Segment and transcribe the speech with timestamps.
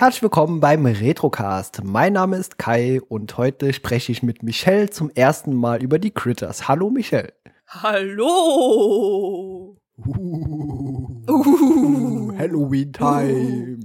[0.00, 1.84] Herzlich willkommen beim Retrocast.
[1.84, 6.10] Mein Name ist Kai und heute spreche ich mit Michelle zum ersten Mal über die
[6.10, 6.68] Critters.
[6.68, 7.34] Hallo Michelle.
[7.66, 8.16] Hallo.
[9.98, 12.32] Uh, uh.
[12.34, 13.80] Halloween Time.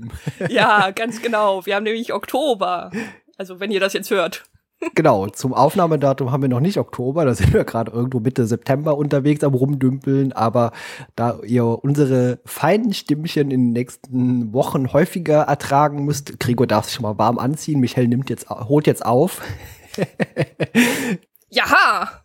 [0.47, 1.65] Ja, ganz genau.
[1.65, 2.91] Wir haben nämlich Oktober.
[3.37, 4.45] Also wenn ihr das jetzt hört.
[4.93, 8.97] Genau, zum Aufnahmedatum haben wir noch nicht Oktober, da sind wir gerade irgendwo Mitte September
[8.97, 10.71] unterwegs am Rumdümpeln, aber
[11.15, 16.95] da ihr unsere feinen Stimmchen in den nächsten Wochen häufiger ertragen müsst, Gregor darf sich
[16.95, 19.41] schon mal warm anziehen, Michael nimmt jetzt, holt jetzt auf.
[21.49, 22.21] Jaha!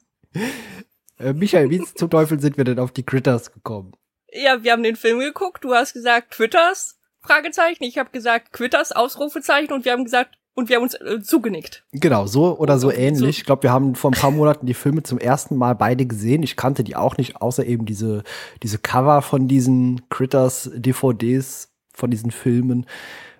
[1.18, 3.92] Äh, Michael, wie zum Teufel sind wir denn auf die Critters gekommen?
[4.32, 8.92] Ja, wir haben den Film geguckt, du hast gesagt Quitters, Fragezeichen, ich habe gesagt Quitters,
[8.92, 11.84] Ausrufezeichen und wir haben gesagt und wir haben uns äh, zugenickt.
[11.92, 13.38] Genau, so oder so ähnlich.
[13.38, 16.42] Ich glaube, wir haben vor ein paar Monaten die Filme zum ersten Mal beide gesehen.
[16.42, 18.22] Ich kannte die auch nicht, außer eben diese,
[18.62, 22.86] diese Cover von diesen Critters DVDs von diesen Filmen.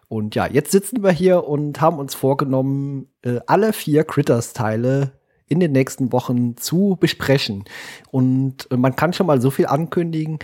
[0.08, 5.12] Und ja, jetzt sitzen wir hier und haben uns vorgenommen, äh, alle vier Critters-Teile
[5.46, 7.64] in den nächsten Wochen zu besprechen.
[8.10, 10.38] Und äh, man kann schon mal so viel ankündigen,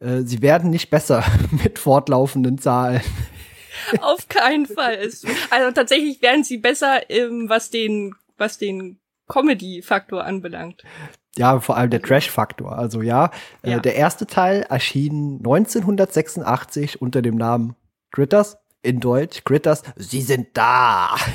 [0.00, 1.24] äh, sie werden nicht besser
[1.62, 3.00] mit fortlaufenden Zahlen.
[4.00, 4.98] Auf keinen Fall.
[5.50, 10.82] also tatsächlich wären sie besser, ähm, was den, was den Comedy-Faktor anbelangt.
[11.36, 12.76] Ja, vor allem der Trash-Faktor.
[12.76, 13.30] Also ja,
[13.62, 13.76] äh, ja.
[13.78, 17.76] Äh, der erste Teil erschien 1986 unter dem Namen
[18.10, 18.58] Critters.
[18.82, 21.16] In Deutsch, Critters, sie sind da.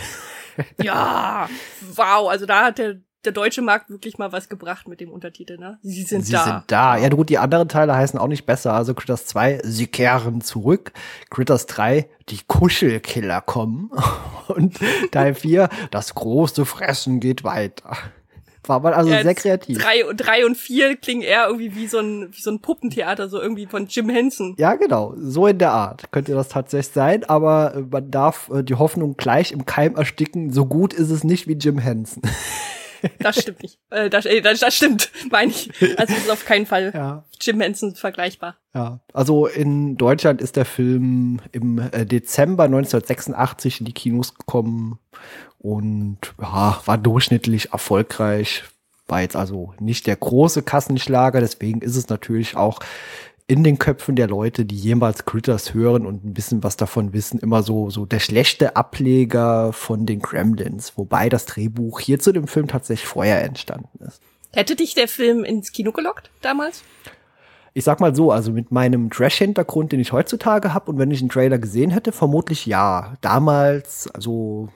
[0.81, 1.49] Ja,
[1.95, 5.57] wow, also da hat der der deutsche Markt wirklich mal was gebracht mit dem Untertitel,
[5.57, 5.79] ne?
[5.81, 6.43] Sie sind sie da.
[6.43, 6.97] Sie sind da.
[6.97, 8.73] Ja, gut, die anderen Teile heißen auch nicht besser.
[8.73, 10.91] Also Critters 2, sie kehren zurück.
[11.29, 13.91] Critters 3, die Kuschelkiller kommen.
[14.47, 14.79] Und
[15.11, 17.97] Teil 4, das große Fressen geht weiter.
[18.67, 19.77] War man also ja, sehr kreativ.
[19.77, 23.41] Drei, drei und vier klingen eher irgendwie wie so ein, wie so ein Puppentheater, so
[23.41, 24.55] irgendwie von Jim Henson.
[24.57, 25.13] Ja, genau.
[25.17, 29.51] So in der Art könnte das tatsächlich sein, aber man darf äh, die Hoffnung gleich
[29.51, 30.51] im Keim ersticken.
[30.51, 32.23] So gut ist es nicht wie Jim Henson.
[33.19, 33.79] Das stimmt nicht.
[33.89, 35.69] Äh, das, äh, das, das stimmt, meine ich.
[35.97, 37.25] Also es ist auf keinen Fall ja.
[37.39, 38.55] Jim Henson vergleichbar.
[38.73, 44.99] Ja, also in Deutschland ist der Film im äh, Dezember 1986 in die Kinos gekommen
[45.59, 48.63] und ja, war durchschnittlich erfolgreich.
[49.07, 52.79] War jetzt also nicht der große Kassenschlager, deswegen ist es natürlich auch
[53.47, 57.39] in den Köpfen der Leute, die jemals Critters hören und ein bisschen was davon wissen,
[57.39, 62.47] immer so, so der schlechte Ableger von den Gremlins, wobei das Drehbuch hier zu dem
[62.47, 64.21] Film tatsächlich vorher entstanden ist.
[64.51, 66.83] Hätte dich der Film ins Kino gelockt damals?
[67.73, 71.19] Ich sag mal so, also mit meinem Trash-Hintergrund, den ich heutzutage habe und wenn ich
[71.19, 73.15] einen Trailer gesehen hätte, vermutlich ja.
[73.21, 74.69] Damals, also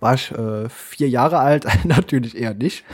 [0.00, 2.84] war ich äh, vier Jahre alt, natürlich eher nicht.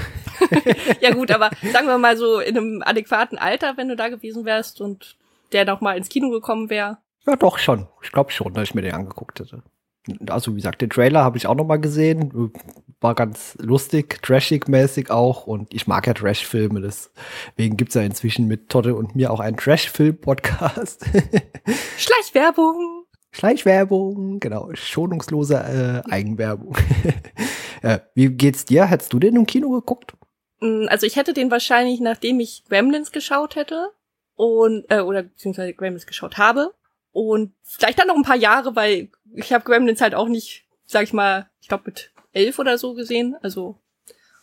[1.00, 4.44] ja gut, aber sagen wir mal so in einem adäquaten Alter, wenn du da gewesen
[4.44, 5.16] wärst und
[5.52, 6.98] der noch mal ins Kino gekommen wäre?
[7.26, 7.86] Ja, doch schon.
[8.02, 9.62] Ich glaube schon, dass ich mir den angeguckt hätte.
[10.28, 12.52] Also wie gesagt, den Trailer habe ich auch noch mal gesehen.
[13.00, 15.46] War ganz lustig, trashig-mäßig auch.
[15.46, 16.80] Und ich mag ja Trash-Filme.
[16.80, 21.06] Deswegen gibt's ja inzwischen mit Totte und mir auch einen Trash-Film-Podcast.
[21.96, 23.04] Schleichwerbung!
[23.30, 24.70] Schleichwerbung, genau.
[24.74, 26.76] Schonungslose äh, Eigenwerbung.
[27.82, 28.86] äh, wie geht's dir?
[28.86, 30.14] Hättest du den im Kino geguckt?
[30.60, 33.90] Mm, also ich hätte den wahrscheinlich, nachdem ich Gremlins geschaut hätte
[34.42, 36.74] und äh, oder beziehungsweise Gremlins geschaut habe
[37.12, 41.04] und vielleicht dann noch ein paar Jahre, weil ich habe Gremlins halt auch nicht, sag
[41.04, 43.78] ich mal, ich glaube mit elf oder so gesehen, also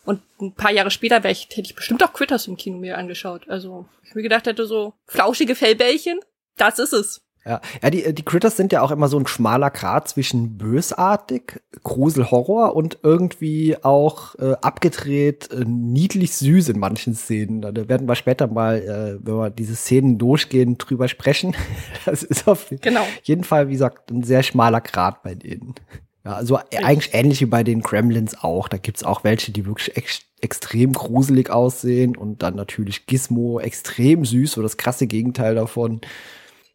[0.06, 3.46] und ein paar Jahre später ich, hätte ich bestimmt auch Quitters im Kino mir angeschaut.
[3.50, 6.18] Also ich mir gedacht hätte so flauschige Fellbällchen,
[6.56, 7.20] das ist es.
[7.44, 11.60] Ja, ja die, die Critters sind ja auch immer so ein schmaler Grat zwischen bösartig,
[11.82, 17.62] Grusel, Horror und irgendwie auch äh, abgedreht, äh, niedlich süß in manchen Szenen.
[17.62, 21.54] Da werden wir später mal, äh, wenn wir diese Szenen durchgehen, drüber sprechen.
[22.06, 23.02] Das ist auf genau.
[23.24, 25.74] jeden Fall, wie gesagt, ein sehr schmaler Grat bei denen.
[26.24, 26.84] Ja, also Richtig.
[26.84, 28.68] eigentlich ähnlich wie bei den Gremlins auch.
[28.68, 34.24] Da gibt's auch welche, die wirklich ex extrem gruselig aussehen und dann natürlich Gizmo extrem
[34.24, 36.00] süß, so das krasse Gegenteil davon.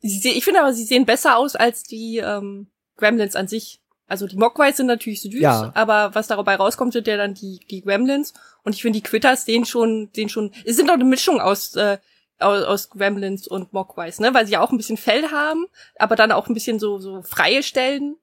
[0.07, 2.67] Sie, ich finde aber, sie sehen besser aus als die ähm,
[2.97, 3.81] Gremlins an sich.
[4.07, 5.71] Also die Mogwais sind natürlich süß, ja.
[5.73, 8.33] aber was dabei rauskommt, sind ja dann die, die Gremlins.
[8.63, 11.75] Und ich finde, die Quitters sehen schon, sehen schon, es sind doch eine Mischung aus,
[11.75, 11.97] äh,
[12.37, 14.31] aus, aus Gremlins und Mogwais, ne?
[14.35, 15.65] Weil sie ja auch ein bisschen Fell haben,
[15.97, 18.15] aber dann auch ein bisschen so, so freie Stellen.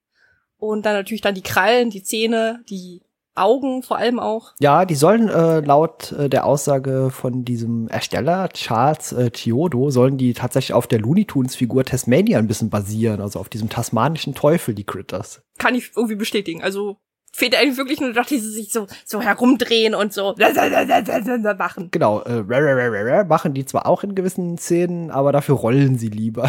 [0.57, 3.03] Und dann natürlich dann die Krallen, die Zähne, die
[3.35, 4.53] Augen vor allem auch.
[4.61, 10.19] Ja, die sollen äh, laut äh, der Aussage von diesem Ersteller, Charles äh, Chiodo, sollen
[10.19, 14.35] die tatsächlich auf der Looney Tunes Figur Tasmania ein bisschen basieren, also auf diesem tasmanischen
[14.35, 15.43] Teufel, die Critters.
[15.59, 16.63] Kann ich irgendwie bestätigen.
[16.63, 16.99] Also
[17.33, 20.35] fehlt eigentlich wirklich nur noch, dass sie sich so, so herumdrehen und so
[21.59, 21.89] machen.
[21.91, 26.49] Genau, äh, machen die zwar auch in gewissen Szenen, aber dafür rollen sie lieber.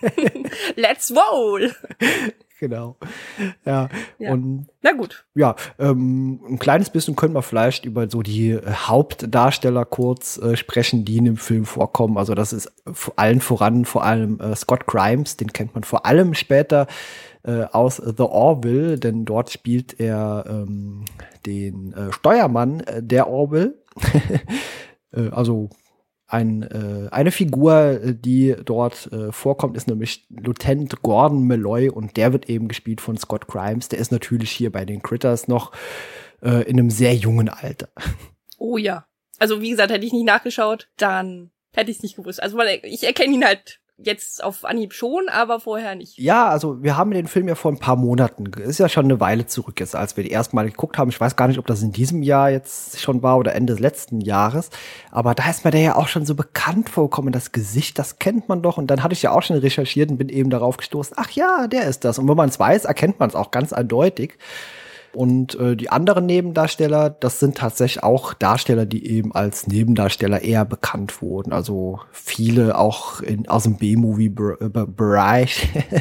[0.76, 1.74] Let's roll!
[2.64, 2.96] genau.
[3.66, 3.88] Ja.
[4.18, 4.32] Ja.
[4.32, 5.26] Und Na gut.
[5.34, 10.56] ja, ähm, ein kleines bisschen können wir vielleicht über so die äh, Hauptdarsteller kurz äh,
[10.56, 12.16] sprechen, die in dem Film vorkommen.
[12.16, 16.06] Also das ist vor allen voran vor allem äh, Scott Grimes, den kennt man vor
[16.06, 16.86] allem später
[17.42, 21.04] äh, aus The Orville, denn dort spielt er ähm,
[21.44, 23.74] den äh, Steuermann äh, der Orville.
[25.30, 25.68] also
[26.26, 32.16] ein, äh, eine Figur, äh, die dort äh, vorkommt, ist nämlich Lieutenant Gordon Malloy und
[32.16, 33.88] der wird eben gespielt von Scott Grimes.
[33.88, 35.72] Der ist natürlich hier bei den Critters noch
[36.42, 37.88] äh, in einem sehr jungen Alter.
[38.58, 39.06] Oh ja.
[39.38, 42.42] Also wie gesagt, hätte ich nicht nachgeschaut, dann hätte ich es nicht gewusst.
[42.42, 46.18] Also ich erkenne ihn halt Jetzt auf Anhieb schon, aber vorher nicht.
[46.18, 49.20] Ja, also wir haben den Film ja vor ein paar Monaten, ist ja schon eine
[49.20, 51.10] Weile zurück jetzt, als wir die erste Mal geguckt haben.
[51.10, 53.80] Ich weiß gar nicht, ob das in diesem Jahr jetzt schon war oder Ende des
[53.80, 54.70] letzten Jahres.
[55.12, 57.32] Aber da ist mir der ja auch schon so bekannt vorgekommen.
[57.32, 58.78] Das Gesicht, das kennt man doch.
[58.78, 61.68] Und dann hatte ich ja auch schon recherchiert und bin eben darauf gestoßen, ach ja,
[61.68, 62.18] der ist das.
[62.18, 64.38] Und wenn man es weiß, erkennt man es auch ganz eindeutig.
[65.14, 70.64] Und äh, die anderen Nebendarsteller, das sind tatsächlich auch Darsteller, die eben als Nebendarsteller eher
[70.64, 71.52] bekannt wurden.
[71.52, 75.68] Also viele auch in, aus dem B-Movie-Bereich.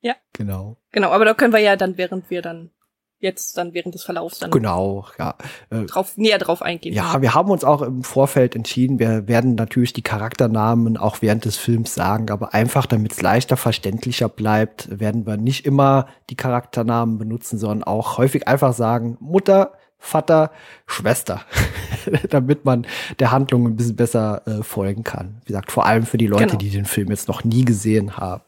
[0.00, 0.14] ja.
[0.34, 0.76] Genau.
[0.92, 2.70] Genau, aber da können wir ja dann, während wir dann
[3.18, 5.34] jetzt dann während des Verlaufs dann genau ja
[5.70, 6.94] äh, drauf näher drauf eingehen.
[6.94, 11.44] Ja, wir haben uns auch im Vorfeld entschieden, wir werden natürlich die Charakternamen auch während
[11.44, 16.36] des Films sagen, aber einfach damit es leichter verständlicher bleibt, werden wir nicht immer die
[16.36, 20.52] Charakternamen benutzen, sondern auch häufig einfach sagen Mutter, Vater,
[20.86, 21.40] Schwester,
[22.30, 22.86] damit man
[23.18, 25.40] der Handlung ein bisschen besser äh, folgen kann.
[25.44, 26.58] Wie gesagt, vor allem für die Leute, genau.
[26.58, 28.44] die den Film jetzt noch nie gesehen haben.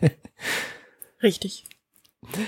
[1.22, 1.64] Richtig.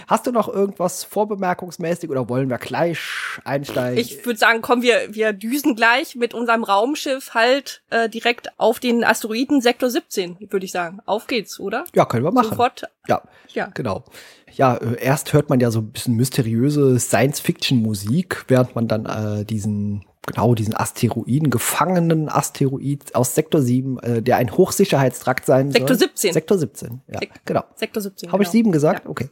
[0.07, 3.01] Hast du noch irgendwas vorbemerkungsmäßig oder wollen wir gleich
[3.45, 3.99] einsteigen?
[3.99, 8.79] Ich würde sagen, komm, wir, wir düsen gleich mit unserem Raumschiff halt äh, direkt auf
[8.79, 11.01] den Asteroiden Sektor 17, würde ich sagen.
[11.07, 11.85] Auf geht's, oder?
[11.95, 12.51] Ja, können wir machen.
[12.51, 12.85] Sofort.
[13.09, 13.67] Ja, ja.
[13.75, 14.05] genau.
[14.53, 19.45] Ja, äh, erst hört man ja so ein bisschen mysteriöse Science-Fiction-Musik, während man dann äh,
[19.45, 25.97] diesen genau diesen Asteroiden, gefangenen Asteroid aus Sektor 7, äh, der ein Hochsicherheitstrakt sein Sektor
[25.97, 25.99] soll.
[25.99, 26.33] Sektor 17.
[26.33, 27.65] Sektor 17, ja, Sek genau.
[27.75, 28.29] Sektor 17.
[28.29, 28.49] Habe genau.
[28.49, 29.05] ich 7 gesagt?
[29.05, 29.11] Ja.
[29.11, 29.29] Okay.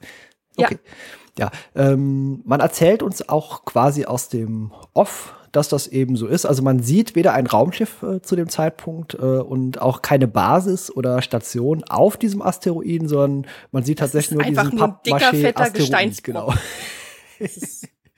[0.56, 0.78] Okay.
[1.38, 6.26] Ja, ja ähm, man erzählt uns auch quasi aus dem Off, dass das eben so
[6.26, 6.46] ist.
[6.46, 10.90] Also man sieht weder ein Raumschiff äh, zu dem Zeitpunkt äh, und auch keine Basis
[10.90, 15.62] oder Station auf diesem Asteroiden, sondern man sieht das tatsächlich nur diesen nur dicker, fetter
[15.62, 16.24] Asteroid.
[16.24, 16.54] Genau.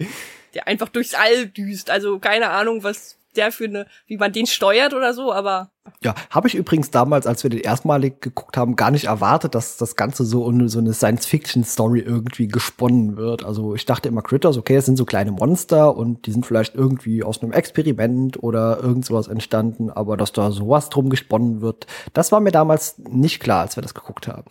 [0.55, 1.91] der einfach durchs All düst.
[1.91, 5.71] Also keine Ahnung, was der für eine, wie man den steuert oder so, aber.
[6.03, 9.77] Ja, habe ich übrigens damals, als wir den erstmalig geguckt haben, gar nicht erwartet, dass
[9.77, 13.45] das Ganze so in so eine Science-Fiction-Story irgendwie gesponnen wird.
[13.45, 16.75] Also ich dachte immer Critters, okay, es sind so kleine Monster und die sind vielleicht
[16.75, 21.87] irgendwie aus einem Experiment oder irgend sowas entstanden, aber dass da sowas drum gesponnen wird,
[22.13, 24.51] das war mir damals nicht klar, als wir das geguckt haben.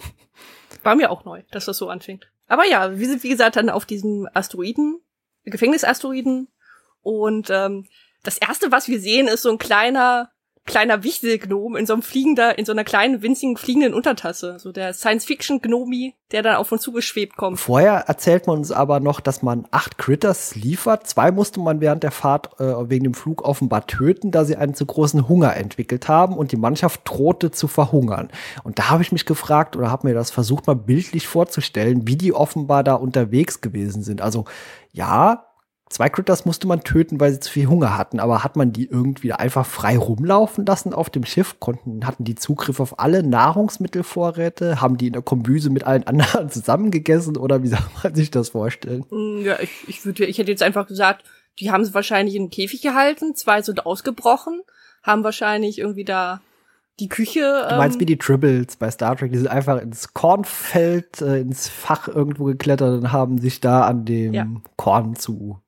[0.83, 2.29] War mir auch neu, dass das so anfängt.
[2.47, 4.99] Aber ja, wir sind wie gesagt dann auf diesem Asteroiden,
[5.45, 6.49] Gefängnisasteroiden
[7.01, 7.87] und ähm,
[8.23, 10.29] das erste, was wir sehen, ist so ein kleiner,
[10.65, 14.57] kleiner Wichtelgnom in so einem fliegender, in so einer kleinen, winzigen fliegenden Untertasse.
[14.59, 17.59] So der Science-Fiction-Gnomi, der dann auf uns zugeschwebt kommt.
[17.59, 21.05] Vorher erzählt man uns aber noch, dass man acht Critters liefert.
[21.05, 24.73] Zwei musste man während der Fahrt äh, wegen dem Flug offenbar töten, da sie einen
[24.73, 28.29] zu großen Hunger entwickelt haben und die Mannschaft drohte zu verhungern.
[28.63, 32.15] Und da habe ich mich gefragt oder habe mir das versucht mal bildlich vorzustellen, wie
[32.15, 34.21] die offenbar da unterwegs gewesen sind.
[34.21, 34.45] Also
[34.93, 35.52] ja,
[35.93, 38.89] Zwei Critters musste man töten, weil sie zu viel Hunger hatten, aber hat man die
[38.89, 41.59] irgendwie einfach frei rumlaufen lassen auf dem Schiff?
[41.59, 44.81] Konnten, hatten die Zugriff auf alle Nahrungsmittelvorräte?
[44.81, 48.49] Haben die in der Kombüse mit allen anderen zusammengegessen oder wie soll man sich das
[48.49, 49.05] vorstellen?
[49.11, 51.25] Mm, ja, ich, ich würde, ich hätte jetzt einfach gesagt,
[51.59, 54.63] die haben sie wahrscheinlich in den Käfig gehalten, zwei sind ausgebrochen,
[55.03, 56.41] haben wahrscheinlich irgendwie da
[56.99, 57.67] die Küche.
[57.69, 61.41] Du meinst ähm, wie die Tribbles bei Star Trek, die sind einfach ins Kornfeld, äh,
[61.41, 64.47] ins Fach irgendwo geklettert und haben sich da an dem ja.
[64.75, 65.59] Korn zu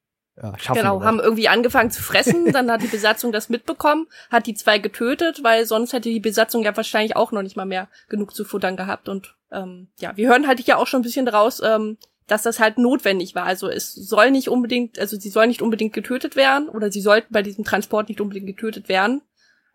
[0.41, 0.81] ja, schaffen.
[0.81, 4.79] Genau, haben irgendwie angefangen zu fressen, dann hat die Besatzung das mitbekommen, hat die zwei
[4.79, 8.43] getötet, weil sonst hätte die Besatzung ja wahrscheinlich auch noch nicht mal mehr genug zu
[8.43, 9.07] futtern gehabt.
[9.09, 12.59] Und ähm, ja, wir hören halt ja auch schon ein bisschen daraus, ähm, dass das
[12.59, 13.45] halt notwendig war.
[13.45, 17.31] Also es soll nicht unbedingt, also sie soll nicht unbedingt getötet werden oder sie sollten
[17.31, 19.21] bei diesem Transport nicht unbedingt getötet werden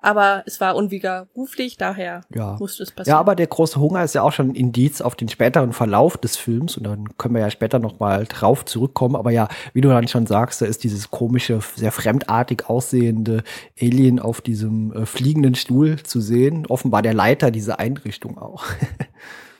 [0.00, 2.56] aber es war unwiderruflich, daher ja.
[2.58, 3.16] musste es passieren.
[3.16, 6.16] Ja, aber der große Hunger ist ja auch schon ein Indiz auf den späteren Verlauf
[6.16, 9.16] des Films und dann können wir ja später noch mal drauf zurückkommen.
[9.16, 13.42] Aber ja, wie du dann schon sagst, da ist dieses komische, sehr fremdartig aussehende
[13.80, 16.66] Alien auf diesem äh, fliegenden Stuhl zu sehen.
[16.66, 18.64] Offenbar der Leiter dieser Einrichtung auch.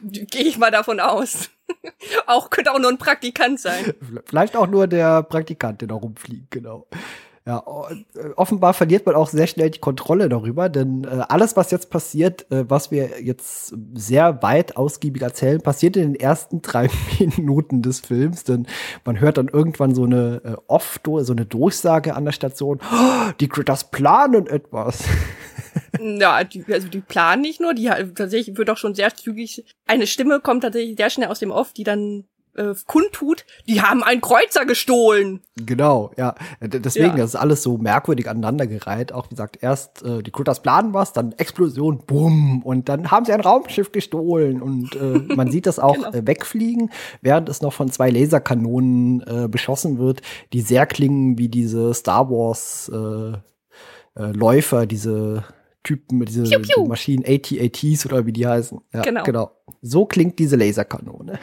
[0.02, 1.50] Gehe ich mal davon aus.
[2.26, 3.92] auch könnte auch nur ein Praktikant sein.
[4.24, 6.86] Vielleicht auch nur der Praktikant, der da rumfliegt, genau.
[7.46, 11.70] Ja, äh, offenbar verliert man auch sehr schnell die Kontrolle darüber, denn äh, alles, was
[11.70, 16.90] jetzt passiert, äh, was wir jetzt sehr weit ausgiebig erzählen, passiert in den ersten drei
[17.18, 18.66] Minuten des Films, denn
[19.06, 23.32] man hört dann irgendwann so eine äh, oft so eine Durchsage an der Station, oh,
[23.40, 25.04] die Critters planen etwas.
[26.00, 30.08] Ja, die, also die planen nicht nur, die tatsächlich wird auch schon sehr zügig, eine
[30.08, 34.20] Stimme kommt tatsächlich sehr schnell aus dem Off, die dann äh, kundtut, die haben einen
[34.20, 35.40] Kreuzer gestohlen.
[35.56, 36.34] Genau, ja.
[36.60, 37.16] Deswegen, ja.
[37.16, 39.12] das ist alles so merkwürdig aneinandergereiht.
[39.12, 43.24] Auch wie gesagt, erst äh, die Critters planen was, dann Explosion, bumm, und dann haben
[43.24, 44.62] sie ein Raumschiff gestohlen.
[44.62, 46.10] Und äh, man sieht das auch genau.
[46.10, 46.90] äh, wegfliegen,
[47.22, 52.30] während es noch von zwei Laserkanonen äh, beschossen wird, die sehr klingen wie diese Star
[52.30, 53.38] Wars äh,
[54.20, 55.44] äh, Läufer, diese
[55.82, 56.86] Typen, diese piu, piu.
[56.86, 58.80] Maschinen, AT-ATs oder wie die heißen.
[58.92, 59.22] Ja, genau.
[59.22, 59.50] genau.
[59.80, 61.38] So klingt diese Laserkanone.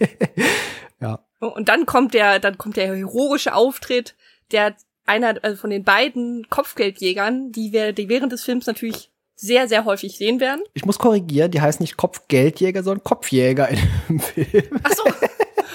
[1.00, 1.24] ja.
[1.38, 4.16] Und dann kommt der, dann kommt der heroische Auftritt,
[4.50, 4.74] der
[5.06, 9.84] einer also von den beiden Kopfgeldjägern, die wir, die während des Films natürlich sehr, sehr
[9.84, 10.62] häufig sehen werden.
[10.74, 13.68] Ich muss korrigieren, die heißen nicht Kopfgeldjäger, sondern Kopfjäger
[14.08, 14.80] im Film.
[14.82, 15.04] Ach so.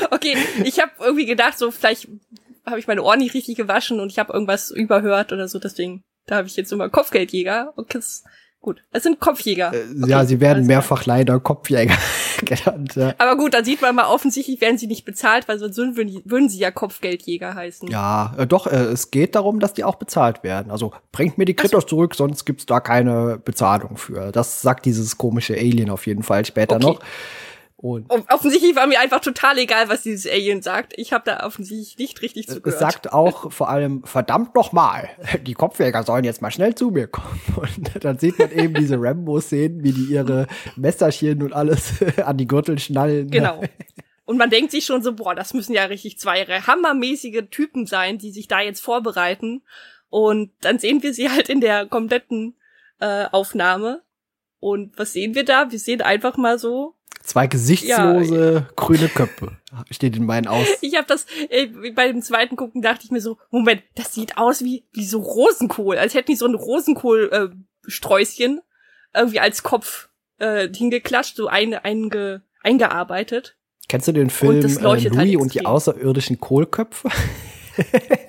[0.09, 2.09] Okay, ich habe irgendwie gedacht, so vielleicht
[2.65, 6.03] habe ich meine Ohren nicht richtig gewaschen und ich habe irgendwas überhört oder so, deswegen
[6.31, 7.73] da habe ich jetzt immer Kopfgeldjäger.
[7.75, 7.99] Okay,
[8.61, 8.81] gut.
[8.93, 9.73] Es sind Kopfjäger.
[9.73, 11.17] Äh, okay, ja, sie werden mehrfach klar.
[11.17, 11.93] leider Kopfjäger
[12.45, 12.95] genannt.
[12.95, 13.13] Ja.
[13.17, 16.47] Aber gut, dann sieht man mal, offensichtlich werden sie nicht bezahlt, weil sonst würden, würden
[16.47, 17.89] sie ja Kopfgeldjäger heißen.
[17.89, 20.71] Ja, äh, doch, äh, es geht darum, dass die auch bezahlt werden.
[20.71, 21.89] Also bringt mir die Kritos so.
[21.89, 24.31] zurück, sonst gibt's da keine Bezahlung für.
[24.31, 26.85] Das sagt dieses komische Alien auf jeden Fall später okay.
[26.85, 26.99] noch.
[27.81, 30.93] Und offensichtlich war mir einfach total egal, was dieses Alien sagt.
[30.97, 32.75] Ich habe da offensichtlich nicht richtig zugehört.
[32.75, 35.09] Es sagt auch vor allem, verdammt noch mal,
[35.41, 37.41] die Kopfjäger sollen jetzt mal schnell zu mir kommen.
[37.55, 42.47] Und dann sieht man eben diese Rambo-Szenen, wie die ihre Messerchen und alles an die
[42.47, 43.31] Gürtel schnallen.
[43.31, 43.61] Genau.
[44.25, 48.17] Und man denkt sich schon so, boah, das müssen ja richtig zwei hammermäßige Typen sein,
[48.17, 49.63] die sich da jetzt vorbereiten.
[50.09, 52.55] Und dann sehen wir sie halt in der kompletten
[52.99, 54.03] äh, Aufnahme.
[54.59, 55.71] Und was sehen wir da?
[55.71, 58.67] Wir sehen einfach mal so Zwei gesichtslose ja.
[58.75, 59.57] grüne Köpfe
[59.89, 60.67] steht in meinen Aus.
[60.81, 64.37] Ich habe das äh, bei dem zweiten gucken dachte ich mir so, Moment, das sieht
[64.37, 68.61] aus wie wie so Rosenkohl, als hätten die so ein Rosenkohl äh, Sträußchen
[69.13, 70.09] irgendwie als Kopf
[70.39, 73.57] äh, hingeklatscht, so eine einge, eingearbeitet.
[73.87, 77.09] Kennst du den Film äh, Louis halt und die außerirdischen Kohlköpfe?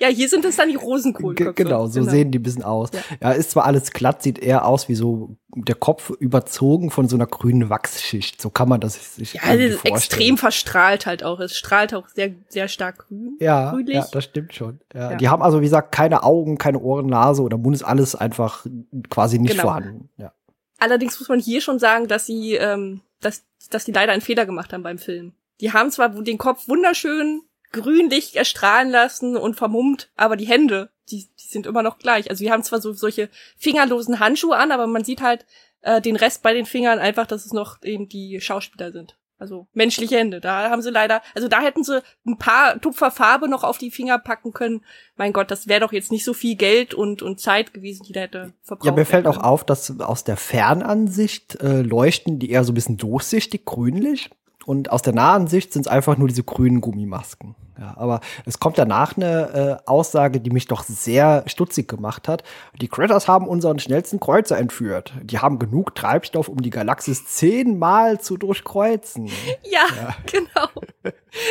[0.00, 1.54] Ja, hier sind es dann die Rosenkohlköpfe.
[1.54, 2.10] Genau, so genau.
[2.10, 2.90] sehen die ein bisschen aus.
[2.92, 3.00] Ja.
[3.20, 3.32] ja.
[3.32, 7.26] ist zwar alles glatt, sieht eher aus wie so der Kopf überzogen von so einer
[7.26, 8.40] grünen Wachsschicht.
[8.40, 11.40] So kann man das sich Ja, also extrem verstrahlt halt auch.
[11.40, 13.36] Es strahlt auch sehr, sehr stark grün.
[13.40, 13.96] Ja, grünlich.
[13.96, 14.80] ja das stimmt schon.
[14.92, 15.12] Ja.
[15.12, 15.16] ja.
[15.16, 18.66] Die haben also, wie gesagt, keine Augen, keine Ohren, Nase oder Mund ist alles einfach
[19.10, 19.64] quasi nicht genau.
[19.64, 20.08] vorhanden.
[20.16, 20.32] Ja.
[20.78, 24.46] Allerdings muss man hier schon sagen, dass sie, ähm, dass, dass die leider einen Fehler
[24.46, 25.32] gemacht haben beim Film.
[25.60, 27.42] Die haben zwar den Kopf wunderschön
[27.74, 32.30] Grünlicht erstrahlen lassen und vermummt, aber die Hände, die, die sind immer noch gleich.
[32.30, 33.28] Also wir haben zwar so solche
[33.58, 35.44] fingerlosen Handschuhe an, aber man sieht halt
[35.82, 39.16] äh, den Rest bei den Fingern einfach, dass es noch eben die Schauspieler sind.
[39.36, 40.40] Also menschliche Hände.
[40.40, 43.90] Da haben sie leider, also da hätten sie ein paar Tupfer Farbe noch auf die
[43.90, 44.84] Finger packen können.
[45.16, 48.12] Mein Gott, das wäre doch jetzt nicht so viel Geld und, und Zeit gewesen, die
[48.12, 48.86] da hätte verbraucht.
[48.86, 52.76] Ja, mir fällt auch auf, dass aus der Fernansicht äh, leuchten die eher so ein
[52.76, 54.30] bisschen durchsichtig, grünlich.
[54.66, 57.54] Und aus der nahen Sicht sind es einfach nur diese grünen Gummimasken.
[57.78, 62.44] Ja, aber es kommt danach eine äh, Aussage, die mich doch sehr stutzig gemacht hat.
[62.80, 65.12] Die Critters haben unseren schnellsten Kreuzer entführt.
[65.22, 69.26] Die haben genug Treibstoff, um die Galaxis zehnmal zu durchkreuzen.
[69.64, 70.14] Ja, ja.
[70.30, 70.68] genau.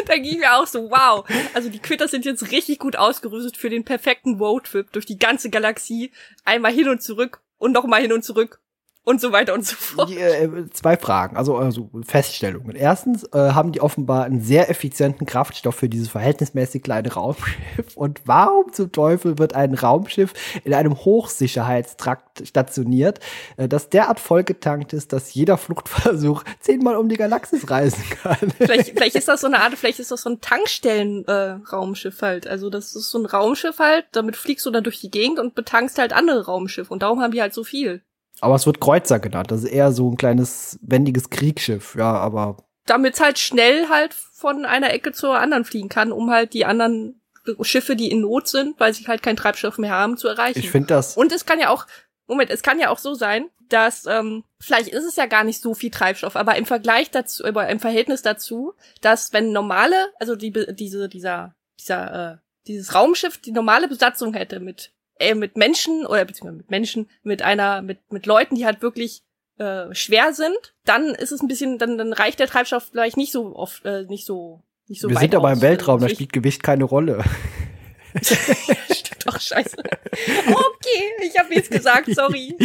[0.08, 1.25] da ging mir auch so, wow.
[1.53, 5.50] Also die Critters sind jetzt richtig gut ausgerüstet für den perfekten Roadtrip durch die ganze
[5.50, 6.12] Galaxie.
[6.46, 8.62] Einmal hin und zurück und nochmal hin und zurück
[9.05, 10.12] und so weiter und so fort.
[10.12, 12.75] Äh, zwei Fragen, also, also Feststellungen.
[12.75, 17.95] Erstens äh, haben die offenbar einen sehr effizienten Kraftstoff für dieses verhältnismäßig kleine Raumschiff.
[17.95, 20.33] Und warum zum Teufel wird ein Raumschiff
[20.63, 23.19] in einem Hochsicherheitstrakt stationiert,
[23.57, 28.53] äh, das derart vollgetankt ist, dass jeder Fluchtversuch zehnmal um die Galaxis reisen kann?
[28.57, 32.48] Vielleicht, vielleicht ist das so eine Art, vielleicht ist das so ein Tankstellen-Raumschiff äh, halt.
[32.48, 35.55] Also das ist so ein Raumschiff halt, damit fliegst du dann durch die Gegend und
[35.55, 36.93] betankst halt andere Raumschiffe.
[36.93, 38.01] Und darum haben die halt so viel.
[38.42, 39.52] Aber es wird Kreuzer genannt.
[39.52, 42.58] Das ist eher so ein kleines, wendiges Kriegsschiff, ja, aber.
[42.86, 46.66] Damit es halt schnell halt von einer Ecke zur anderen fliegen kann, um halt die
[46.66, 47.22] anderen
[47.62, 50.60] Schiffe, die in Not sind, weil sie halt kein Treibstoff mehr haben, zu erreichen.
[50.60, 51.16] Ich finde das.
[51.16, 51.86] Und es kann ja auch,
[52.28, 55.62] Moment, es kann ja auch so sein, dass, ähm, vielleicht ist es ja gar nicht
[55.62, 60.36] so viel Treibstoff, aber im Vergleich dazu, aber im Verhältnis dazu, dass wenn normale, also
[60.36, 62.38] die, diese, dieser, dieser, äh,
[62.68, 67.41] dieses Raumschiff die normale Besatzung hätte mit äh, mit Menschen oder beziehungsweise mit Menschen, mit
[67.41, 69.24] einer, mit, mit Leuten, die halt wirklich
[69.58, 73.32] äh, schwer sind, dann ist es ein bisschen, dann, dann reicht der Treibstoff vielleicht nicht
[73.32, 76.34] so oft, äh, nicht so, nicht so Wir weit sind aber im Weltraum, da spielt
[76.34, 77.24] Gewicht keine Rolle.
[78.91, 79.77] Stimmt doch, scheiße.
[79.77, 82.55] Okay, ich habe jetzt gesagt, sorry.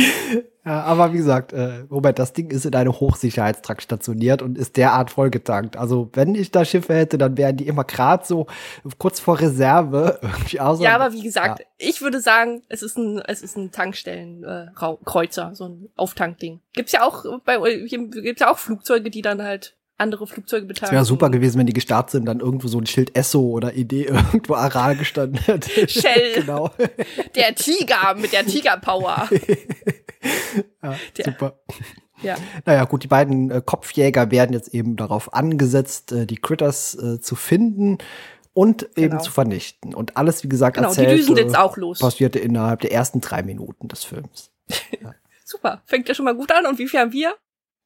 [0.64, 4.76] Ja, aber wie gesagt, äh, Robert, das Ding ist in einem Hochsicherheitstrakt stationiert und ist
[4.76, 5.78] derart vollgetankt.
[5.78, 8.46] Also wenn ich da Schiffe hätte, dann wären die immer gerade so
[8.98, 10.82] kurz vor Reserve irgendwie außer.
[10.82, 11.66] Ja, aber wie gesagt, ja.
[11.78, 16.60] ich würde sagen, es ist ein, es ist ein Tankstellenkreuzer, äh, so ein Auftankding.
[16.74, 20.94] Gibt's ja auch bei, gibt's ja auch Flugzeuge, die dann halt andere Flugzeuge beteiligen.
[20.94, 24.04] wäre super gewesen, wenn die gestartet sind, dann irgendwo so ein Schild Esso oder Idee
[24.32, 25.88] irgendwo Aral gestanden hätte.
[25.88, 26.34] Shell.
[26.34, 26.70] genau.
[27.34, 29.28] Der Tiger mit der Tiger-Power.
[30.82, 31.58] ja, der, super.
[32.22, 32.36] Ja.
[32.64, 37.20] Naja, gut, die beiden äh, Kopfjäger werden jetzt eben darauf angesetzt, äh, die Critters äh,
[37.20, 37.98] zu finden
[38.54, 39.06] und genau.
[39.06, 39.94] eben zu vernichten.
[39.94, 42.00] Und alles, wie gesagt, genau, erzählt, die düsen jetzt auch los.
[42.00, 44.50] passierte innerhalb der ersten drei Minuten des Films.
[45.00, 45.14] Ja.
[45.44, 46.66] Super, fängt ja schon mal gut an.
[46.66, 47.34] Und wie viel haben wir?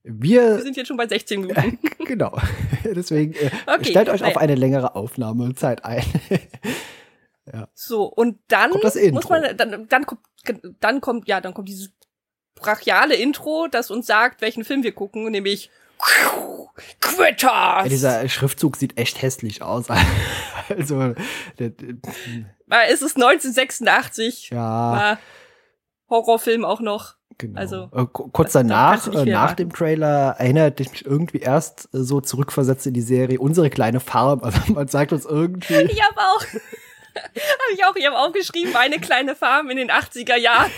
[0.04, 1.78] Wir, wir sind jetzt schon bei 16 Minuten.
[2.04, 2.36] genau.
[2.84, 6.04] Deswegen äh, okay, stellt euch auf eine längere Aufnahmezeit ein.
[7.52, 7.68] ja.
[7.74, 10.20] So, und dann muss man, dann, dann, kommt,
[10.80, 11.90] dann kommt, ja, dann kommt dieses
[12.54, 15.70] brachiale Intro, das uns sagt, welchen Film wir gucken, nämlich
[17.00, 17.84] Quitters!
[17.84, 19.86] Ja, dieser Schriftzug sieht echt hässlich aus.
[20.68, 21.14] also,
[21.58, 24.50] es ist 1986.
[24.50, 24.58] Ja.
[24.58, 25.18] War
[26.12, 27.14] Horrorfilm auch noch.
[27.38, 27.58] Genau.
[27.58, 32.20] Also, äh, kurz danach, äh, nach dem Trailer, erinnert ich mich irgendwie erst äh, so
[32.20, 34.40] zurückversetzt in die Serie Unsere kleine Farm.
[34.52, 35.74] Also man sagt uns irgendwie.
[35.74, 36.40] Ich habe auch,
[37.14, 40.70] habe ich auch, ich habe aufgeschrieben, meine kleine Farm in den 80er Jahren.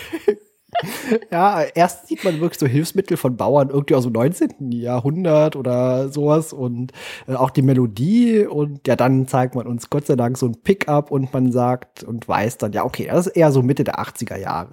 [1.31, 4.71] ja, erst sieht man wirklich so Hilfsmittel von Bauern irgendwie aus dem 19.
[4.71, 6.93] Jahrhundert oder sowas und
[7.27, 10.61] äh, auch die Melodie und ja, dann zeigt man uns Gott sei Dank so ein
[10.63, 13.99] Pickup und man sagt und weiß dann, ja, okay, das ist eher so Mitte der
[13.99, 14.69] 80er Jahre.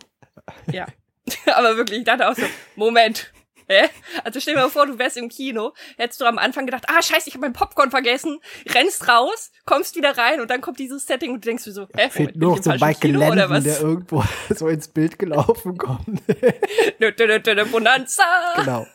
[0.70, 0.86] Ja.
[1.54, 2.42] Aber wirklich, ich dachte auch so,
[2.76, 3.32] Moment.
[3.68, 3.88] Hä?
[4.24, 7.00] Also stell dir mal vor, du wärst im Kino, hättest du am Anfang gedacht, ah
[7.00, 11.06] scheiße, ich habe mein Popcorn vergessen, rennst raus, kommst wieder rein und dann kommt dieses
[11.06, 14.24] Setting und du denkst dir so, hä, fehlt nur noch so Michael Landon, der irgendwo
[14.50, 16.22] so ins Bild gelaufen kommt.
[17.64, 18.24] Bonanza!
[18.56, 18.86] Genau.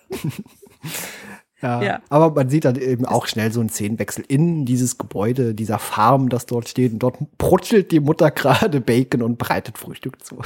[1.62, 5.55] Ja, ja, aber man sieht dann eben auch schnell so einen Szenenwechsel in dieses Gebäude,
[5.55, 6.93] dieser Farm, das dort steht.
[6.93, 10.39] Und dort brutschelt die Mutter gerade Bacon und bereitet Frühstück zu.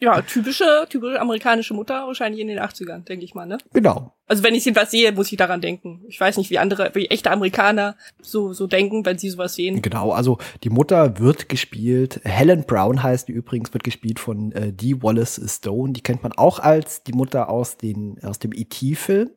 [0.00, 3.58] Ja, typische, typische amerikanische Mutter, wahrscheinlich in den 80ern, denke ich mal, ne?
[3.72, 4.12] Genau.
[4.26, 6.00] Also wenn ich jedenfalls sehe, muss ich daran denken.
[6.08, 9.82] Ich weiß nicht, wie andere, wie echte Amerikaner so, so denken, wenn sie sowas sehen.
[9.82, 14.72] Genau, also die Mutter wird gespielt, Helen Brown heißt die übrigens, wird gespielt von äh,
[14.72, 15.92] Dee Wallace Stone.
[15.92, 19.30] Die kennt man auch als die Mutter aus, den, aus dem E.T.-Film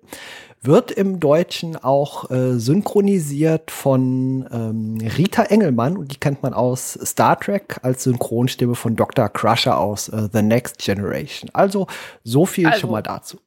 [0.61, 6.97] wird im Deutschen auch äh, synchronisiert von ähm, Rita Engelmann und die kennt man aus
[7.03, 9.29] Star Trek als Synchronstimme von Dr.
[9.29, 11.49] Crusher aus äh, The Next Generation.
[11.53, 11.87] Also
[12.23, 13.39] so viel also, schon mal dazu.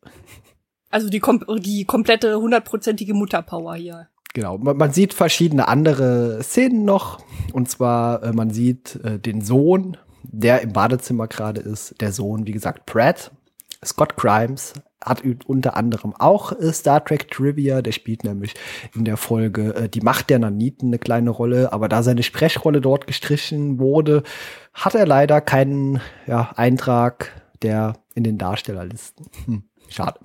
[0.90, 4.09] Also die, kom die komplette hundertprozentige Mutterpower hier.
[4.35, 7.20] Genau, man, man, sieht verschiedene andere Szenen noch.
[7.53, 12.00] Und zwar, äh, man sieht äh, den Sohn, der im Badezimmer gerade ist.
[12.00, 13.33] Der Sohn, wie gesagt, Pratt.
[13.83, 17.83] Scott Grimes hat unter anderem auch äh, Star Trek Trivia.
[17.83, 18.55] Der spielt nämlich
[18.94, 21.72] in der Folge äh, Die Macht der Naniten eine kleine Rolle.
[21.72, 24.22] Aber da seine Sprechrolle dort gestrichen wurde,
[24.74, 29.26] hat er leider keinen ja, Eintrag der in den Darstellerlisten.
[29.44, 30.20] Hm, schade.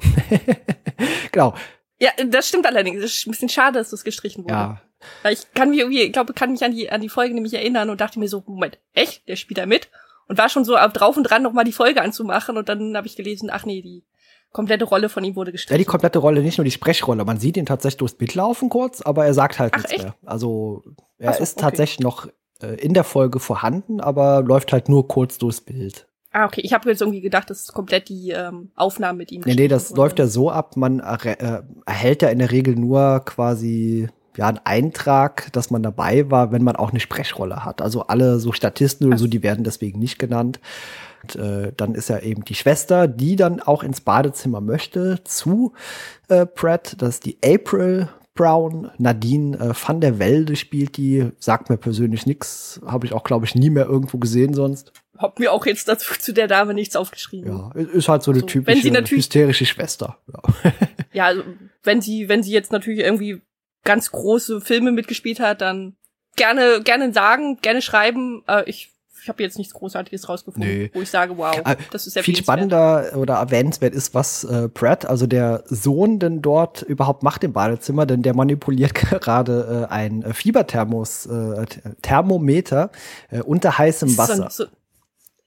[1.32, 1.54] genau.
[1.99, 3.04] Ja, das stimmt allerdings.
[3.04, 4.54] Es ist ein bisschen schade, dass das gestrichen wurde.
[4.54, 4.82] Ja.
[5.23, 7.54] Weil ich kann mich irgendwie, ich glaube, kann mich an die, an die Folge nämlich
[7.54, 9.28] erinnern und dachte mir so, Moment, echt?
[9.28, 9.89] Der spielt da mit?
[10.28, 13.15] Und war schon so drauf und dran, nochmal die Folge anzumachen und dann habe ich
[13.15, 14.04] gelesen, ach nee, die
[14.51, 15.75] komplette Rolle von ihm wurde gestrichen.
[15.75, 17.25] Ja, die komplette Rolle, nicht nur die Sprechrolle.
[17.25, 20.04] Man sieht ihn tatsächlich durchs Bild laufen kurz, aber er sagt halt Ach, nichts echt?
[20.04, 20.15] mehr.
[20.25, 20.84] Also
[21.19, 21.62] er so, ist okay.
[21.62, 22.28] tatsächlich noch
[22.62, 26.08] äh, in der Folge vorhanden, aber läuft halt nur kurz durchs Bild.
[26.35, 26.59] Ah, okay.
[26.65, 29.43] Ich habe jetzt irgendwie gedacht, das ist komplett die ähm, Aufnahme mit ihm.
[29.45, 30.01] Nee, nee, das wurde.
[30.01, 34.59] läuft ja so ab, man äh, erhält ja in der Regel nur quasi ja, einen
[34.65, 37.81] Eintrag, dass man dabei war, wenn man auch eine Sprechrolle hat.
[37.81, 40.59] Also alle so Statisten oder so, die werden deswegen nicht genannt.
[41.23, 45.71] Und, äh, dann ist ja eben die Schwester, die dann auch ins Badezimmer möchte, zu
[46.27, 46.97] äh, Pratt.
[46.99, 48.91] Das ist die April Brown.
[48.97, 51.31] Nadine äh, van der Welde spielt die.
[51.39, 52.79] Sagt mir persönlich nichts.
[52.85, 54.91] Habe ich auch, glaube ich, nie mehr irgendwo gesehen sonst.
[55.17, 57.49] Hab mir auch jetzt dazu zu der Dame nichts aufgeschrieben.
[57.49, 60.19] Ja, ist halt so eine so, typische hysterische Schwester.
[60.31, 60.71] Ja.
[61.13, 61.43] ja, also,
[61.83, 63.41] wenn sie, wenn sie jetzt natürlich irgendwie
[63.85, 65.95] ganz große Filme mitgespielt hat, dann
[66.35, 68.43] gerne, gerne sagen, gerne schreiben.
[68.47, 68.91] Äh, ich
[69.25, 70.91] ich habe jetzt nichts Großartiges rausgefunden, nee.
[70.93, 74.69] wo ich sage, wow, äh, das ist sehr viel spannender oder erwähnenswert ist, was äh,
[74.69, 79.91] Pratt, also der Sohn, denn dort überhaupt macht im Badezimmer, denn der manipuliert gerade äh,
[79.91, 81.65] ein äh, Fieberthermos, äh,
[82.03, 82.91] Thermometer
[83.31, 84.47] äh, unter heißem Wasser.
[84.51, 84.69] So, so,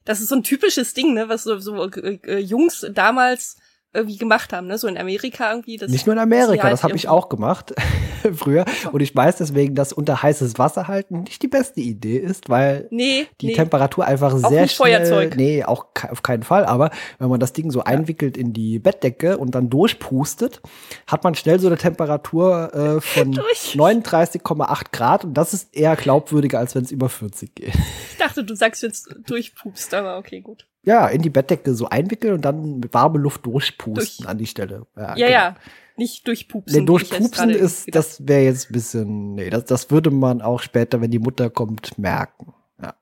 [0.05, 3.59] das ist so ein typisches Ding, ne, was so, so äh, äh Jungs damals
[3.99, 4.79] irgendwie gemacht haben, ne?
[4.79, 5.77] So in Amerika irgendwie.
[5.77, 7.75] Das Nicht nur in Amerika, halt das habe ich auch gemacht.
[8.35, 8.65] früher.
[8.93, 12.89] Und ich weiß deswegen, dass unter heißes Wasser halten nicht die beste Idee ist, weil
[12.91, 13.53] nee, die nee.
[13.55, 14.99] Temperatur einfach auch sehr schnell.
[14.99, 15.37] Feuerzeug.
[15.37, 16.65] Nee, auch auf keinen Fall.
[16.65, 20.61] Aber wenn man das Ding so einwickelt in die Bettdecke und dann durchpustet,
[21.07, 25.25] hat man schnell so eine Temperatur äh, von 39,8 Grad.
[25.25, 27.75] Und das ist eher glaubwürdiger, als wenn es über 40 geht.
[28.11, 30.67] Ich dachte, du sagst jetzt durchpupst, aber okay, gut.
[30.89, 34.27] Ja, in die Bettdecke so einwickeln und dann mit warme Luft durchpusten Durch.
[34.27, 34.87] an die Stelle.
[34.97, 35.31] Ja, ja, genau.
[35.31, 35.57] ja.
[35.99, 36.81] Nicht durchpupsen.
[36.81, 41.03] Nee, durchpupsen ist, das wäre jetzt ein bisschen, nee, das, das würde man auch später,
[41.03, 42.55] wenn die Mutter kommt, merken.
[42.81, 42.95] Ja.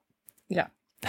[0.49, 0.71] Ja.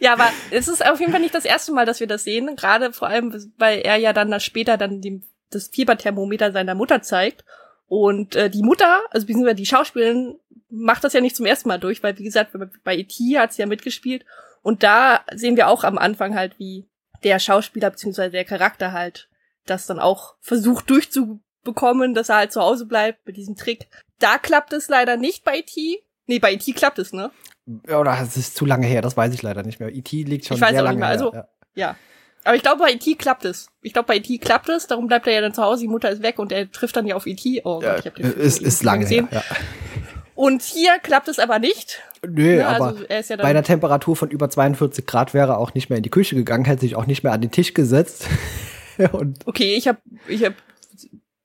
[0.00, 2.56] ja, aber es ist auf jeden Fall nicht das erste Mal, dass wir das sehen.
[2.56, 7.44] Gerade vor allem, weil er ja dann später dann dem, das Fieberthermometer seiner Mutter zeigt.
[7.86, 10.36] Und äh, die Mutter, also beziehungsweise die Schauspielerin,
[10.70, 13.38] macht das ja nicht zum ersten Mal durch, weil wie gesagt, bei E.T.
[13.38, 14.24] hat sie ja mitgespielt
[14.62, 16.88] und da sehen wir auch am Anfang halt, wie
[17.24, 18.30] der Schauspieler bzw.
[18.30, 19.28] der Charakter halt
[19.66, 23.88] das dann auch versucht durchzubekommen, dass er halt zu Hause bleibt mit diesem Trick.
[24.18, 26.02] Da klappt es leider nicht bei E.T.
[26.26, 26.72] Nee, bei E.T.
[26.72, 27.30] klappt es, ne?
[27.88, 29.94] Oder es ist zu lange her, das weiß ich leider nicht mehr.
[29.94, 30.22] E.T.
[30.22, 31.08] liegt schon ich weiß sehr auch lange nicht mehr.
[31.08, 31.48] Also, her.
[31.74, 31.86] Ja.
[31.88, 31.96] ja.
[32.44, 33.14] Aber ich glaube, bei E.T.
[33.16, 33.68] klappt es.
[33.82, 34.38] Ich glaube, bei E.T.
[34.38, 36.70] klappt es, darum bleibt er ja dann zu Hause, die Mutter ist weg und er
[36.70, 37.62] trifft dann ja auf E.T.
[37.64, 39.28] Oh, ja, ich hab den Film ist, ist lange gesehen.
[39.28, 39.56] Her, ja.
[40.40, 42.00] Und hier klappt es aber nicht.
[42.26, 45.74] Nö, ja, aber also ja bei einer Temperatur von über 42 Grad wäre er auch
[45.74, 48.26] nicht mehr in die Küche gegangen, hätte sich auch nicht mehr an den Tisch gesetzt.
[49.46, 49.98] Okay, ich habe,
[50.28, 50.56] ich habe,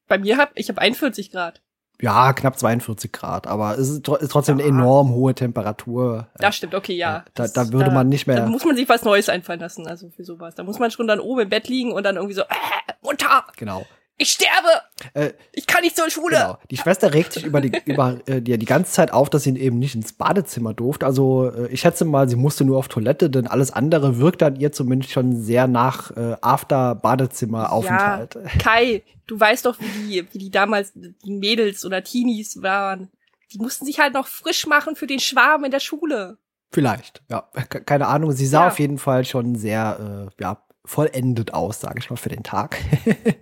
[0.10, 1.62] bei mir hab, ich habe 41 Grad.
[2.02, 4.66] Ja, knapp 42 Grad, aber es ist, trotzdem ja.
[4.66, 6.28] eine enorm hohe Temperatur.
[6.38, 7.24] Das stimmt, okay, ja.
[7.34, 8.36] Da, da würde da, man nicht mehr.
[8.36, 10.56] Da muss man sich was Neues einfallen lassen, also für sowas.
[10.56, 13.46] Da muss man schon dann oben im Bett liegen und dann irgendwie so, äh, Mutter!
[13.56, 13.86] Genau
[14.18, 14.70] ich sterbe!
[15.14, 16.38] Äh, ich kann nicht zur Schule!
[16.38, 16.58] Genau.
[16.72, 19.58] Die Schwester regt sich über die, über, äh, die, die ganze Zeit auf, dass sie
[19.58, 21.06] eben nicht ins Badezimmer durfte.
[21.06, 24.56] Also äh, ich schätze mal, sie musste nur auf Toilette, denn alles andere wirkt an
[24.56, 28.36] ihr zumindest schon sehr nach äh, After-Badezimmer-Aufenthalt.
[28.36, 33.10] Ja, Kai, du weißt doch, wie die, wie die damals die Mädels oder Teenies waren.
[33.54, 36.38] Die mussten sich halt noch frisch machen für den Schwarm in der Schule.
[36.72, 37.50] Vielleicht, ja.
[37.86, 38.32] Keine Ahnung.
[38.32, 38.68] Sie sah ja.
[38.68, 42.78] auf jeden Fall schon sehr, äh, ja, vollendet aus, sage ich mal, für den Tag.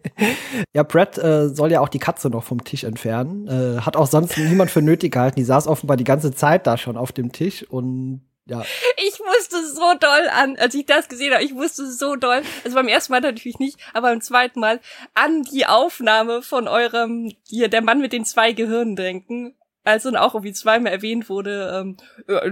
[0.73, 3.47] ja, Brett äh, soll ja auch die Katze noch vom Tisch entfernen.
[3.47, 5.35] Äh, hat auch sonst niemand für nötig gehalten.
[5.35, 8.61] Die saß offenbar die ganze Zeit da schon auf dem Tisch und ja.
[8.97, 12.75] Ich wusste so doll an, als ich das gesehen habe, ich wusste so doll, also
[12.75, 14.81] beim ersten Mal natürlich nicht, aber beim zweiten Mal
[15.13, 20.15] an die Aufnahme von eurem, hier, der Mann mit den zwei Gehirnen denken als dann
[20.15, 22.51] auch irgendwie zweimal erwähnt wurde, ähm, äh,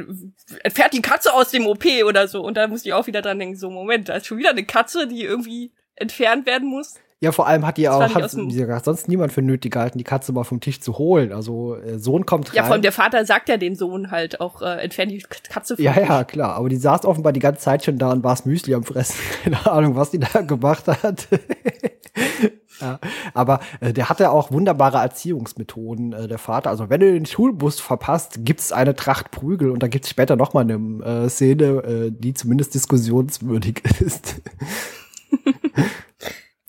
[0.64, 2.42] entfernt die Katze aus dem OP oder so.
[2.42, 4.66] Und da musste ich auch wieder dran denken, so, Moment, da ist schon wieder eine
[4.66, 6.96] Katze, die irgendwie entfernt werden muss.
[7.24, 10.34] Ja, vor allem hat die auch, hat, gesagt, sonst niemand für nötig gehalten, die Katze
[10.34, 11.32] mal vom Tisch zu holen.
[11.32, 12.56] Also äh, Sohn kommt rein.
[12.56, 15.76] Ja, vor allem der Vater sagt ja dem Sohn halt auch, äh, entfernt die Katze
[15.76, 16.10] vom Ja, Tisch.
[16.10, 16.56] ja, klar.
[16.56, 19.18] Aber die saß offenbar die ganze Zeit schon da und war Müsli am Fressen.
[19.44, 21.28] Keine Ahnung, was die da gemacht hat.
[22.82, 23.00] Ja,
[23.36, 26.72] aber äh, der hatte auch wunderbare Erziehungsmethoden, äh, der Vater.
[26.72, 30.54] Also wenn du den Schulbus verpasst, gibt's eine Tracht Prügel und da gibt's später noch
[30.54, 34.42] mal eine äh, Szene, äh, die zumindest diskussionswürdig ist.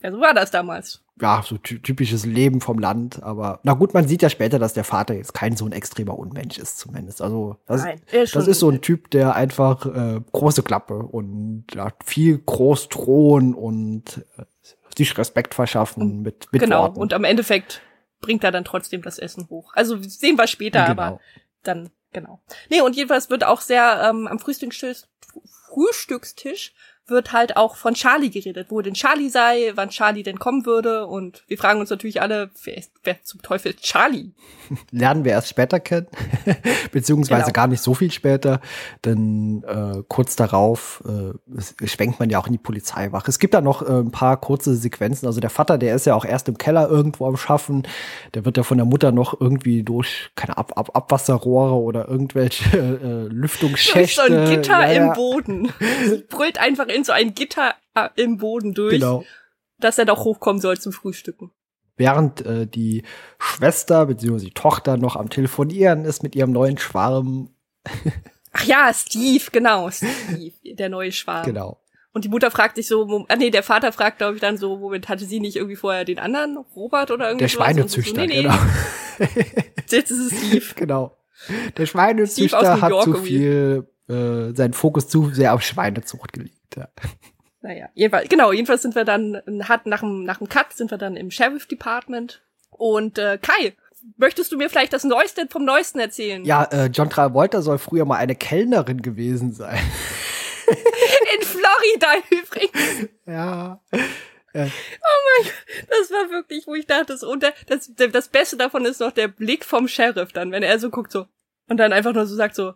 [0.02, 1.02] ja, so war das damals.
[1.20, 3.22] Ja, so typisches Leben vom Land.
[3.22, 6.18] Aber na gut, man sieht ja später, dass der Vater jetzt kein so ein extremer
[6.18, 7.22] Unmensch ist, zumindest.
[7.22, 11.66] Also das, Nein, ist, das ist so ein Typ, der einfach äh, große Klappe und
[11.74, 14.42] ja, viel groß drohen und äh,
[14.96, 17.00] sich Respekt verschaffen mit, mit Genau, Worten.
[17.00, 17.80] und am Endeffekt
[18.20, 19.72] bringt er dann trotzdem das Essen hoch.
[19.74, 21.02] Also sehen wir später, genau.
[21.02, 21.20] aber
[21.62, 22.40] dann, genau.
[22.70, 25.02] Nee, und jedenfalls wird auch sehr ähm, am Frühstückstisch,
[25.68, 26.74] Frühstückstisch
[27.06, 31.06] wird halt auch von Charlie geredet, wo denn Charlie sei, wann Charlie denn kommen würde.
[31.06, 34.30] Und wir fragen uns natürlich alle, wer, ist, wer zum Teufel ist Charlie?
[34.90, 36.06] Lernen wir erst später kennen,
[36.92, 37.52] beziehungsweise genau.
[37.52, 38.60] gar nicht so viel später,
[39.04, 43.28] denn äh, kurz darauf äh, schwenkt man ja auch in die Polizeiwache.
[43.28, 45.26] Es gibt da noch äh, ein paar kurze Sequenzen.
[45.26, 47.86] Also der Vater, der ist ja auch erst im Keller irgendwo am Schaffen.
[48.34, 52.78] Der wird ja von der Mutter noch irgendwie durch keine Ab Ab Abwasserrohre oder irgendwelche
[52.78, 54.22] äh, Lüftungsschächte.
[54.26, 55.06] Durch so ein Gitter ja, ja.
[55.06, 55.72] im Boden.
[56.28, 59.24] brüllt einfach in so ein Gitter äh, im Boden durch, genau.
[59.78, 61.50] dass er doch hochkommen soll zum Frühstücken.
[61.96, 63.02] Während äh, die
[63.38, 64.46] Schwester bzw.
[64.46, 67.50] die Tochter noch am Telefonieren ist mit ihrem neuen Schwarm.
[68.52, 71.44] Ach ja, Steve, genau, Steve, der neue Schwarm.
[71.44, 71.78] Genau.
[72.14, 74.76] Und die Mutter fragt sich so, ah nee, der Vater fragt, glaube ich, dann so,
[74.76, 78.26] Moment, hatte sie nicht irgendwie vorher den anderen, Robert oder irgendwie Der Schweinezüchter, so, nee,
[78.26, 78.42] nee.
[78.42, 78.54] genau.
[79.88, 80.64] Jetzt ist es Steve.
[80.76, 81.16] Genau.
[81.76, 86.76] Der Schweinezüchter hat zu viel, äh, seinen Fokus zu sehr auf Schweinezucht gelegt.
[86.76, 86.88] Ja.
[87.62, 90.98] Naja, jedenfalls, genau, jedenfalls sind wir dann, hat nach dem, nach dem Cut sind wir
[90.98, 92.42] dann im Sheriff Department.
[92.70, 93.76] Und äh, Kai,
[94.16, 96.44] möchtest du mir vielleicht das Neueste vom Neuesten erzählen?
[96.44, 99.78] Ja, äh, John Travolta soll früher mal eine Kellnerin gewesen sein.
[100.66, 103.08] In Florida übrigens.
[103.26, 103.80] Ja.
[104.54, 105.54] Oh mein Gott,
[105.88, 109.28] das war wirklich, wo ich dachte, das, und das, das Beste davon ist noch der
[109.28, 111.26] Blick vom Sheriff dann, wenn er so guckt so
[111.68, 112.74] und dann einfach nur so sagt so,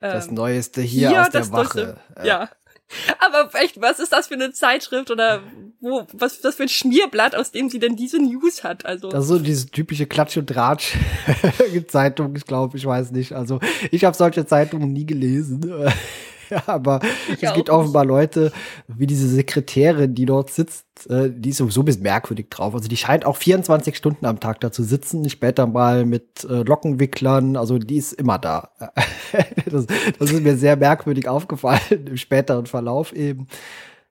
[0.00, 1.96] ähm, das Neueste hier, hier aus der Wache.
[2.18, 2.24] Ja.
[2.24, 2.50] ja.
[3.18, 5.42] Aber echt, was ist das für eine Zeitschrift oder
[5.80, 8.86] wo, was ist das für ein Schmierblatt, aus dem sie denn diese News hat?
[8.86, 9.10] Also.
[9.10, 13.34] Das ist so diese typische Klatsch- und Dratsch-Zeitung, ich glaube, ich weiß nicht.
[13.34, 15.60] Also, ich habe solche Zeitungen nie gelesen.
[16.50, 18.52] ja, aber ich es gibt offenbar Leute,
[18.86, 22.74] wie diese Sekretärin, die dort sitzt, äh, die ist sowieso ein bisschen merkwürdig drauf.
[22.74, 26.62] Also die scheint auch 24 Stunden am Tag da zu sitzen, später mal mit äh,
[26.62, 28.70] Lockenwicklern, also die ist immer da.
[29.70, 29.86] das,
[30.18, 33.48] das ist mir sehr merkwürdig aufgefallen im späteren Verlauf eben.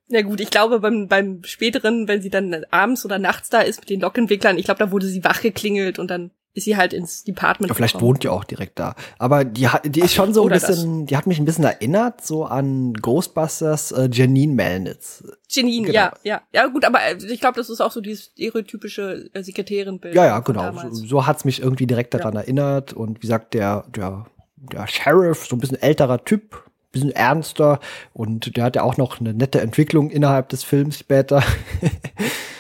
[0.09, 3.81] Ja gut, ich glaube beim, beim späteren, wenn sie dann abends oder nachts da ist
[3.81, 6.91] mit den Lockenwicklern, ich glaube, da wurde sie wach geklingelt und dann ist sie halt
[6.91, 7.69] ins Department.
[7.69, 8.09] Ja, vielleicht gekommen.
[8.09, 8.95] wohnt die auch direkt da.
[9.19, 11.09] Aber die hat, die ist schon so ein bisschen, das.
[11.09, 15.23] die hat mich ein bisschen erinnert, so an Ghostbusters äh, Janine Melnitz.
[15.49, 15.95] Janine, genau.
[15.99, 16.41] ja, ja.
[16.51, 20.15] Ja, gut, aber äh, ich glaube, das ist auch so dieses stereotypische äh, Sekretärinbild.
[20.15, 20.73] Ja, ja, genau.
[20.89, 22.41] So, so hat's mich irgendwie direkt daran ja.
[22.41, 22.93] erinnert.
[22.93, 27.79] Und wie gesagt, der, der, der Sheriff, so ein bisschen älterer Typ, bisschen ernster
[28.13, 31.43] und der hat ja auch noch eine nette Entwicklung innerhalb des Films später.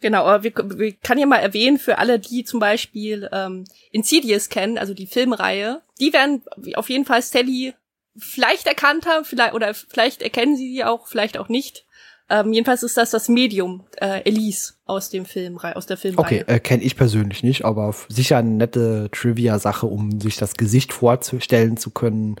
[0.00, 4.48] Genau, aber wir, wir kann ja mal erwähnen, für alle, die zum Beispiel ähm, Insidious
[4.48, 6.42] kennen, also die Filmreihe, die werden
[6.74, 7.74] auf jeden Fall Sally
[8.16, 11.84] vielleicht erkannt haben, vielleicht oder vielleicht erkennen sie sie auch, vielleicht auch nicht.
[12.30, 16.42] Ähm, jedenfalls ist das das Medium äh, Elise aus dem Film, aus der Filmreihe.
[16.42, 20.92] Okay, äh, kenne ich persönlich nicht, aber sicher eine nette Trivia-Sache, um sich das Gesicht
[20.92, 22.36] vorzustellen zu können,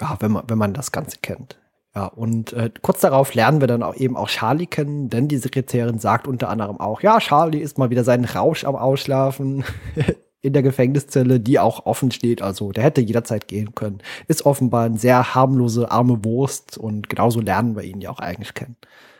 [0.00, 1.58] ja, wenn man wenn man das Ganze kennt.
[1.94, 5.36] Ja, und äh, kurz darauf lernen wir dann auch eben auch Charlie kennen, denn die
[5.36, 9.64] Sekretärin sagt unter anderem auch, ja, Charlie ist mal wieder seinen Rausch am Ausschlafen
[10.40, 14.00] in der Gefängniszelle, die auch offen steht, also der hätte jederzeit gehen können.
[14.26, 18.54] Ist offenbar ein sehr harmlose, arme Wurst und genauso lernen wir ihn ja auch eigentlich
[18.54, 18.76] kennen.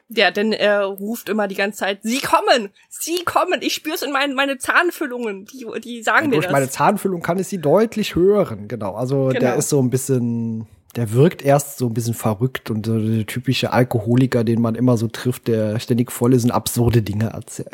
[0.09, 4.13] Ja, denn er ruft immer die ganze Zeit, sie kommen, sie kommen, ich spür's in
[4.13, 6.53] meinen meine Zahnfüllungen, die, die sagen ja, mir durch das.
[6.53, 8.95] Durch meine Zahnfüllung kann ich sie deutlich hören, genau.
[8.95, 9.41] Also genau.
[9.41, 13.27] der ist so ein bisschen der wirkt erst so ein bisschen verrückt und so der
[13.27, 17.69] typische Alkoholiker, den man immer so trifft, der ständig voll ist und absurde Dinge erzählt.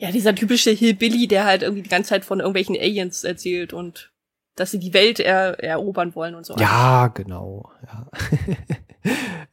[0.00, 4.10] ja, dieser typische Hillbilly, der halt irgendwie die ganze Zeit von irgendwelchen Aliens erzählt und
[4.56, 6.56] dass sie die Welt er erobern wollen und so.
[6.56, 7.70] Ja, genau.
[7.86, 8.06] Ja,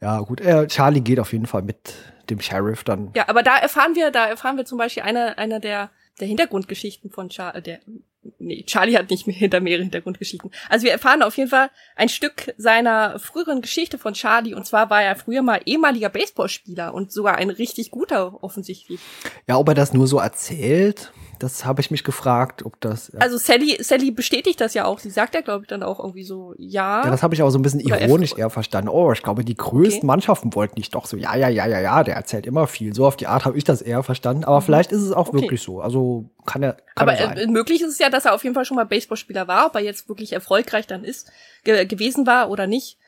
[0.00, 0.40] ja gut.
[0.40, 1.94] Äh, Charlie geht auf jeden Fall mit
[2.28, 3.10] dem Sheriff dann.
[3.14, 7.10] Ja, aber da erfahren wir, da erfahren wir zum Beispiel einer, einer der der Hintergrundgeschichten
[7.10, 7.80] von Charlie, der
[8.38, 10.50] nee, Charlie hat nicht mehr hinter mehrere Hintergrundgeschichten.
[10.68, 14.54] Also wir erfahren auf jeden Fall ein Stück seiner früheren Geschichte von Charlie.
[14.54, 19.00] Und zwar war er früher mal ehemaliger Baseballspieler und sogar ein richtig guter offensichtlich.
[19.46, 23.10] Ja, ob er das nur so erzählt, das habe ich mich gefragt, ob das.
[23.12, 23.20] Ja.
[23.20, 24.98] Also Sally, Sally bestätigt das ja auch.
[24.98, 27.04] Sie sagt ja, glaube ich, dann auch irgendwie so, ja.
[27.04, 28.88] Ja, das habe ich auch so ein bisschen ironisch eher verstanden.
[28.88, 30.06] Oh, ich glaube, die größten okay.
[30.06, 32.94] Mannschaften wollten nicht doch so, ja, ja, ja, ja, ja, der erzählt immer viel.
[32.94, 34.44] So auf die Art habe ich das eher verstanden.
[34.44, 34.64] Aber mhm.
[34.64, 35.42] vielleicht ist es auch okay.
[35.42, 35.80] wirklich so.
[35.80, 36.74] Also kann er.
[36.94, 38.86] Kann Aber er äh, möglich ist es ja, dass er auf jeden Fall schon mal
[38.86, 39.66] Baseballspieler war.
[39.66, 41.30] Ob er jetzt wirklich erfolgreich dann ist,
[41.64, 42.98] ge gewesen war oder nicht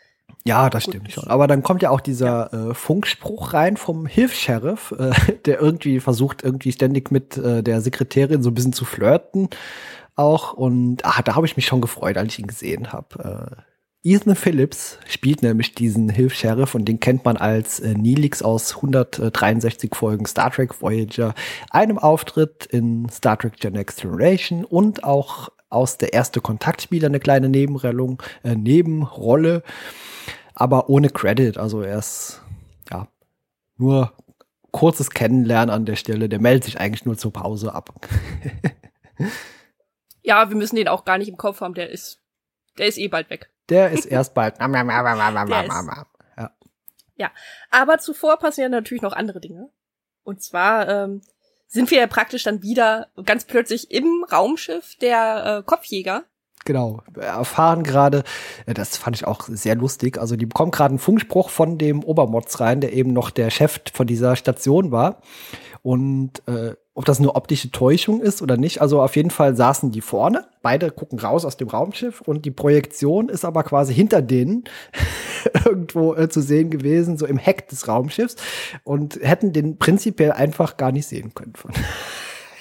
[0.44, 1.28] ja, das stimmt schon.
[1.28, 2.70] Aber dann kommt ja auch dieser ja.
[2.70, 5.12] äh, Funkspruch rein vom Hilfs-Sheriff, äh,
[5.46, 9.48] der irgendwie versucht, irgendwie ständig mit äh, der Sekretärin so ein bisschen zu flirten
[10.16, 10.52] auch.
[10.52, 13.56] Und ah, da habe ich mich schon gefreut, als ich ihn gesehen habe.
[13.56, 13.62] Äh,
[14.02, 19.94] Ethan Phillips spielt nämlich diesen Hilfs-Sheriff und den kennt man als äh, Neelix aus 163
[19.94, 21.34] Folgen Star Trek Voyager,
[21.70, 27.20] einem Auftritt in Star Trek The Next Generation und auch aus der erste Kontaktspieler eine
[27.20, 29.62] kleine Nebenrolle, äh, Nebenrolle
[30.60, 31.56] aber ohne Credit.
[31.56, 32.42] Also er ist
[32.90, 33.08] ja
[33.78, 34.12] nur
[34.72, 36.28] kurzes Kennenlernen an der Stelle.
[36.28, 37.94] Der meldet sich eigentlich nur zur Pause ab.
[40.22, 41.72] ja, wir müssen den auch gar nicht im Kopf haben.
[41.72, 42.20] Der ist,
[42.76, 43.48] der ist eh bald weg.
[43.70, 44.60] Der ist erst bald.
[46.36, 46.50] ja.
[47.16, 47.30] ja,
[47.70, 49.70] aber zuvor passieren natürlich noch andere Dinge.
[50.24, 51.22] Und zwar ähm,
[51.68, 56.24] sind wir ja praktisch dann wieder ganz plötzlich im Raumschiff der äh, Kopfjäger
[56.66, 58.22] Genau, erfahren gerade,
[58.66, 60.18] äh, das fand ich auch sehr lustig.
[60.18, 63.80] Also die bekommen gerade einen Funkspruch von dem Obermotz rein, der eben noch der Chef
[63.92, 65.22] von dieser Station war.
[65.82, 69.90] Und äh, ob das nur optische Täuschung ist oder nicht, also auf jeden Fall saßen
[69.90, 74.20] die vorne, beide gucken raus aus dem Raumschiff und die Projektion ist aber quasi hinter
[74.20, 74.64] denen
[75.64, 78.36] irgendwo äh, zu sehen gewesen, so im Heck des Raumschiffs
[78.84, 81.54] und hätten den prinzipiell einfach gar nicht sehen können.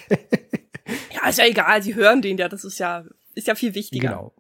[0.10, 3.04] ja, ist ja egal, sie hören den ja, das ist ja
[3.40, 4.10] ist ja viel wichtiger.
[4.10, 4.34] Genau.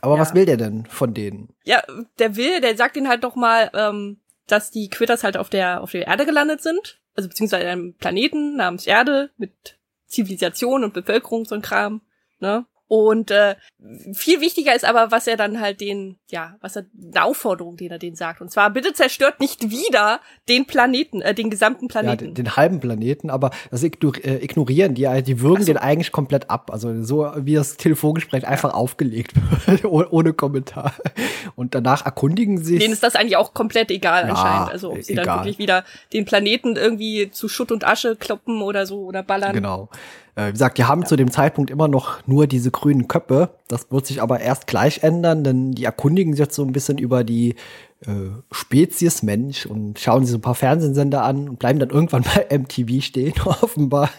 [0.00, 0.20] Aber ja.
[0.20, 1.54] was will der denn von denen?
[1.64, 1.82] Ja,
[2.18, 5.82] der will, der sagt ihnen halt doch mal, ähm, dass die Quitters halt auf der,
[5.82, 7.00] auf der Erde gelandet sind.
[7.14, 12.02] Also beziehungsweise einem Planeten namens Erde mit Zivilisation und Bevölkerung so ein Kram.
[12.38, 12.66] Ne?
[12.90, 13.54] Und äh,
[14.14, 17.92] viel wichtiger ist aber, was er dann halt den, ja, was er, eine Aufforderung, den
[17.92, 18.40] er den sagt.
[18.40, 22.24] Und zwar, bitte zerstört nicht wieder den Planeten, äh, den gesamten Planeten.
[22.24, 23.88] Ja, den, den halben Planeten, aber das äh,
[24.42, 25.66] ignorieren die, die würgen so.
[25.66, 26.72] den eigentlich komplett ab.
[26.72, 29.34] Also so wie das Telefongespräch einfach aufgelegt
[29.66, 30.92] wird, ohne Kommentar.
[31.54, 32.80] Und danach erkundigen sie sich.
[32.80, 34.70] Denen ist das eigentlich auch komplett egal ja, anscheinend.
[34.72, 35.26] Also ob sie egal.
[35.26, 39.52] dann wirklich wieder den Planeten irgendwie zu Schutt und Asche kloppen oder so oder ballern.
[39.52, 39.88] Genau.
[40.40, 41.06] Äh, wie gesagt, die haben ja.
[41.06, 43.50] zu dem Zeitpunkt immer noch nur diese grünen Köpfe.
[43.68, 46.98] Das wird sich aber erst gleich ändern, denn die erkundigen sich jetzt so ein bisschen
[46.98, 47.54] über die
[48.06, 52.24] äh, Spezies Mensch und schauen sich so ein paar Fernsehsender an und bleiben dann irgendwann
[52.34, 54.10] bei MTV stehen, offenbar.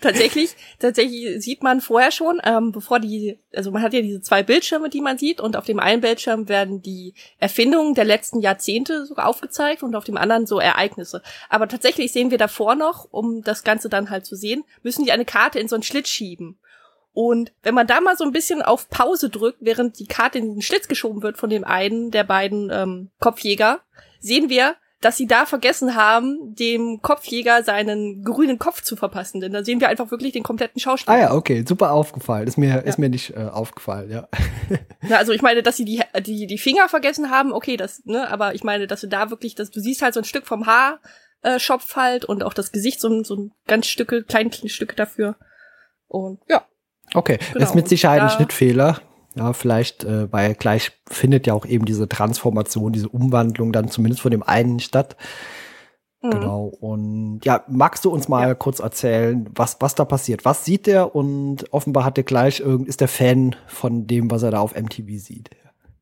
[0.00, 4.42] Tatsächlich, tatsächlich sieht man vorher schon, ähm, bevor die, also man hat ja diese zwei
[4.42, 9.06] Bildschirme, die man sieht, und auf dem einen Bildschirm werden die Erfindungen der letzten Jahrzehnte
[9.06, 11.22] so aufgezeigt und auf dem anderen so Ereignisse.
[11.48, 15.12] Aber tatsächlich sehen wir davor noch, um das Ganze dann halt zu sehen, müssen die
[15.12, 16.58] eine Karte in so einen Schlitz schieben.
[17.12, 20.54] Und wenn man da mal so ein bisschen auf Pause drückt, während die Karte in
[20.54, 23.80] den Schlitz geschoben wird von dem einen der beiden ähm, Kopfjäger,
[24.20, 29.40] sehen wir, dass sie da vergessen haben, dem Kopfjäger seinen grünen Kopf zu verpassen.
[29.40, 31.16] Denn da sehen wir einfach wirklich den kompletten Schauspieler.
[31.16, 32.48] Ah ja, okay, super aufgefallen.
[32.48, 32.76] Ist mir, ja.
[32.78, 34.28] ist mir nicht äh, aufgefallen, ja.
[35.08, 38.28] Na, also ich meine, dass sie die, die, die Finger vergessen haben, okay, das, ne,
[38.28, 40.66] aber ich meine, dass du da wirklich, dass du siehst halt so ein Stück vom
[40.66, 40.98] Haar,
[41.42, 45.36] äh, Schopf halt und auch das Gesicht, so, so ein ganz Stücke, kleine Stücke dafür.
[46.08, 46.64] Und ja.
[47.14, 47.64] Okay, genau.
[47.64, 49.00] ist mit Sicherheit ein Schnittfehler.
[49.38, 54.20] Ja, vielleicht, äh, weil gleich findet ja auch eben diese Transformation, diese Umwandlung dann zumindest
[54.20, 55.16] von dem einen statt.
[56.20, 56.30] Mhm.
[56.30, 56.64] Genau.
[56.64, 58.54] Und ja, magst du uns mal ja.
[58.54, 60.44] kurz erzählen, was, was da passiert?
[60.44, 61.14] Was sieht der?
[61.14, 64.74] Und offenbar hat er gleich irgend, ist der Fan von dem, was er da auf
[64.74, 65.50] MTV sieht.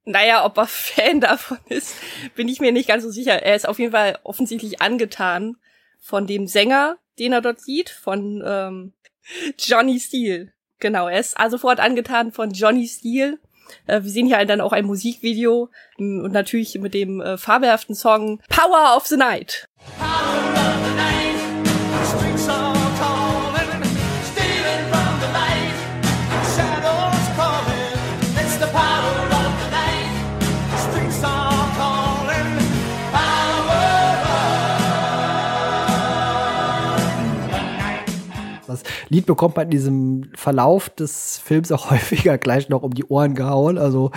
[0.05, 1.95] Naja, ob er Fan davon ist,
[2.35, 3.43] bin ich mir nicht ganz so sicher.
[3.43, 5.57] Er ist auf jeden Fall offensichtlich angetan
[6.01, 8.93] von dem Sänger, den er dort sieht, von ähm,
[9.59, 10.53] Johnny Steele.
[10.79, 13.39] Genau, er ist also sofort angetan von Johnny Steele.
[13.87, 18.41] Äh, wir sehen hier dann auch ein Musikvideo und natürlich mit dem äh, fabelhaften Song
[18.49, 19.69] Power of the Night.
[19.99, 20.09] Power
[20.55, 22.76] of the Night.
[39.09, 43.35] Lied bekommt man in diesem Verlauf des Films auch häufiger gleich noch um die Ohren
[43.35, 43.79] gehauen.
[43.79, 44.11] Also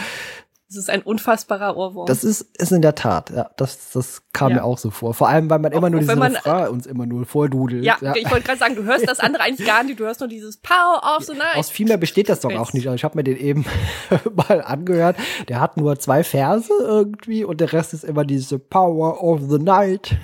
[0.69, 2.05] das ist ein unfassbarer Ohrwurm.
[2.05, 3.49] Das ist, ist in der Tat, ja.
[3.57, 4.57] Das, das kam ja.
[4.57, 5.15] mir auch so vor.
[5.15, 7.83] Vor allem, weil man auch, immer nur diese man, Refrain uns immer nur vordudelt.
[7.83, 8.15] Ja, ja.
[8.15, 9.99] ich wollte gerade sagen, du hörst das andere eigentlich gar nicht.
[9.99, 11.55] Du hörst nur dieses Power of the Night.
[11.55, 12.85] Aus viel mehr besteht das doch auch nicht.
[12.85, 13.65] Also ich habe mir den eben
[14.47, 15.15] mal angehört.
[15.47, 19.57] Der hat nur zwei Verse irgendwie und der Rest ist immer diese Power of the
[19.57, 20.17] Night.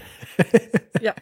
[1.01, 1.15] ja.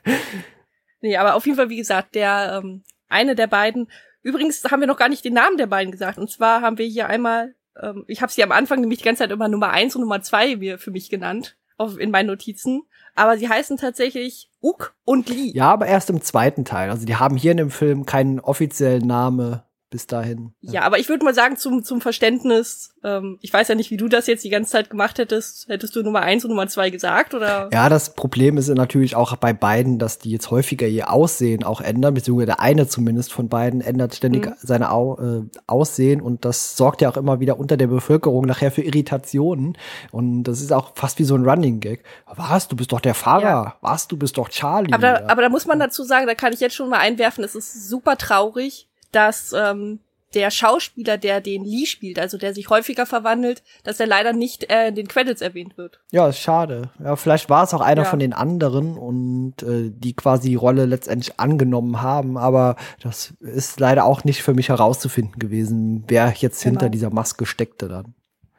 [0.99, 3.89] Nee, aber auf jeden Fall, wie gesagt, der ähm, eine der beiden.
[4.21, 6.17] Übrigens haben wir noch gar nicht den Namen der beiden gesagt.
[6.17, 9.23] Und zwar haben wir hier einmal, ähm, ich habe sie am Anfang nämlich die ganze
[9.23, 12.83] Zeit immer Nummer eins und Nummer zwei für mich genannt, auf, in meinen Notizen.
[13.15, 15.51] Aber sie heißen tatsächlich Uk und Lee.
[15.53, 16.89] Ja, aber erst im zweiten Teil.
[16.89, 19.61] Also die haben hier in dem Film keinen offiziellen Namen
[19.93, 20.53] bis dahin.
[20.61, 23.97] Ja, aber ich würde mal sagen, zum, zum Verständnis, ähm, ich weiß ja nicht, wie
[23.97, 25.69] du das jetzt die ganze Zeit gemacht hättest.
[25.69, 27.69] Hättest du Nummer eins und Nummer zwei gesagt, oder?
[27.71, 31.79] Ja, das Problem ist natürlich auch bei beiden, dass die jetzt häufiger ihr Aussehen auch
[31.79, 34.53] ändern, beziehungsweise der eine zumindest von beiden ändert ständig mhm.
[34.57, 38.71] seine Au äh, Aussehen und das sorgt ja auch immer wieder unter der Bevölkerung nachher
[38.71, 39.77] für Irritationen
[40.11, 42.03] und das ist auch fast wie so ein Running Gag.
[42.25, 43.43] Was, du bist doch der Fahrer.
[43.43, 43.75] Ja.
[43.81, 44.91] Was, du bist doch Charlie.
[44.91, 47.43] Aber da, aber da muss man dazu sagen, da kann ich jetzt schon mal einwerfen,
[47.43, 49.99] es ist super traurig, dass ähm,
[50.33, 54.71] der Schauspieler, der den Lee spielt, also der sich häufiger verwandelt, dass er leider nicht
[54.71, 55.99] äh, in den Credits erwähnt wird.
[56.11, 56.89] Ja, ist schade.
[57.03, 58.09] Ja, vielleicht war es auch einer ja.
[58.09, 63.79] von den anderen und äh, die quasi die Rolle letztendlich angenommen haben, aber das ist
[63.79, 66.71] leider auch nicht für mich herauszufinden gewesen, wer jetzt genau.
[66.71, 68.15] hinter dieser Maske steckte dann.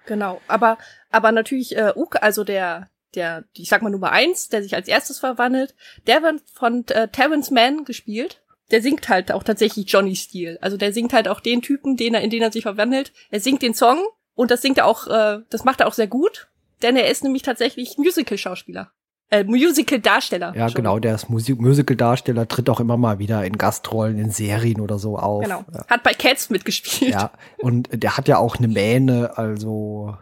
[0.07, 0.79] Genau, aber
[1.11, 4.89] aber natürlich äh, Uke, also der der, ich sag mal Nummer eins, der sich als
[4.89, 5.77] erstes verwandelt,
[6.09, 10.59] der wird von äh, Terrence Mann gespielt der singt halt auch tatsächlich Johnny Steele.
[10.61, 13.13] Also der singt halt auch den Typen, den er, in den er sich verwandelt.
[13.31, 13.99] Er singt den Song
[14.35, 16.49] und das singt er auch, äh, das macht er auch sehr gut,
[16.83, 18.91] denn er ist nämlich tatsächlich Musical-Schauspieler.
[19.31, 20.55] Äh, Musical-Darsteller.
[20.55, 24.81] Ja, genau, der ist Musik Musical-Darsteller, tritt auch immer mal wieder in Gastrollen, in Serien
[24.81, 25.43] oder so auf.
[25.45, 25.65] Genau.
[25.73, 25.87] Ja.
[25.89, 27.13] Hat bei Cats mitgespielt.
[27.13, 30.15] Ja, und der hat ja auch eine Mähne, also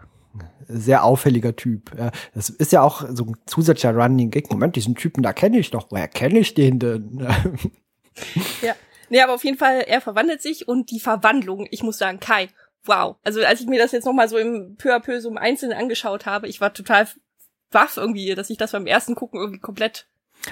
[0.68, 1.90] sehr auffälliger Typ.
[2.34, 4.50] Das ist ja auch so ein zusätzlicher Running Gag.
[4.50, 5.88] Moment, diesen Typen, da kenne ich doch.
[5.90, 7.26] Woher kenne ich den denn?
[8.62, 8.74] ja.
[9.08, 12.48] Nee, aber auf jeden Fall, er verwandelt sich und die Verwandlung, ich muss sagen, Kai,
[12.84, 13.16] wow.
[13.22, 15.76] Also als ich mir das jetzt nochmal so im peu à peu so im Einzelnen
[15.76, 17.06] angeschaut habe, ich war total
[17.70, 20.06] baff irgendwie, dass ich das beim ersten Gucken irgendwie komplett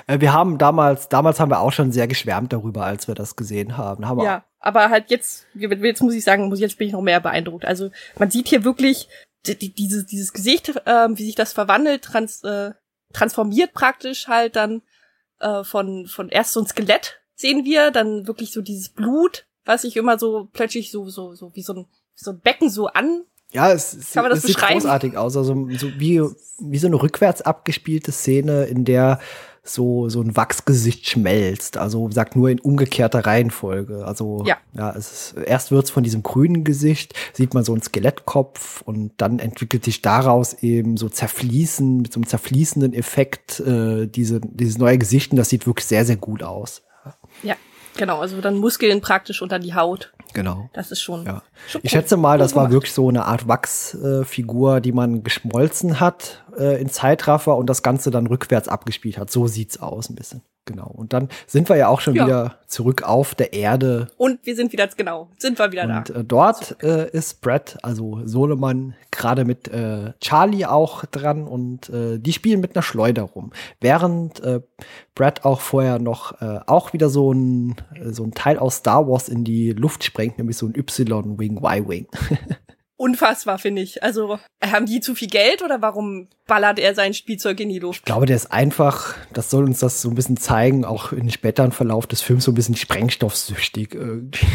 [0.07, 3.37] Äh, wir haben damals, damals haben wir auch schon sehr geschwärmt darüber, als wir das
[3.37, 4.07] gesehen haben.
[4.07, 7.21] haben ja, aber halt jetzt, jetzt muss ich sagen, muss jetzt bin ich noch mehr
[7.21, 7.65] beeindruckt.
[7.65, 9.09] Also man sieht hier wirklich
[9.47, 12.73] die, die, dieses, dieses Gesicht, äh, wie sich das verwandelt, trans, äh,
[13.13, 14.83] transformiert praktisch halt dann
[15.41, 19.83] äh, von, von erst so ein Skelett sehen wir, dann wirklich so dieses Blut, was
[19.83, 23.25] sich immer so plötzlich so, so, so wie so ein, so ein Becken so an
[23.53, 25.37] ja, es, es, es sieht großartig aus.
[25.37, 26.23] Also so wie,
[26.61, 29.19] wie so eine rückwärts abgespielte Szene, in der
[29.63, 31.77] so, so ein Wachsgesicht schmelzt.
[31.77, 34.07] Also sagt nur in umgekehrter Reihenfolge.
[34.07, 37.83] Also ja, ja es ist, erst wird's von diesem grünen Gesicht, sieht man so einen
[37.83, 44.07] Skelettkopf und dann entwickelt sich daraus eben so zerfließen, mit so einem zerfließenden Effekt, äh,
[44.07, 46.83] diese, dieses neue Gesicht und das sieht wirklich sehr, sehr gut aus.
[47.43, 47.57] Ja,
[47.97, 48.21] genau.
[48.21, 50.13] Also dann Muskeln praktisch unter die Haut.
[50.33, 50.71] Genau.
[50.73, 51.27] Das ist schon.
[51.27, 51.43] Ja.
[51.69, 56.01] Schon ich schätze mal, das war wirklich so eine Art Wachsfigur, äh, die man geschmolzen
[56.01, 59.31] hat äh, in Zeitraffer und das Ganze dann rückwärts abgespielt hat.
[59.31, 60.43] So sieht's aus ein bisschen.
[60.71, 60.87] Genau.
[60.87, 62.25] Und dann sind wir ja auch schon ja.
[62.25, 64.07] wieder zurück auf der Erde.
[64.17, 65.99] Und wir sind wieder, genau, sind wir wieder und, da.
[65.99, 71.89] Und äh, dort äh, ist Brett, also Soleman, gerade mit äh, Charlie auch dran und
[71.89, 73.51] äh, die spielen mit einer Schleuder rum.
[73.81, 74.61] Während äh,
[75.17, 79.29] Brett auch vorher noch äh, auch wieder so ein, so ein Teil aus Star Wars
[79.29, 82.07] in die Luft sprengt, nämlich so ein Y-Wing, Y-Wing.
[83.01, 84.03] unfassbar, finde ich.
[84.03, 88.01] Also, haben die zu viel Geld oder warum ballert er sein Spielzeug in die Luft?
[88.01, 91.31] Ich glaube, der ist einfach, das soll uns das so ein bisschen zeigen, auch im
[91.31, 94.47] späteren Verlauf des Films so ein bisschen sprengstoffsüchtig irgendwie.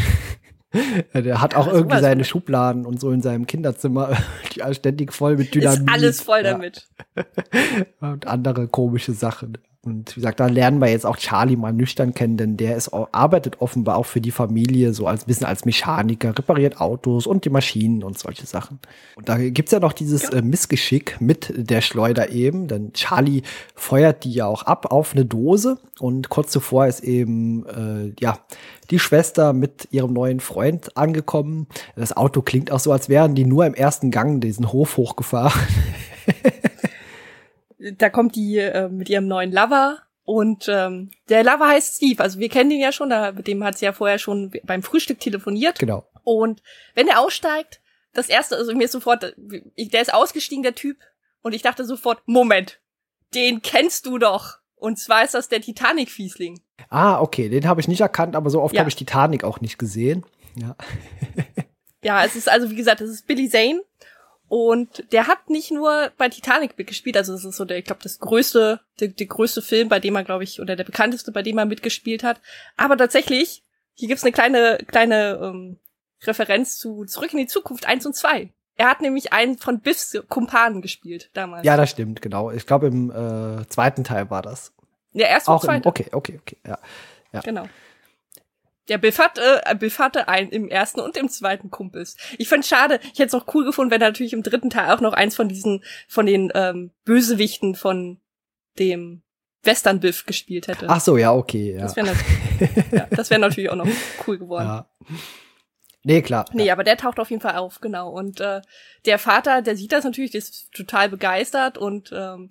[1.14, 4.16] Der hat auch ja, irgendwie seine Schubladen und so in seinem Kinderzimmer,
[4.54, 5.80] die ständig voll mit Dynamit.
[5.80, 6.86] Ist alles voll damit.
[8.00, 9.56] und andere komische Sachen.
[9.86, 12.92] Und wie gesagt, da lernen wir jetzt auch Charlie mal nüchtern kennen, denn der ist,
[12.92, 17.50] arbeitet offenbar auch für die Familie so als bisschen als Mechaniker, repariert Autos und die
[17.50, 18.80] Maschinen und solche Sachen.
[19.14, 23.42] Und da gibt's ja noch dieses äh, Missgeschick mit der Schleuder eben, denn Charlie
[23.74, 28.38] feuert die ja auch ab auf eine Dose und kurz zuvor ist eben äh, ja
[28.90, 31.66] die Schwester mit ihrem neuen Freund angekommen.
[31.96, 35.60] Das Auto klingt auch so, als wären die nur im ersten Gang diesen Hof hochgefahren.
[37.78, 42.22] da kommt die äh, mit ihrem neuen Lover und ähm, der Lover heißt Steve.
[42.22, 44.82] Also wir kennen den ja schon, da, mit dem hat sie ja vorher schon beim
[44.82, 45.78] Frühstück telefoniert.
[45.78, 46.04] Genau.
[46.24, 46.62] Und
[46.94, 47.80] wenn er aussteigt,
[48.12, 50.98] das erste, also mir ist sofort, der ist ausgestiegen, der Typ,
[51.42, 52.80] und ich dachte sofort, Moment,
[53.34, 54.58] den kennst du doch.
[54.74, 56.60] Und zwar ist das der Titanic-Fiesling.
[56.88, 58.80] Ah, okay, den habe ich nicht erkannt, aber so oft ja.
[58.80, 60.26] habe ich Titanic auch nicht gesehen.
[60.56, 60.76] Ja.
[62.02, 63.82] ja, es ist also, wie gesagt, es ist Billy Zane.
[64.48, 68.02] Und der hat nicht nur bei Titanic mitgespielt, also das ist so der, ich glaube,
[68.02, 71.42] das größte, der, der größte Film, bei dem er, glaube ich, oder der bekannteste, bei
[71.42, 72.40] dem er mitgespielt hat.
[72.76, 75.78] Aber tatsächlich, hier gibt's eine kleine, kleine ähm,
[76.22, 78.52] Referenz zu Zurück in die Zukunft 1 und 2.
[78.76, 81.64] Er hat nämlich einen von Biffs Kumpanen gespielt damals.
[81.64, 82.50] Ja, das stimmt, genau.
[82.50, 84.72] Ich glaube, im äh, zweiten Teil war das.
[85.12, 86.78] Ja, erst auch im, Okay, okay, okay, ja.
[87.32, 87.40] ja.
[87.40, 87.66] Genau.
[88.88, 92.16] Der Biff, hat, äh, Biff hatte einen im ersten und im zweiten Kumpels.
[92.38, 94.94] Ich fand schade, ich hätte es auch cool gefunden, wenn er natürlich im dritten Teil
[94.94, 98.20] auch noch eins von diesen, von den ähm, Bösewichten von
[98.78, 99.22] dem
[99.64, 100.86] Western Biff gespielt hätte.
[100.88, 101.74] Ach so, ja, okay.
[101.74, 101.82] Ja.
[101.82, 103.88] Das wäre natürlich, ja, das wär natürlich auch noch
[104.26, 104.84] cool geworden.
[105.08, 105.16] Ja.
[106.02, 106.44] Nee, klar.
[106.52, 108.10] Nee, aber der taucht auf jeden Fall auf, genau.
[108.10, 108.62] Und äh,
[109.06, 112.48] der Vater, der sieht das natürlich, der ist total begeistert und ähm,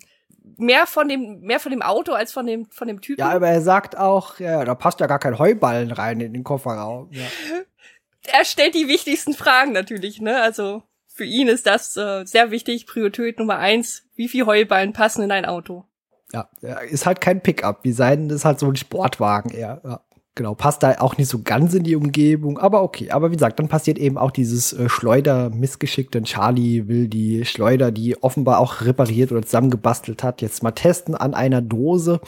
[0.57, 3.21] mehr von dem, mehr von dem Auto als von dem, von dem Typen.
[3.21, 6.43] Ja, aber er sagt auch, ja, da passt ja gar kein Heuballen rein in den
[6.43, 7.09] Kofferraum.
[7.11, 7.25] Ja.
[8.27, 10.41] Er stellt die wichtigsten Fragen natürlich, ne?
[10.41, 12.87] Also für ihn ist das äh, sehr wichtig.
[12.87, 15.85] Priorität Nummer eins: Wie viel Heuballen passen in ein Auto?
[16.33, 16.49] Ja,
[16.89, 17.83] ist halt kein Pickup.
[17.83, 19.79] Wie sein ist halt so ein Sportwagen eher.
[19.83, 20.01] Ja.
[20.37, 23.09] Genau, passt da auch nicht so ganz in die Umgebung, aber okay.
[23.09, 27.89] Aber wie gesagt, dann passiert eben auch dieses äh, Schleuder-Missgeschick, denn Charlie will die Schleuder,
[27.89, 32.19] die offenbar auch repariert oder zusammengebastelt hat, jetzt mal testen an einer Dose.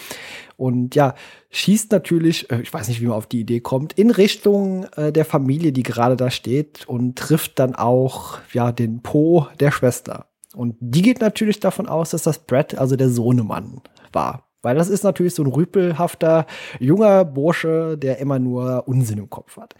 [0.55, 1.15] Und ja,
[1.49, 5.11] schießt natürlich, äh, ich weiß nicht, wie man auf die Idee kommt, in Richtung äh,
[5.11, 10.27] der Familie, die gerade da steht und trifft dann auch, ja, den Po der Schwester.
[10.55, 13.81] Und die geht natürlich davon aus, dass das Brett, also der Sohnemann,
[14.13, 14.46] war.
[14.61, 16.45] Weil das ist natürlich so ein rüpelhafter
[16.79, 19.75] junger Bursche, der immer nur Unsinn im Kopf hat.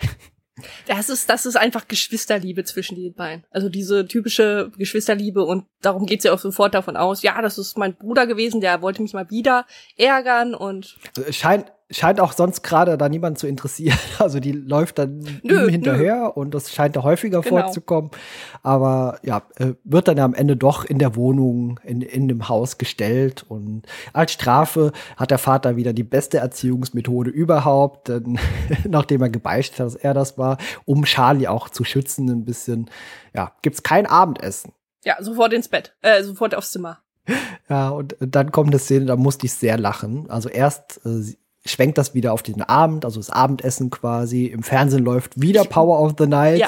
[0.88, 3.46] Das ist, das ist einfach Geschwisterliebe zwischen den beiden.
[3.52, 7.78] Also diese typische Geschwisterliebe und darum geht sie auch sofort davon aus, ja, das ist
[7.78, 9.66] mein Bruder gewesen, der wollte mich mal wieder
[9.98, 10.98] ärgern und.
[11.16, 13.98] Also scheint, scheint auch sonst gerade da niemand zu interessieren.
[14.20, 16.28] Also die läuft dann nö, hinterher nö.
[16.42, 17.62] und das scheint da häufiger genau.
[17.62, 18.10] vorzukommen.
[18.64, 22.50] Aber ja, äh, wird dann ja am Ende doch in der Wohnung, in, in dem
[22.50, 23.46] Haus gestellt.
[23.48, 23.84] Und
[24.14, 28.40] als Strafe hat der Vater wieder die beste Erziehungsmethode überhaupt, denn
[28.88, 32.90] nachdem er gebeichtet hat, dass er das war, um Charlie auch zu schützen, ein bisschen,
[33.36, 34.74] ja, gibt's kein Abendessen.
[35.06, 37.00] Ja, sofort ins Bett, äh, sofort aufs Zimmer.
[37.70, 40.30] Ja, und dann kommt eine Szene, da musste ich sehr lachen.
[40.30, 41.36] Also erst äh,
[41.68, 44.46] schwenkt das wieder auf den Abend, also das Abendessen quasi.
[44.46, 46.60] Im Fernsehen läuft wieder Power of the Night.
[46.60, 46.68] Ja.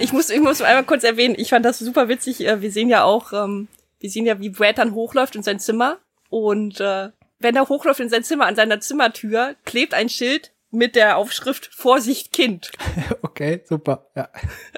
[0.00, 2.46] Ich muss, ich muss einmal kurz erwähnen, ich fand das super witzig.
[2.46, 3.68] Äh, wir sehen ja auch, ähm,
[4.00, 5.98] wir sehen ja, wie Brad dann hochläuft in sein Zimmer.
[6.30, 10.96] Und äh, wenn er hochläuft in sein Zimmer, an seiner Zimmertür, klebt ein Schild mit
[10.96, 12.70] der Aufschrift Vorsicht Kind.
[13.22, 14.06] Okay, super.
[14.16, 14.28] Ja.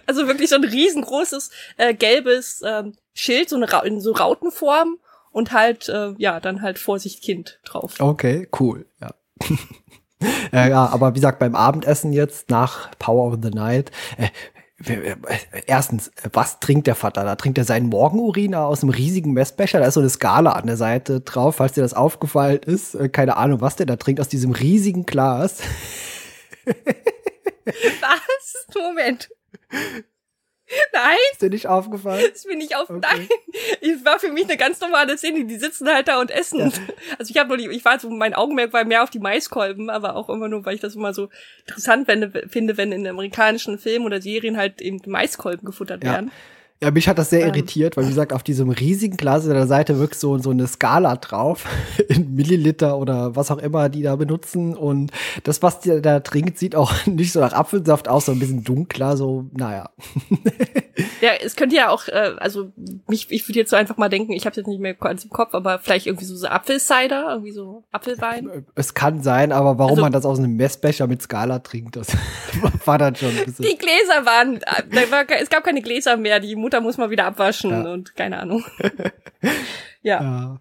[0.07, 4.99] Also wirklich so ein riesengroßes äh, gelbes ähm, Schild, so eine Ra in so Rautenform
[5.31, 7.95] und halt äh, ja dann halt Vorsicht Kind drauf.
[7.99, 8.87] Okay, cool.
[9.01, 9.15] Ja.
[10.53, 14.29] ja, ja, aber wie gesagt, beim Abendessen jetzt nach Power of the Night, äh,
[15.67, 17.25] Erstens, was trinkt der Vater?
[17.25, 19.79] Da trinkt er seinen Morgenurin aus einem riesigen Messbecher.
[19.79, 22.95] Da ist so eine Skala an der Seite drauf, falls dir das aufgefallen ist.
[22.95, 25.59] Äh, keine Ahnung, was der da trinkt aus diesem riesigen Glas.
[27.65, 28.67] Was?
[28.75, 29.29] Moment.
[30.93, 31.17] Nein.
[31.33, 32.25] Ist dir nicht aufgefallen?
[32.33, 33.03] Ist mir nicht aufgefallen.
[33.05, 33.29] Okay.
[33.81, 33.91] Nein.
[34.01, 35.45] Es war für mich eine ganz normale Szene.
[35.45, 36.59] Die sitzen halt da und essen.
[36.59, 36.71] Ja.
[37.19, 39.91] Also ich habe nur die, ich war so, mein Augenmerk war mehr auf die Maiskolben,
[39.91, 41.29] aber auch immer nur, weil ich das immer so
[41.67, 46.27] interessant finde, wenn in amerikanischen Filmen oder Serien halt eben Maiskolben gefuttert werden.
[46.27, 46.33] Ja,
[46.91, 47.49] mich hat das sehr ähm.
[47.49, 50.67] irritiert, weil wie gesagt, auf diesem riesigen Glas an der Seite wirkt so, so eine
[50.67, 51.67] Skala drauf,
[52.09, 54.75] in Milliliter oder was auch immer die da benutzen.
[54.75, 55.13] Und
[55.45, 58.65] das, was der da trinkt, sieht auch nicht so nach Apfelsaft aus, so ein bisschen
[58.65, 59.91] dunkler, so, naja.
[61.23, 62.73] Ja, es könnte ja auch, äh, also
[63.09, 65.31] mich, ich würde jetzt so einfach mal denken, ich habe jetzt nicht mehr ganz im
[65.31, 68.67] Kopf, aber vielleicht irgendwie so, so Apfelcider, irgendwie so Apfelwein.
[68.75, 72.09] Es kann sein, aber warum also, man das aus einem Messbecher mit Skala trinkt, das
[72.85, 73.65] war dann schon ein bisschen.
[73.65, 77.25] Die Gläser waren, äh, war, es gab keine Gläser mehr, die Mutter muss mal wieder
[77.25, 77.93] abwaschen ja.
[77.93, 78.65] und keine Ahnung.
[80.03, 80.23] ja.
[80.23, 80.59] ja.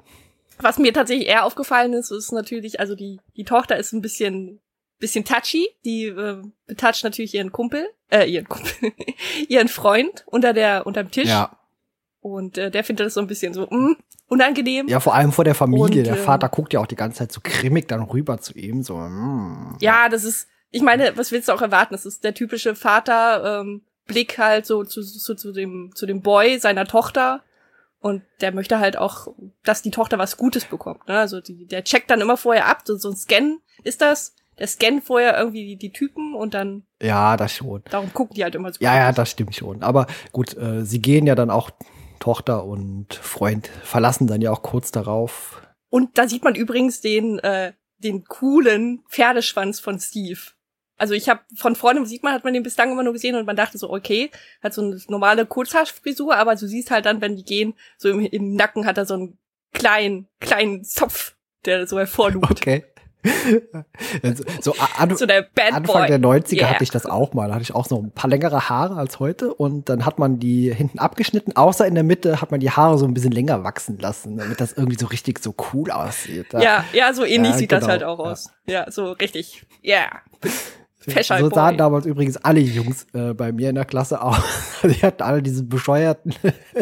[0.60, 4.60] Was mir tatsächlich eher aufgefallen ist, ist natürlich, also die, die Tochter ist ein bisschen,
[4.98, 5.68] bisschen touchy.
[5.86, 8.92] Die äh, betatscht natürlich ihren Kumpel, äh, ihren Kumpel,
[9.48, 11.30] ihren Freund unter der, unterm Tisch.
[11.30, 11.58] Ja.
[12.22, 13.96] Und äh, der findet das so ein bisschen so, mh, mm,
[14.28, 14.88] unangenehm.
[14.88, 16.00] Ja, vor allem vor der Familie.
[16.00, 18.54] Und, der äh, Vater guckt ja auch die ganze Zeit so grimmig dann rüber zu
[18.58, 19.78] ihm, so, mm.
[19.80, 21.94] Ja, das ist, ich meine, was willst du auch erwarten?
[21.94, 26.22] Das ist der typische Vater, ähm, Blick halt so zu, zu, zu dem, zu dem
[26.22, 27.42] Boy seiner Tochter.
[28.02, 29.28] Und der möchte halt auch,
[29.64, 31.08] dass die Tochter was Gutes bekommt.
[31.08, 31.18] Ne?
[31.18, 34.36] Also die, der checkt dann immer vorher ab, so, so ein Scan ist das.
[34.58, 36.84] Der scannt vorher irgendwie die, die Typen und dann.
[37.02, 37.82] Ja, das schon.
[37.90, 38.78] Darum gucken die halt immer so.
[38.82, 39.84] Ja, ja, das stimmt schon.
[39.84, 41.72] Aber gut, äh, sie gehen ja dann auch,
[42.20, 45.62] Tochter und Freund verlassen dann ja auch kurz darauf.
[45.90, 50.40] Und da sieht man übrigens den, äh, den coolen Pferdeschwanz von Steve.
[51.00, 53.46] Also ich habe von vorne sieht man, hat man den bislang immer nur gesehen und
[53.46, 54.30] man dachte so, okay,
[54.62, 58.20] hat so eine normale Kurzhaarfrisur, aber du siehst halt dann, wenn die gehen, so im,
[58.20, 59.38] im Nacken hat er so einen
[59.74, 61.36] kleinen, kleinen Zopf,
[61.66, 62.52] der so hervorlugt.
[62.52, 62.84] Okay.
[64.62, 66.70] so, an, so der Anfang der 90er yeah.
[66.70, 67.50] hatte ich das auch mal.
[67.50, 70.40] Da hatte ich auch so ein paar längere Haare als heute und dann hat man
[70.40, 73.64] die hinten abgeschnitten, außer in der Mitte hat man die Haare so ein bisschen länger
[73.66, 76.54] wachsen lassen, damit das irgendwie so richtig so cool aussieht.
[76.54, 78.52] Ja, ja, so ähnlich ja, sieht genau, das halt auch aus.
[78.66, 79.66] Ja, ja so richtig.
[79.82, 79.98] Ja.
[79.98, 80.22] Yeah.
[81.00, 84.38] Fashion so sahen damals übrigens alle Jungs äh, bei mir in der Klasse aus.
[84.84, 86.34] Die hatten alle diese bescheuerten,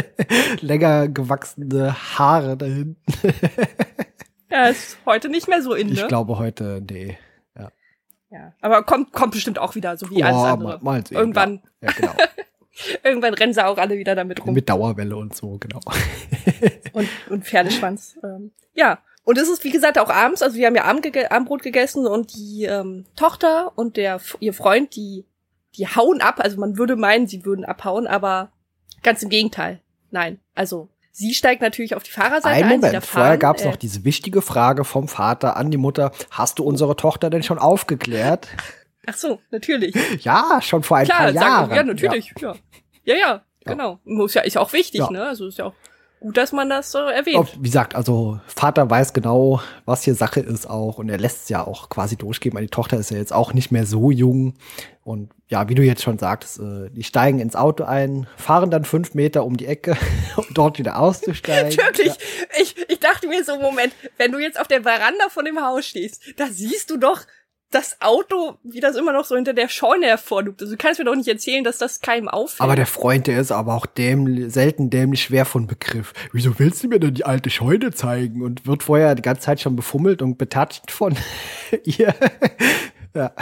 [0.61, 2.97] länger gewachsene Haare da hinten.
[4.51, 5.93] ja, ist heute nicht mehr so in, ne?
[5.93, 7.18] Ich glaube heute, nee.
[7.55, 7.72] Ja.
[8.32, 8.53] ja.
[8.61, 10.80] Aber kommt, kommt bestimmt auch wieder, so wie oh, alles andere.
[10.82, 11.61] Mal, mal Irgendwann.
[11.82, 12.13] Ja, genau.
[13.03, 14.53] Irgendwann rennen sie auch alle wieder damit rum.
[14.53, 15.80] Mit Dauerwelle und so, genau.
[16.93, 18.18] und, und Pferdeschwanz.
[18.24, 21.30] Ähm, ja, und es ist, wie gesagt, auch abends, also wir haben ja Abend gege
[21.30, 25.25] Abendbrot gegessen und die ähm, Tochter und der ihr Freund, die,
[25.75, 26.39] die hauen ab.
[26.39, 28.53] Also man würde meinen, sie würden abhauen, aber
[29.03, 29.82] ganz im Gegenteil.
[30.11, 30.39] Nein.
[30.55, 32.69] Also sie steigt natürlich auf die Fahrerseite ein.
[32.69, 36.13] Moment, ein, vorher gab es äh, noch diese wichtige Frage vom Vater an die Mutter,
[36.32, 38.47] hast du unsere Tochter denn schon aufgeklärt?
[39.07, 39.93] Ach so, natürlich.
[40.23, 41.69] Ja, schon vor ein Klar, paar Jahren.
[41.69, 42.55] Sagen, ja, natürlich, ja.
[43.03, 43.99] Ja, ja, ja genau.
[44.05, 45.11] Muss ja, ist ja auch wichtig, ja.
[45.11, 45.23] ne?
[45.23, 45.73] Also ist ja auch
[46.20, 47.38] Gut, dass man das so erwähnt.
[47.38, 51.43] Ob, wie gesagt, also Vater weiß genau, was hier Sache ist auch und er lässt
[51.43, 52.57] es ja auch quasi durchgehen.
[52.57, 54.55] Die Tochter ist ja jetzt auch nicht mehr so jung
[55.03, 58.84] und ja, wie du jetzt schon sagst, äh, die steigen ins Auto ein, fahren dann
[58.84, 59.95] fünf Meter um die Ecke,
[60.36, 61.78] um dort wieder auszusteigen.
[61.78, 62.13] Wirklich, ja.
[62.59, 65.86] ich, ich dachte mir so, Moment, wenn du jetzt auf der Veranda von dem Haus
[65.86, 67.22] stehst, da siehst du doch
[67.72, 70.61] das Auto, wie das immer noch so hinter der Scheune hervorlugt.
[70.61, 72.61] Also du kannst mir doch nicht erzählen, dass das keinem auffällt.
[72.61, 76.13] Aber der Freund, der ist aber auch dämlich, selten dämlich schwer von Begriff.
[76.32, 78.41] Wieso willst du mir denn die alte Scheune zeigen?
[78.41, 81.15] Und wird vorher die ganze Zeit schon befummelt und betatscht von
[81.84, 82.15] ihr.
[83.13, 83.34] ja.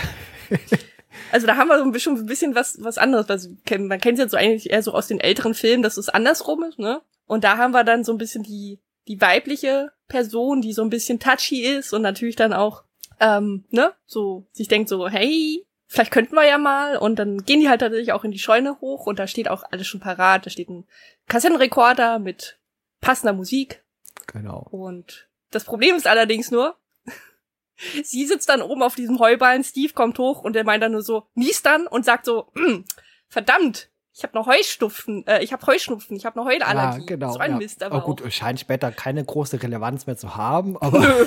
[1.32, 3.30] Also da haben wir so ein bisschen, ein bisschen was, was anderes.
[3.30, 6.10] Also, man kennt es ja so eigentlich eher so aus den älteren Filmen, dass es
[6.10, 7.02] andersrum ist, ne?
[7.28, 10.90] Und da haben wir dann so ein bisschen die, die weibliche Person, die so ein
[10.90, 12.84] bisschen touchy ist und natürlich dann auch,
[13.20, 16.98] ähm, ne, so sich denkt so, hey, vielleicht könnten wir ja mal.
[16.98, 19.64] Und dann gehen die halt tatsächlich auch in die Scheune hoch und da steht auch
[19.72, 20.46] alles schon parat.
[20.46, 20.86] Da steht ein
[21.28, 22.60] Kassettenrekorder mit
[23.02, 23.84] passender Musik.
[24.28, 24.68] Genau.
[24.72, 26.76] Und das Problem ist allerdings nur,
[28.04, 31.04] sie sitzt dann oben auf diesem Heuballen, Steve kommt hoch und er meint dann nur
[31.04, 32.86] so, niest dann und sagt so, hm,
[33.28, 37.00] verdammt, ich habe noch Heuschnupfen, äh, ich habe Heuschnupfen, ich habe noch Heulallergie.
[37.02, 37.34] Ja, genau.
[37.34, 37.58] So ein ja.
[37.58, 38.32] Mist, aber oh, gut, auch.
[38.32, 41.00] scheint später keine große Relevanz mehr zu haben, aber.
[41.00, 41.26] Nö.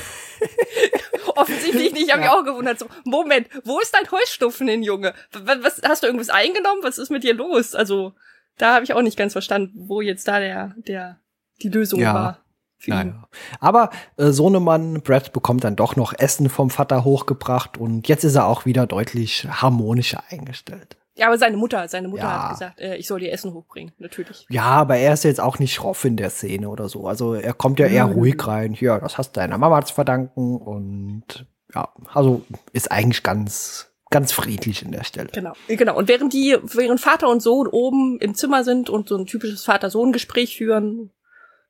[1.37, 2.29] Offensichtlich nicht, habe ja.
[2.29, 2.79] ich auch gewundert.
[2.79, 5.15] So, Moment, wo ist dein Heuschnupfen hin, Junge?
[5.33, 6.83] Was, was, hast du irgendwas eingenommen?
[6.83, 7.75] Was ist mit dir los?
[7.75, 8.15] Also,
[8.57, 11.21] da habe ich auch nicht ganz verstanden, wo jetzt da der, der,
[11.63, 12.15] die Lösung ja.
[12.15, 12.39] war.
[12.87, 13.29] Naja.
[13.59, 18.37] Aber äh, Sohnemann Brad bekommt dann doch noch Essen vom Vater hochgebracht und jetzt ist
[18.37, 20.97] er auch wieder deutlich harmonischer eingestellt.
[21.19, 22.43] Ja, aber seine Mutter, seine Mutter ja.
[22.45, 24.47] hat gesagt, äh, ich soll dir Essen hochbringen, natürlich.
[24.49, 27.09] Ja, aber er ist jetzt auch nicht schroff in der Szene oder so.
[27.09, 28.13] Also er kommt ja eher mhm.
[28.15, 28.75] ruhig rein.
[28.75, 32.43] Ja, das hast deiner Mama zu verdanken und ja, also
[32.73, 35.29] ist eigentlich ganz ganz friedlich in der Stelle.
[35.33, 35.97] Genau, genau.
[35.97, 39.65] Und während die, während Vater und Sohn oben im Zimmer sind und so ein typisches
[39.65, 41.11] Vater-Sohn-Gespräch führen,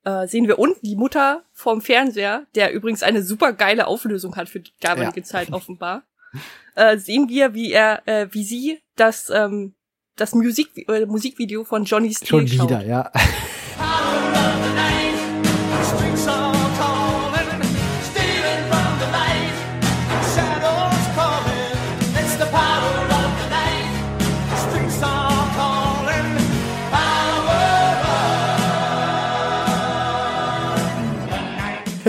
[0.05, 4.49] äh, sehen wir unten die Mutter vorm Fernseher, der übrigens eine super geile Auflösung hat
[4.49, 5.27] für die damalige ja.
[5.27, 6.05] Zeit offenbar.
[6.75, 9.75] Äh, sehen wir, wie er, äh, wie sie das, ähm,
[10.17, 12.87] das Musik, äh, Musikvideo von Johnny Steele Schon wieder, schaut.
[12.87, 13.13] ja.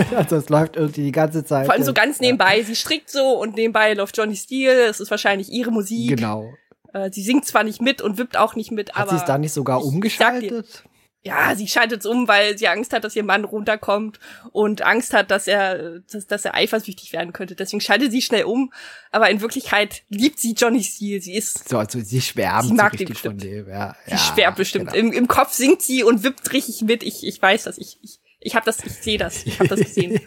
[0.16, 1.66] also es läuft irgendwie die ganze Zeit.
[1.66, 2.58] Vor allem so ganz nebenbei.
[2.58, 2.64] Ja.
[2.64, 4.86] Sie strickt so und nebenbei läuft Johnny Steele.
[4.86, 6.16] Es ist wahrscheinlich ihre Musik.
[6.16, 6.52] Genau.
[6.92, 9.10] Äh, sie singt zwar nicht mit und wippt auch nicht mit, hat aber.
[9.12, 10.84] Hat sie es da nicht sogar umgeschaltet?
[11.22, 14.18] ja, sie schaltet es um, weil sie Angst hat, dass ihr Mann runterkommt
[14.52, 17.54] und Angst hat, dass er, dass, dass er eifersüchtig werden könnte.
[17.54, 18.72] Deswegen schaltet sie schnell um.
[19.10, 21.20] Aber in Wirklichkeit liebt sie Johnny Steele.
[21.20, 23.18] Sie ist so, also sie schwärmt sie mag so bestimmt.
[23.18, 23.68] von dem.
[23.68, 24.92] Ja, sie ja, schwärmt bestimmt.
[24.92, 25.08] Genau.
[25.08, 27.02] Im, Im Kopf singt sie und wippt richtig mit.
[27.02, 27.76] Ich, ich weiß das.
[27.76, 30.20] Ich, ich ich habe das, ich sehe das, ich habe das gesehen.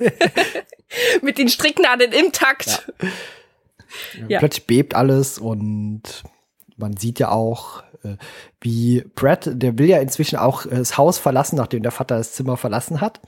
[1.21, 2.87] Mit den Stricknadeln im Takt.
[3.01, 3.09] Ja.
[4.27, 4.39] Ja.
[4.39, 6.23] Plötzlich bebt alles und
[6.77, 8.17] man sieht ja auch, äh,
[8.61, 12.33] wie Brad, der will ja inzwischen auch äh, das Haus verlassen, nachdem der Vater das
[12.33, 13.19] Zimmer verlassen hat.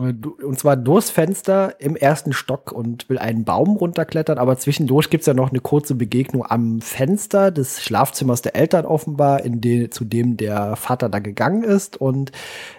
[0.00, 5.26] Und zwar durchs Fenster im ersten Stock und will einen Baum runterklettern, aber zwischendurch gibt's
[5.26, 10.04] ja noch eine kurze Begegnung am Fenster des Schlafzimmers der Eltern offenbar, in de, zu
[10.04, 11.98] dem der Vater da gegangen ist.
[12.00, 12.32] Und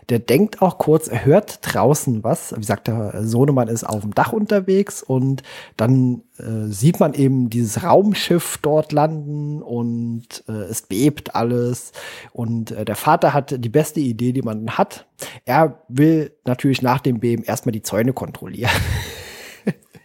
[0.10, 2.54] der denkt auch kurz, er hört draußen was.
[2.54, 5.44] Wie gesagt, der Sohnemann ist auf dem Dach unterwegs und
[5.78, 11.92] dann äh, sieht man eben dieses Raumschiff dort landen und äh, es bebt alles.
[12.34, 15.06] Und äh, der Vater hat die beste Idee, die man hat.
[15.46, 18.72] Er will natürlich nach dem Beben erstmal die Zäune kontrollieren.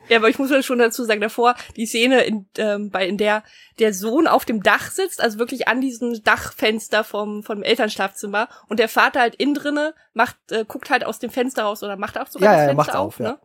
[0.08, 3.16] Ja, aber ich muss ja schon dazu sagen, davor die Szene, in, ähm, bei, in
[3.16, 3.42] der
[3.78, 8.78] der Sohn auf dem Dach sitzt, also wirklich an diesem Dachfenster vom, vom Elternschlafzimmer und
[8.78, 12.18] der Vater halt innen drinne macht, äh, guckt halt aus dem Fenster raus oder macht
[12.18, 13.38] auch sogar ja, das Fenster ja, auf, auf ne?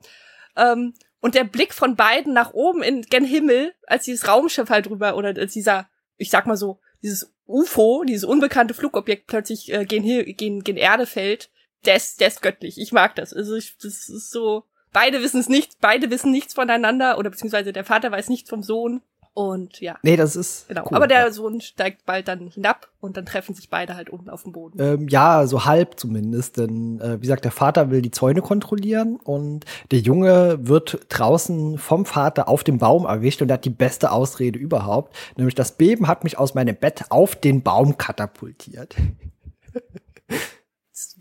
[0.56, 4.88] Ähm, und der Blick von beiden nach oben in gen Himmel, als dieses Raumschiff halt
[4.88, 9.86] drüber oder als dieser, ich sag mal so, dieses UFO, dieses unbekannte Flugobjekt plötzlich äh,
[9.86, 10.04] gen,
[10.36, 11.50] gen, gen Erde fällt,
[11.86, 12.80] der ist, der ist göttlich.
[12.80, 13.34] Ich mag das.
[13.34, 17.74] Also ich, das ist so, beide wissen es nicht, beide wissen nichts voneinander oder beziehungsweise
[17.74, 19.02] der Vater weiß nichts vom Sohn.
[19.34, 19.98] Und ja.
[20.04, 20.68] Nee, das ist.
[20.68, 20.84] Genau.
[20.84, 21.32] Cool, Aber der ja.
[21.32, 24.82] Sohn steigt bald dann hinab und dann treffen sich beide halt unten auf dem Boden.
[24.82, 26.58] Ähm, ja, so halb zumindest.
[26.58, 31.78] Denn äh, wie gesagt, der Vater will die Zäune kontrollieren und der Junge wird draußen
[31.78, 35.16] vom Vater auf dem Baum erwischt und hat die beste Ausrede überhaupt.
[35.38, 38.96] Nämlich das Beben hat mich aus meinem Bett auf den Baum katapultiert.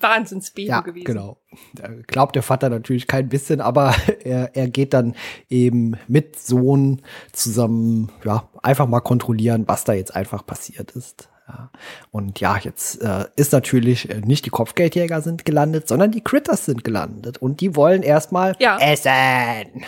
[0.02, 1.04] Wahnsinnsbeben ja, gewesen.
[1.04, 1.38] Genau.
[1.74, 3.94] Da glaubt der Vater natürlich kein bisschen, aber
[4.24, 5.14] er, er geht dann
[5.48, 11.28] eben mit Sohn zusammen, ja, einfach mal kontrollieren, was da jetzt einfach passiert ist.
[11.48, 11.70] Ja.
[12.10, 16.64] Und ja, jetzt äh, ist natürlich äh, nicht die Kopfgeldjäger sind gelandet, sondern die Critters
[16.64, 18.78] sind gelandet und die wollen erstmal ja.
[18.78, 19.84] essen.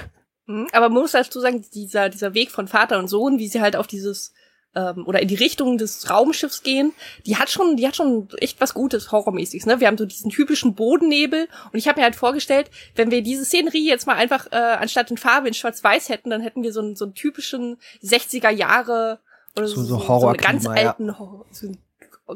[0.47, 3.61] Mhm, aber man muss dazu sagen, dieser, dieser Weg von Vater und Sohn, wie sie
[3.61, 4.33] halt auf dieses
[4.75, 6.93] ähm, oder in die Richtung des Raumschiffs gehen,
[7.27, 9.67] die hat schon, die hat schon echt was Gutes, horrormäßiges.
[9.67, 9.81] Ne?
[9.81, 13.45] Wir haben so diesen typischen Bodennebel und ich habe mir halt vorgestellt, wenn wir diese
[13.45, 16.81] Szenerie jetzt mal einfach äh, anstatt in Farbe in Schwarz-Weiß hätten, dann hätten wir so
[16.81, 19.21] einen, so einen typischen 60er Jahre
[19.57, 21.45] oder so, so, so, so einen ganz alten, ja.
[21.51, 21.79] so einen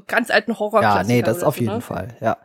[0.07, 0.83] ganz alten Horror.
[0.83, 1.81] Ja, nee, das auf jeden ne?
[1.81, 2.37] Fall, ja.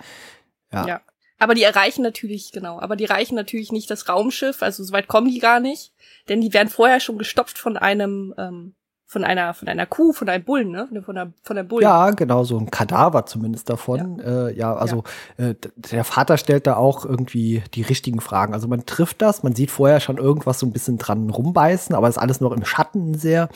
[0.72, 0.88] ja.
[0.88, 1.02] Ja.
[1.38, 5.28] Aber die erreichen natürlich, genau, aber die erreichen natürlich nicht das Raumschiff, also soweit kommen
[5.28, 5.92] die gar nicht,
[6.30, 8.76] denn die werden vorher schon gestopft von einem ähm,
[9.12, 10.88] von einer von einer Kuh, von einem Bullen, ne?
[11.04, 11.84] Von der von der Bullen.
[11.84, 14.20] Ja, genau, so ein Kadaver zumindest davon.
[14.20, 15.04] Ja, äh, ja also
[15.38, 15.50] ja.
[15.50, 18.54] Äh, der Vater stellt da auch irgendwie die richtigen Fragen.
[18.54, 22.08] Also man trifft das, man sieht vorher schon irgendwas so ein bisschen dran rumbeißen, aber
[22.08, 23.50] ist alles noch im Schatten sehr.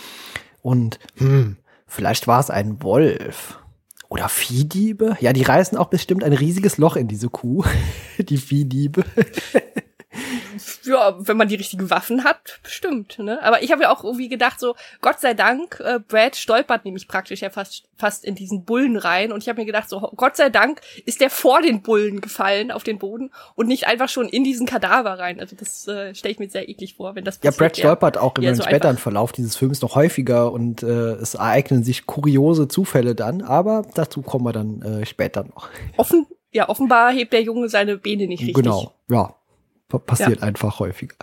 [0.61, 1.55] Und hm,
[1.87, 3.57] vielleicht war es ein Wolf.
[4.09, 5.15] Oder Viehdiebe?
[5.21, 7.63] Ja, die reißen auch bestimmt ein riesiges Loch in diese Kuh.
[8.19, 9.05] die Viehdiebe.
[10.83, 13.19] Ja, wenn man die richtigen Waffen hat, bestimmt.
[13.19, 13.41] Ne?
[13.43, 17.07] Aber ich habe ja auch irgendwie gedacht, so Gott sei Dank, äh, Brad stolpert nämlich
[17.07, 20.35] praktisch ja fast fast in diesen Bullen rein und ich habe mir gedacht, so Gott
[20.35, 24.27] sei Dank ist der vor den Bullen gefallen auf den Boden und nicht einfach schon
[24.27, 25.39] in diesen Kadaver rein.
[25.39, 27.53] Also das äh, stelle ich mir sehr eklig vor, wenn das passiert.
[27.53, 31.35] Ja, Brad stolpert auch im so späteren Verlauf dieses Films noch häufiger und äh, es
[31.35, 35.69] ereignen sich kuriose Zufälle dann, aber dazu kommen wir dann äh, später noch.
[35.97, 38.55] Offen ja, offenbar hebt der Junge seine Beine nicht richtig.
[38.55, 39.35] Genau, ja
[39.89, 40.43] passiert ja.
[40.43, 41.15] einfach häufiger.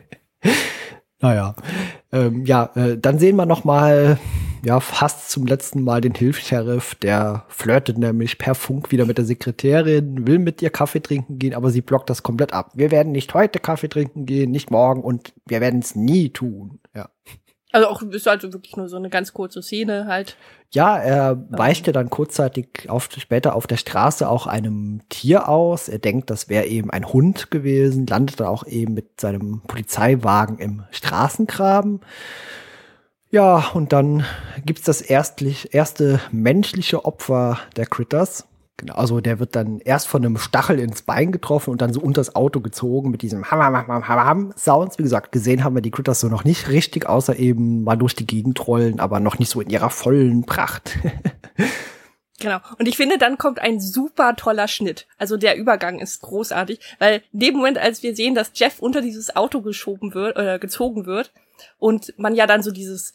[1.20, 1.54] naja,
[2.12, 4.18] ähm, ja, äh, dann sehen wir noch mal
[4.66, 9.24] ja fast zum letzten Mal den Hilfsheriff, der flirtet nämlich per Funk wieder mit der
[9.24, 12.72] Sekretärin, will mit ihr Kaffee trinken gehen, aber sie blockt das komplett ab.
[12.74, 16.80] Wir werden nicht heute Kaffee trinken gehen, nicht morgen und wir werden es nie tun.
[16.94, 17.08] Ja.
[17.72, 20.36] Also auch ist also wirklich nur so eine ganz kurze Szene halt.
[20.70, 25.88] Ja, er weicht ja dann kurzzeitig auf, später auf der Straße auch einem Tier aus.
[25.88, 30.58] Er denkt, das wäre eben ein Hund gewesen, landet dann auch eben mit seinem Polizeiwagen
[30.58, 32.00] im Straßengraben.
[33.30, 34.24] Ja, und dann
[34.64, 38.46] gibt's das erstlich, erste menschliche Opfer der Critters.
[38.78, 42.00] Genau, also der wird dann erst von einem Stachel ins Bein getroffen und dann so
[42.00, 44.98] unter das Auto gezogen mit diesem Ham, Ham, Ham, Ham, Ham Sounds.
[44.98, 48.14] Wie gesagt, gesehen haben wir die Critters so noch nicht richtig, außer eben mal durch
[48.14, 50.98] die Gegend rollen, aber noch nicht so in ihrer vollen Pracht.
[52.38, 52.58] Genau.
[52.78, 55.06] Und ich finde, dann kommt ein super toller Schnitt.
[55.16, 59.00] Also der Übergang ist großartig, weil in dem Moment, als wir sehen, dass Jeff unter
[59.00, 61.32] dieses Auto geschoben wird oder gezogen wird
[61.78, 63.14] und man ja dann so dieses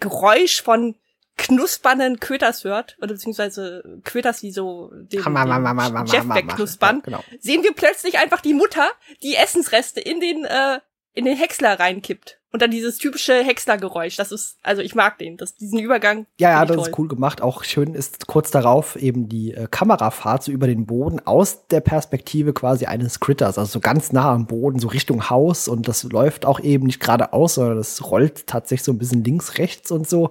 [0.00, 0.96] Geräusch von
[1.42, 7.24] knuspernden Köters hört, oder beziehungsweise Köters, die so den, den Jeff wegknuspern, ja, genau.
[7.40, 8.88] sehen wir plötzlich einfach die Mutter,
[9.22, 10.78] die Essensreste in den, äh,
[11.14, 12.38] in den Häcksler reinkippt.
[12.52, 14.16] Und dann dieses typische Häckslergeräusch.
[14.16, 16.26] Das ist, also ich mag den, das, diesen Übergang.
[16.38, 16.86] Ja, ja, das toll.
[16.86, 17.40] ist cool gemacht.
[17.40, 21.80] Auch schön ist kurz darauf eben die äh, Kamerafahrt so über den Boden aus der
[21.80, 25.66] Perspektive quasi eines Critters, also so ganz nah am Boden, so Richtung Haus.
[25.66, 29.56] Und das läuft auch eben nicht geradeaus, sondern das rollt tatsächlich so ein bisschen links,
[29.56, 30.30] rechts und so.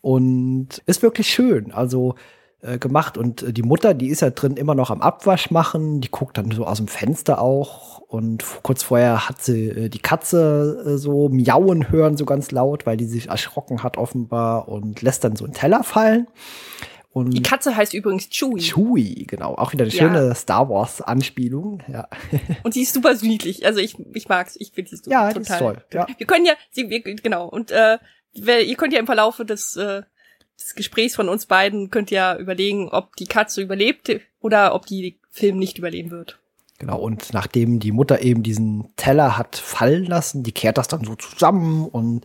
[0.00, 1.72] Und ist wirklich schön.
[1.72, 2.14] Also
[2.60, 3.16] äh, gemacht.
[3.16, 6.00] Und äh, die Mutter, die ist ja drin immer noch am Abwasch machen.
[6.00, 7.98] Die guckt dann so aus dem Fenster auch.
[7.98, 12.84] Und kurz vorher hat sie äh, die Katze äh, so miauen hören, so ganz laut,
[12.84, 16.26] weil die sich erschrocken hat offenbar und lässt dann so einen Teller fallen.
[17.12, 18.60] Und die Katze heißt übrigens Chewie.
[18.60, 19.54] Chewie, genau.
[19.54, 19.98] Auch wieder eine ja.
[19.98, 21.82] schöne Star Wars Anspielung.
[21.88, 22.08] Ja.
[22.62, 23.64] Und sie ist super südlich.
[23.66, 24.56] Also ich, ich mag's.
[24.58, 25.40] Ich finde die super ja, total.
[25.40, 25.84] Ist toll.
[25.92, 26.06] Ja.
[26.16, 27.48] Wir können ja, sie, wir, genau.
[27.48, 27.98] Und äh,
[28.32, 30.02] ihr könnt ja im Verlaufe des, äh,
[30.58, 35.18] des Gesprächs von uns beiden könnt ja überlegen, ob die Katze überlebt oder ob die
[35.30, 36.38] Film nicht überleben wird.
[36.80, 41.04] Genau, und nachdem die Mutter eben diesen Teller hat fallen lassen, die kehrt das dann
[41.04, 42.24] so zusammen und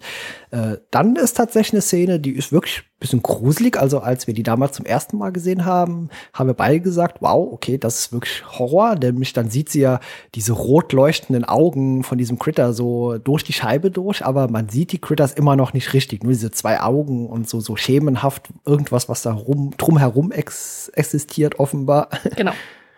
[0.52, 3.80] äh, dann ist tatsächlich eine Szene, die ist wirklich ein bisschen gruselig.
[3.80, 7.52] Also als wir die damals zum ersten Mal gesehen haben, haben wir beide gesagt, wow,
[7.52, 10.00] okay, das ist wirklich Horror, nämlich dann sieht sie ja
[10.36, 14.92] diese rot leuchtenden Augen von diesem Critter so durch die Scheibe durch, aber man sieht
[14.92, 19.10] die Critters immer noch nicht richtig, nur diese zwei Augen und so, so schemenhaft irgendwas,
[19.10, 22.10] was da rum, drumherum ex existiert offenbar.
[22.36, 22.54] Genau,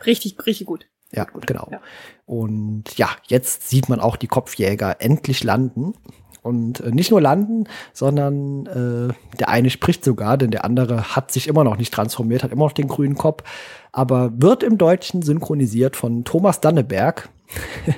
[0.05, 0.85] richtig, richtig gut.
[1.15, 1.67] Ja, genau.
[1.71, 1.79] Ja.
[2.25, 5.93] Und ja, jetzt sieht man auch die Kopfjäger endlich landen.
[6.41, 11.31] Und äh, nicht nur landen, sondern äh, der eine spricht sogar, denn der andere hat
[11.31, 13.43] sich immer noch nicht transformiert, hat immer noch den grünen Kopf,
[13.91, 17.29] aber wird im Deutschen synchronisiert von Thomas Danneberg,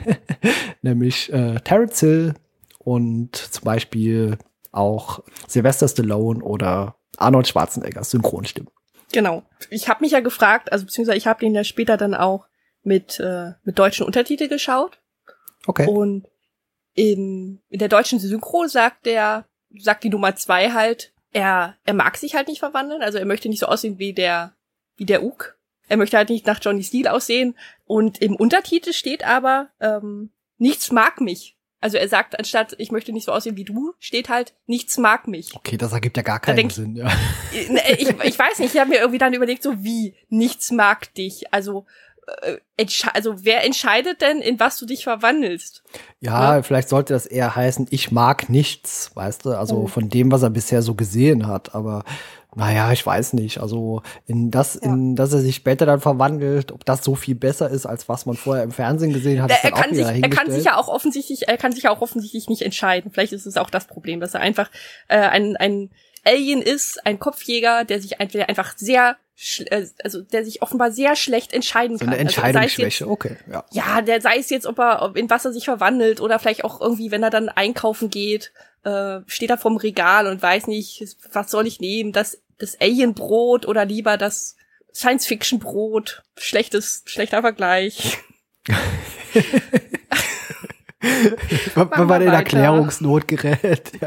[0.81, 2.33] nämlich äh, Terence Hill
[2.79, 4.37] und zum Beispiel
[4.71, 8.69] auch Sylvester Stallone oder Arnold Schwarzeneggers Synchronstimmen.
[9.11, 9.43] Genau.
[9.69, 12.45] Ich habe mich ja gefragt, also beziehungsweise ich habe den ja später dann auch
[12.87, 14.99] mit, äh, mit deutschen Untertitel geschaut.
[15.67, 15.87] Okay.
[15.87, 16.25] Und
[16.93, 19.45] in, in der deutschen Synchro sagt der,
[19.77, 23.49] sagt die Nummer zwei halt, er, er mag sich halt nicht verwandeln, also er möchte
[23.49, 24.55] nicht so aussehen wie der,
[24.95, 25.59] wie der Uk.
[25.89, 27.55] Er möchte halt nicht nach Johnny Steele aussehen.
[27.85, 31.57] Und im Untertitel steht aber, ähm, nichts mag mich.
[31.79, 35.27] Also er sagt, anstatt ich möchte nicht so aussehen wie du, steht halt, nichts mag
[35.27, 35.55] mich.
[35.55, 37.09] Okay, das ergibt ja gar keinen denk, Sinn, ja.
[37.53, 41.53] Ich, ich weiß nicht, ich habe mir irgendwie dann überlegt, so wie, nichts mag dich.
[41.53, 42.06] Also äh,
[43.13, 45.83] also wer entscheidet denn, in was du dich verwandelst?
[46.19, 49.87] Ja, ja, vielleicht sollte das eher heißen, ich mag nichts, weißt du, also oh.
[49.87, 52.03] von dem, was er bisher so gesehen hat, aber
[52.57, 53.59] Naja, ich weiß nicht.
[53.59, 54.91] Also in das, ja.
[54.91, 58.25] in das er sich später dann verwandelt, ob das so viel besser ist, als was
[58.25, 59.51] man vorher im Fernsehen gesehen hat.
[59.51, 62.49] Er, kann, sich, er kann sich ja auch offensichtlich, er kann sich ja auch offensichtlich
[62.49, 63.11] nicht entscheiden.
[63.11, 64.71] Vielleicht ist es auch das Problem, dass er einfach
[65.07, 65.91] äh, ein, ein
[66.25, 69.26] Alien ist, ein Kopfjäger, der sich einfach sehr äh,
[70.03, 72.07] also der sich offenbar sehr schlecht entscheiden kann.
[72.07, 73.37] So eine Entscheidungsschwäche, also, okay.
[73.51, 73.65] Ja.
[73.71, 76.81] ja, der sei es jetzt, ob er in was er sich verwandelt oder vielleicht auch
[76.81, 78.51] irgendwie, wenn er dann einkaufen geht,
[78.83, 83.67] äh, steht er vorm Regal und weiß nicht, was soll ich nehmen, das das Alien-Brot
[83.67, 84.55] oder lieber das
[84.93, 86.23] Science-Fiction-Brot.
[86.37, 88.17] Schlechtes, schlechter Vergleich.
[91.75, 93.91] Wenn man in Erklärungsnot gerät.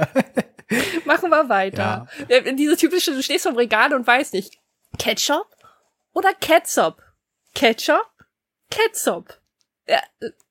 [0.73, 0.87] Ja.
[1.05, 2.07] Machen wir weiter.
[2.29, 2.53] Ja.
[2.53, 4.60] Diese typische, du stehst vom Regal und weißt nicht,
[5.01, 5.47] Ketchup
[6.13, 7.03] oder Ketchup?
[7.55, 8.07] Ketchup?
[8.71, 9.41] Ketchup.
[9.89, 9.99] Ja,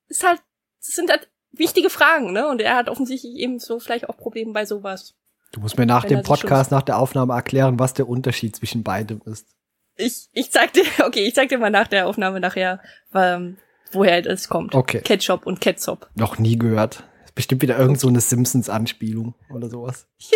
[0.07, 0.41] ist halt,
[0.81, 2.47] das sind halt wichtige Fragen, ne?
[2.47, 5.13] Und er hat offensichtlich eben so vielleicht auch Probleme bei sowas.
[5.51, 9.21] Du musst mir nach dem Podcast, nach der Aufnahme erklären, was der Unterschied zwischen beidem
[9.25, 9.47] ist.
[9.95, 12.81] Ich, ich zeig dir, okay, ich zeig dir mal nach der Aufnahme nachher,
[13.13, 13.57] ähm,
[13.91, 14.73] woher es kommt.
[14.73, 15.01] Okay.
[15.01, 16.09] Ketchup und Ketchup.
[16.15, 17.03] Noch nie gehört.
[17.35, 20.07] Bestimmt wieder irgend so eine Simpsons-Anspielung oder sowas.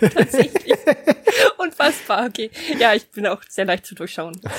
[0.00, 0.74] Ja, tatsächlich.
[1.58, 2.50] Unfassbar, okay.
[2.78, 4.40] Ja, ich bin auch sehr leicht zu durchschauen.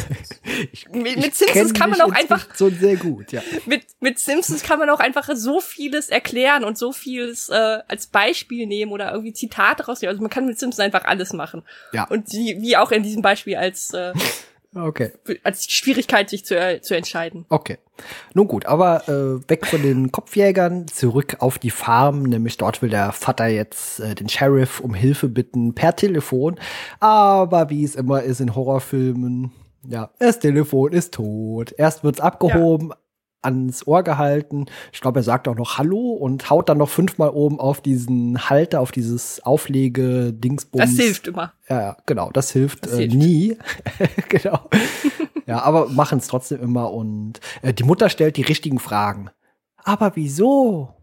[0.71, 3.43] Ich, mit, mit Simpsons kann man auch einfach so sehr gut, ja.
[3.65, 8.07] Mit mit Simpsons kann man auch einfach so vieles erklären und so vieles äh, als
[8.07, 10.11] Beispiel nehmen oder irgendwie Zitate rausnehmen.
[10.11, 11.63] Also man kann mit Simpsons einfach alles machen.
[11.93, 12.05] Ja.
[12.05, 14.13] Und wie, wie auch in diesem Beispiel als äh,
[14.77, 15.11] Okay.
[15.43, 17.45] Als Schwierigkeit, sich zu, äh, zu entscheiden.
[17.49, 17.77] Okay.
[18.33, 22.89] Nun gut, aber äh, weg von den Kopfjägern, zurück auf die Farm, nämlich dort will
[22.89, 26.59] der Vater jetzt äh, den Sheriff um Hilfe bitten per Telefon.
[26.99, 29.51] Aber wie es immer ist in Horrorfilmen,
[29.87, 31.73] ja, das Telefon ist tot.
[31.77, 32.97] Erst wird's abgehoben, ja
[33.41, 34.65] ans Ohr gehalten.
[34.91, 38.49] Ich glaube, er sagt auch noch Hallo und haut dann noch fünfmal oben auf diesen
[38.49, 40.83] Halter, auf dieses Auflege-Dingsbums.
[40.83, 41.53] Das hilft immer.
[41.69, 43.15] Ja, genau, das hilft, das äh, hilft.
[43.15, 43.57] nie.
[44.29, 44.69] genau.
[45.45, 49.29] ja, aber machen es trotzdem immer und äh, die Mutter stellt die richtigen Fragen.
[49.83, 50.93] Aber wieso?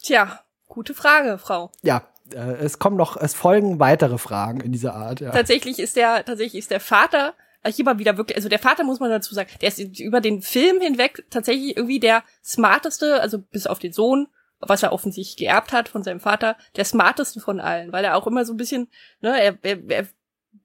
[0.00, 1.70] Tja, gute Frage, Frau.
[1.82, 2.02] Ja,
[2.34, 5.20] äh, es kommen noch, es folgen weitere Fragen in dieser Art.
[5.20, 5.30] Ja.
[5.30, 7.34] Tatsächlich ist der, tatsächlich ist der Vater
[7.70, 10.42] hier mal wieder wirklich, also der Vater muss man dazu sagen, der ist über den
[10.42, 15.72] Film hinweg tatsächlich irgendwie der smarteste, also bis auf den Sohn, was er offensichtlich geerbt
[15.72, 18.88] hat von seinem Vater, der smarteste von allen, weil er auch immer so ein bisschen,
[19.20, 20.08] ne, er, er, er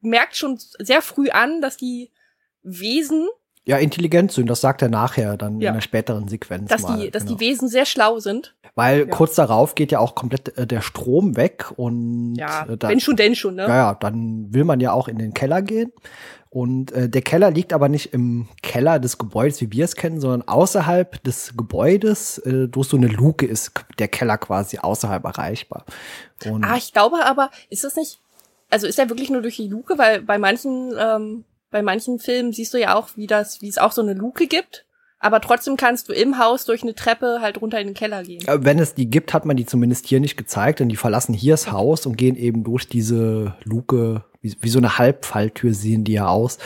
[0.02, 2.12] merkt schon sehr früh an, dass die
[2.64, 3.28] Wesen
[3.68, 5.70] ja, intelligent sind, das sagt er nachher dann ja.
[5.70, 6.70] in einer späteren Sequenz.
[6.70, 7.38] Dass, mal, die, dass genau.
[7.38, 8.55] die Wesen sehr schlau sind.
[8.76, 9.05] Weil ja.
[9.07, 13.01] kurz darauf geht ja auch komplett äh, der Strom weg und ja, äh, da, wenn
[13.01, 13.63] schon, denn schon, ne?
[13.63, 15.91] Ja, ja, dann will man ja auch in den Keller gehen.
[16.49, 20.22] Und äh, der Keller liegt aber nicht im Keller des Gebäudes, wie wir es kennen,
[20.22, 22.38] sondern außerhalb des Gebäudes.
[22.39, 25.84] Äh, durch so eine Luke ist der Keller quasi außerhalb erreichbar.
[26.45, 28.22] Und ah, ich glaube aber, ist das nicht,
[28.70, 29.97] also ist er wirklich nur durch die Luke?
[29.97, 33.78] Weil bei manchen, ähm, bei manchen Filmen siehst du ja auch, wie das, wie es
[33.78, 34.86] auch so eine Luke gibt.
[35.20, 38.45] Aber trotzdem kannst du im Haus durch eine Treppe halt runter in den Keller gehen.
[38.45, 41.53] Wenn es die gibt, hat man die zumindest hier nicht gezeigt, denn die verlassen hier
[41.53, 46.13] das Haus und gehen eben durch diese Luke wie, wie so eine Halbfalltür sehen die
[46.13, 46.57] ja aus.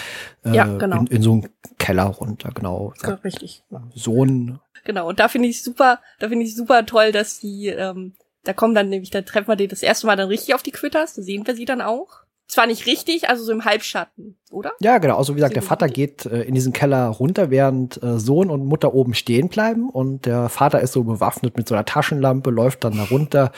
[0.43, 0.99] Äh, ja, genau.
[0.99, 2.93] In, in so einen Keller runter, genau.
[3.03, 3.63] Ja, richtig.
[3.95, 4.59] So ein.
[4.83, 8.53] Genau, und da finde ich super, da finde ich super toll, dass die, ähm, da
[8.53, 11.13] kommen dann nämlich, da treffen wir die das erste Mal dann richtig auf die Quitters,
[11.13, 12.21] da sehen wir sie dann auch.
[12.51, 14.73] Zwar nicht richtig, also so im Halbschatten, oder?
[14.81, 15.15] Ja, genau.
[15.15, 18.65] Also wie gesagt, der Vater geht äh, in diesen Keller runter, während äh, Sohn und
[18.65, 19.89] Mutter oben stehen bleiben.
[19.89, 23.53] Und der Vater ist so bewaffnet mit so einer Taschenlampe, läuft dann da runter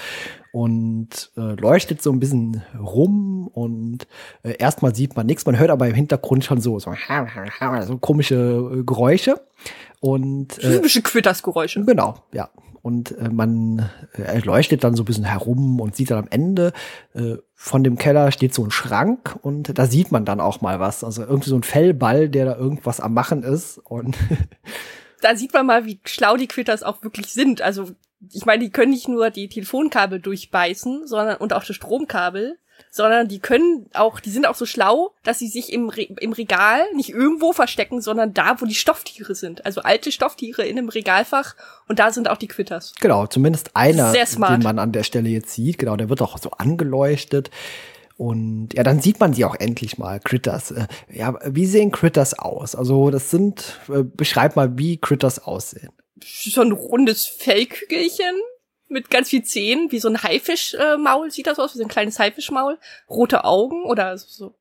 [0.51, 3.47] und äh, leuchtet so ein bisschen rum.
[3.47, 4.05] Und
[4.43, 6.93] äh, erstmal sieht man nichts, man hört aber im Hintergrund schon so so,
[7.87, 8.35] so komische
[8.75, 9.41] äh, Geräusche
[10.03, 11.85] und äh, typische Quittersgeräusche.
[11.85, 12.49] Genau, ja.
[12.81, 16.73] Und äh, man äh, leuchtet dann so ein bisschen herum und sieht dann am Ende
[17.13, 20.81] äh, von dem Keller steht so ein Schrank und da sieht man dann auch mal
[20.81, 21.05] was.
[21.05, 23.77] Also irgendwie so ein Fellball, der da irgendwas am Machen ist.
[23.77, 24.17] Und
[25.21, 27.61] da sieht man mal, wie schlau die Quitters auch wirklich sind.
[27.61, 27.91] Also
[28.29, 32.57] ich meine, die können nicht nur die Telefonkabel durchbeißen, sondern und auch das Stromkabel,
[32.89, 36.31] sondern die können auch, die sind auch so schlau, dass sie sich im, Re im
[36.31, 39.65] Regal nicht irgendwo verstecken, sondern da, wo die Stofftiere sind.
[39.65, 41.55] Also alte Stofftiere in einem Regalfach
[41.87, 42.93] und da sind auch die Quitters.
[43.01, 45.79] Genau, zumindest einer, den man an der Stelle jetzt sieht.
[45.79, 47.49] Genau, der wird auch so angeleuchtet.
[48.15, 50.69] Und ja, dann sieht man sie auch endlich mal, Critters.
[50.69, 52.75] Äh, ja, wie sehen Critters aus?
[52.75, 55.89] Also, das sind, äh, beschreib mal, wie Critters aussehen
[56.25, 58.35] so ein rundes Fellkügelchen
[58.93, 62.19] mit ganz viel Zähnen, wie so ein Haifischmaul sieht das aus, wie so ein kleines
[62.19, 62.77] Haifischmaul,
[63.09, 64.55] rote Augen oder so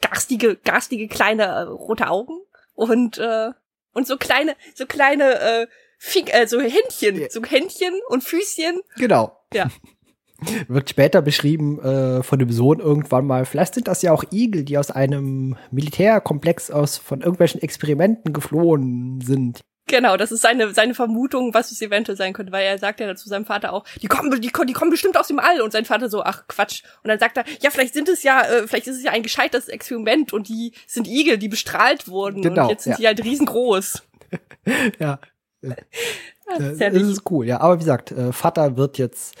[0.00, 2.38] garstige, garstige kleine äh, rote Augen
[2.74, 3.50] und äh,
[3.92, 5.66] und so kleine, so kleine äh,
[5.98, 8.80] Fing, äh, so Händchen, so Händchen und Füßchen.
[8.96, 9.36] Genau.
[9.52, 9.68] Ja.
[10.68, 13.44] Wird später beschrieben äh, von dem Sohn irgendwann mal.
[13.44, 19.20] Vielleicht sind das ja auch Igel, die aus einem Militärkomplex aus von irgendwelchen Experimenten geflohen
[19.20, 19.60] sind.
[19.90, 23.16] Genau, das ist seine, seine Vermutung, was es eventuell sein könnte, weil er sagt ja
[23.16, 25.60] zu seinem Vater auch, die kommen, die, die kommen bestimmt aus dem All.
[25.60, 26.84] Und sein Vater so, ach Quatsch.
[27.02, 29.24] Und dann sagt er, ja, vielleicht sind es ja, äh, vielleicht ist es ja ein
[29.24, 32.40] gescheites Experiment und die sind Igel, die bestrahlt wurden.
[32.40, 32.98] Genau, und jetzt sind ja.
[32.98, 34.04] die halt riesengroß.
[35.00, 35.18] ja.
[35.60, 37.60] Das ist, das ist cool, ja.
[37.60, 39.34] Aber wie gesagt, äh, Vater wird jetzt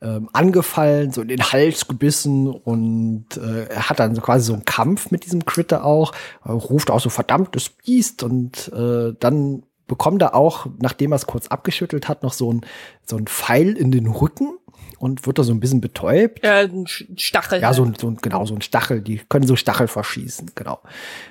[0.00, 4.54] ähm, angefallen, so in den Hals gebissen und äh, er hat dann so quasi so
[4.54, 6.12] einen Kampf mit diesem Critter auch,
[6.44, 11.26] äh, ruft auch so verdammtes Biest und äh, dann bekommt er auch, nachdem er es
[11.26, 12.62] kurz abgeschüttelt hat, noch so ein,
[13.04, 14.56] so ein Pfeil in den Rücken
[15.02, 16.44] und wird da so ein bisschen betäubt.
[16.44, 17.60] Ja, ein Stachel.
[17.60, 19.00] Ja, so ein, so genau, so ein Stachel.
[19.00, 20.78] Die können so Stachel verschießen, genau.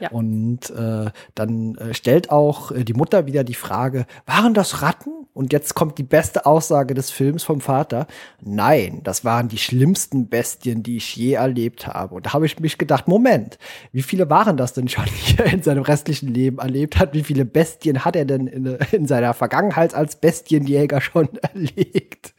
[0.02, 0.10] Ja.
[0.10, 5.22] Und äh, dann äh, stellt auch äh, die Mutter wieder die Frage, waren das Ratten?
[5.34, 8.08] Und jetzt kommt die beste Aussage des Films vom Vater.
[8.42, 12.16] Nein, das waren die schlimmsten Bestien, die ich je erlebt habe.
[12.16, 13.58] Und da habe ich mich gedacht, Moment,
[13.94, 17.14] wie viele waren das denn schon, die er in seinem restlichen Leben erlebt hat?
[17.14, 22.34] Wie viele Bestien hat er denn in, in seiner Vergangenheit als Bestienjäger schon erlegt?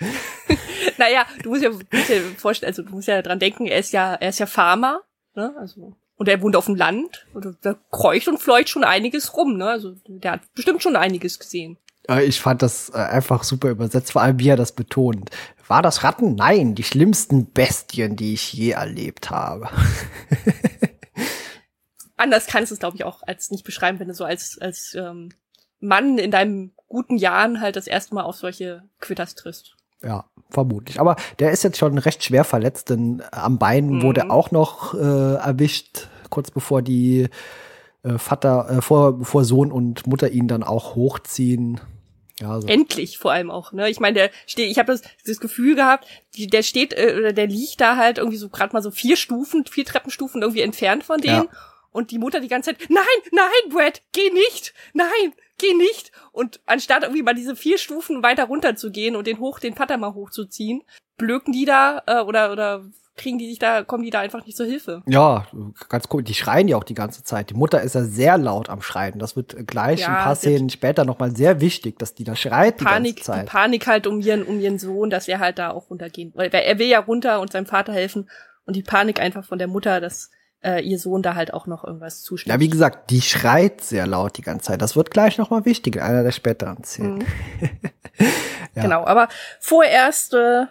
[0.99, 3.92] naja, du musst ja, musst ja vorstellen, also du musst ja dran denken, er ist
[3.92, 5.02] ja, er ist ja Farmer,
[5.34, 5.54] ne?
[5.58, 7.26] Also und er wohnt auf dem Land.
[7.34, 9.68] Und da kreucht und fleucht schon einiges rum, ne?
[9.68, 11.78] Also der hat bestimmt schon einiges gesehen.
[12.20, 15.30] Ich fand das äh, einfach super übersetzt, vor allem wie er das betont.
[15.66, 16.34] War das Ratten?
[16.34, 19.68] Nein, die schlimmsten Bestien, die ich je erlebt habe.
[22.16, 24.94] Anders kannst du es, glaube ich, auch als nicht beschreiben, wenn du so als, als
[24.94, 25.30] ähm,
[25.80, 29.76] Mann in deinem guten Jahren halt das erste Mal auf solche Quitters triffst.
[30.02, 31.00] Ja, vermutlich.
[31.00, 34.03] Aber der ist jetzt schon recht schwer verletzt, denn am Bein mhm.
[34.03, 37.28] wurde auch noch äh, erwischt, kurz bevor die
[38.03, 41.80] äh, Vater, äh, vor, bevor Sohn und Mutter ihn dann auch hochziehen.
[42.40, 42.66] Ja, so.
[42.66, 43.88] Endlich vor allem auch, ne?
[43.88, 47.46] Ich meine, der steht, ich habe das, das Gefühl gehabt, der steht äh, oder der
[47.46, 51.20] liegt da halt irgendwie so gerade mal so vier Stufen, vier Treppenstufen irgendwie entfernt von
[51.20, 51.44] denen.
[51.44, 51.59] Ja.
[51.92, 56.12] Und die Mutter die ganze Zeit, nein, nein, Brad, geh nicht, nein, geh nicht.
[56.32, 59.74] Und anstatt irgendwie mal diese vier Stufen weiter runter zu gehen und den hoch, den
[59.74, 60.82] Vater mal hochzuziehen,
[61.16, 62.84] blöken die da äh, oder oder
[63.16, 65.02] kriegen die sich da, kommen die da einfach nicht zur Hilfe.
[65.06, 65.46] Ja,
[65.88, 66.22] ganz cool.
[66.22, 67.50] Die schreien ja auch die ganze Zeit.
[67.50, 69.18] Die Mutter ist ja sehr laut am Schreien.
[69.18, 72.80] Das wird gleich ja, ein paar Szenen später nochmal sehr wichtig, dass die da schreit
[72.80, 73.42] die Panik, ganze Zeit.
[73.42, 76.32] Die Panik halt um ihren, um ihren Sohn, dass er halt da auch runtergehen.
[76.34, 78.30] Weil er will ja runter und seinem Vater helfen.
[78.64, 80.30] Und die Panik einfach von der Mutter, dass
[80.64, 82.54] äh, ihr Sohn da halt auch noch irgendwas zustimmt.
[82.54, 84.82] Ja, wie gesagt, die schreit sehr laut die ganze Zeit.
[84.82, 87.18] Das wird gleich nochmal wichtig in einer der späteren Szenen.
[87.60, 87.68] Mhm.
[88.74, 88.82] ja.
[88.82, 89.28] Genau, aber
[89.60, 90.66] vorerst äh,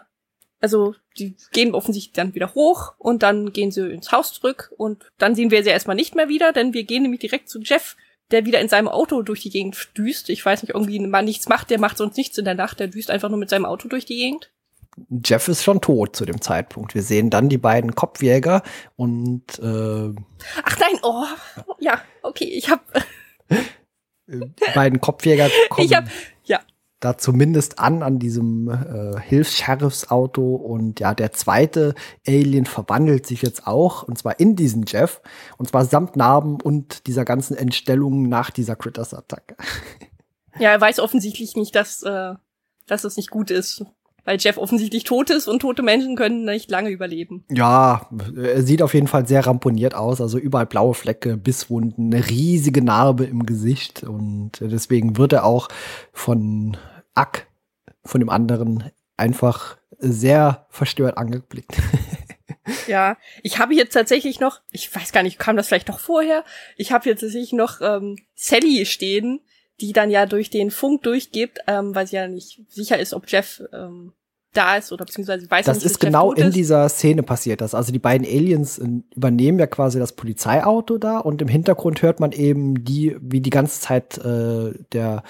[0.62, 5.12] also die gehen offensichtlich dann wieder hoch und dann gehen sie ins Haus zurück und
[5.18, 7.98] dann sehen wir sie erstmal nicht mehr wieder, denn wir gehen nämlich direkt zu Jeff,
[8.30, 10.30] der wieder in seinem Auto durch die Gegend düst.
[10.30, 12.88] Ich weiß nicht, irgendwie mal nichts macht, der macht sonst nichts in der Nacht, der
[12.88, 14.52] düst einfach nur mit seinem Auto durch die Gegend.
[15.24, 16.94] Jeff ist schon tot zu dem Zeitpunkt.
[16.94, 18.62] Wir sehen dann die beiden Kopfjäger
[18.96, 20.14] und äh,
[20.64, 21.24] Ach nein, oh,
[21.80, 22.82] ja, okay, ich hab
[24.28, 25.86] die beiden Kopfjäger kommen.
[25.88, 26.06] Ich hab,
[26.44, 26.60] ja,
[27.02, 31.96] da zumindest an an diesem äh, Hilfs-Sheriffs-Auto und ja, der zweite
[32.28, 35.22] Alien verwandelt sich jetzt auch und zwar in diesen Jeff
[35.58, 39.56] und zwar samt Narben und dieser ganzen Entstellung nach dieser Critters-Attacke.
[40.60, 42.36] Ja, er weiß offensichtlich nicht, dass, äh,
[42.86, 43.84] dass das nicht gut ist.
[44.24, 47.44] Weil Jeff offensichtlich tot ist und tote Menschen können nicht lange überleben.
[47.50, 50.22] Ja, er sieht auf jeden Fall sehr ramponiert aus.
[50.22, 54.04] Also überall blaue Flecke, Bisswunden, eine riesige Narbe im Gesicht.
[54.04, 55.70] Und deswegen wird er auch
[56.14, 56.78] von
[57.16, 57.48] Ack,
[58.04, 61.78] von dem anderen, einfach sehr verstört angeblickt.
[62.88, 66.44] ja, ich habe jetzt tatsächlich noch, ich weiß gar nicht, kam das vielleicht noch vorher?
[66.78, 69.42] Ich habe jetzt tatsächlich noch ähm, Sally stehen,
[69.82, 73.30] die dann ja durch den Funk durchgibt, ähm, weil sie ja nicht sicher ist, ob
[73.30, 74.14] Jeff ähm,
[74.54, 76.56] da ist oder beziehungsweise weiß das nicht, ist genau in ist.
[76.56, 77.74] dieser Szene passiert das.
[77.74, 82.20] Also die beiden Aliens äh, übernehmen ja quasi das Polizeiauto da und im Hintergrund hört
[82.20, 85.24] man eben die, wie die ganze Zeit äh, der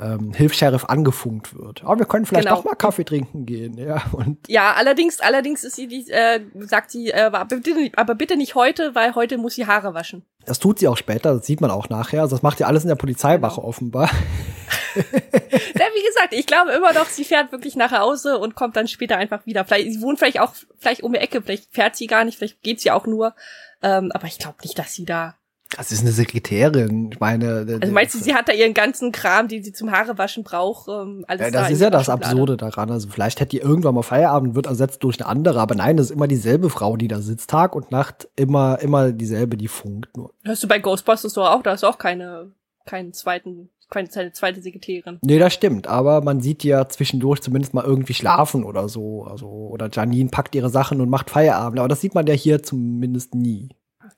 [0.00, 1.84] ähm, Hilfsheriff angefunkt wird.
[1.84, 2.60] Aber wir können vielleicht genau.
[2.60, 4.02] auch mal Kaffee trinken gehen, ja.
[4.12, 8.36] Und ja, allerdings, allerdings ist sie die, äh, sagt sie, äh, aber, bitte, aber bitte
[8.36, 10.24] nicht heute, weil heute muss sie Haare waschen.
[10.46, 12.22] Das tut sie auch später, das sieht man auch nachher.
[12.22, 13.68] Also das macht ja alles in der Polizeiwache genau.
[13.68, 14.10] offenbar.
[14.94, 18.88] ja, wie gesagt, ich glaube immer noch, sie fährt wirklich nach Hause und kommt dann
[18.88, 19.64] später einfach wieder.
[19.64, 22.62] Vielleicht, sie wohnt vielleicht auch vielleicht um die Ecke, vielleicht fährt sie gar nicht, vielleicht
[22.62, 23.34] geht sie auch nur.
[23.82, 25.36] Ähm, aber ich glaube nicht, dass sie da
[25.76, 27.10] das ist eine Sekretärin.
[27.12, 27.66] Ich meine.
[27.80, 31.24] Also meinst du, sie hat da ihren ganzen Kram, den sie zum Haarewaschen braucht, ähm,
[31.28, 32.90] alles ja, Das da ist ja das Absurde daran.
[32.90, 36.06] Also vielleicht hätte die irgendwann mal Feierabend, wird ersetzt durch eine andere, aber nein, das
[36.06, 40.16] ist immer dieselbe Frau, die da sitzt, Tag und Nacht, immer, immer dieselbe, die funkt
[40.16, 40.32] nur.
[40.44, 42.52] Hörst du bei Ghostbusters doch auch, da ist auch keine,
[42.86, 43.70] keinen zweiten
[44.10, 45.18] seine zweite Sekretärin.
[45.22, 45.88] Nee, das stimmt.
[45.88, 49.24] Aber man sieht ja zwischendurch zumindest mal irgendwie schlafen oder so.
[49.24, 51.80] Also, oder Janine packt ihre Sachen und macht Feierabend.
[51.80, 53.70] Aber das sieht man ja hier zumindest nie.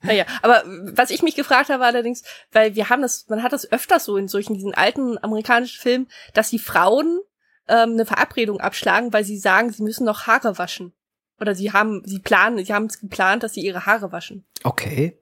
[0.02, 3.70] Naja, aber was ich mich gefragt habe allerdings, weil wir haben das, man hat das
[3.70, 7.20] öfters so in solchen diesen alten amerikanischen Filmen, dass die Frauen
[7.68, 10.92] ähm, eine Verabredung abschlagen, weil sie sagen, sie müssen noch Haare waschen.
[11.40, 14.44] Oder sie haben, sie planen, sie haben es geplant, dass sie ihre Haare waschen.
[14.62, 15.21] Okay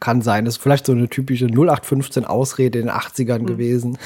[0.00, 0.44] kann sein.
[0.44, 3.46] Das ist vielleicht so eine typische 0815 Ausrede in den 80ern mhm.
[3.46, 3.98] gewesen.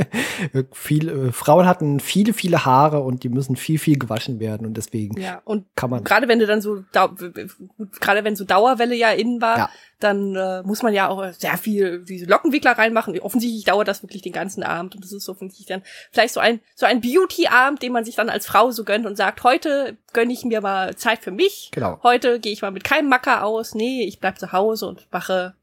[0.72, 4.76] viele, äh, Frauen hatten viele, viele Haare und die müssen viel, viel gewaschen werden und
[4.76, 6.04] deswegen ja, und kann man.
[6.04, 9.70] Gerade wenn du dann so, gerade wenn so Dauerwelle ja innen war, ja
[10.02, 13.18] dann äh, muss man ja auch sehr viel diese Lockenwickler reinmachen.
[13.20, 16.60] Offensichtlich dauert das wirklich den ganzen Abend und das ist offensichtlich dann vielleicht so ein
[16.74, 20.32] so ein Beauty-Abend, den man sich dann als Frau so gönnt und sagt, heute gönne
[20.32, 21.70] ich mir mal Zeit für mich.
[21.72, 22.00] Genau.
[22.02, 23.74] Heute gehe ich mal mit keinem Macker aus.
[23.74, 25.54] Nee, ich bleib zu Hause und mache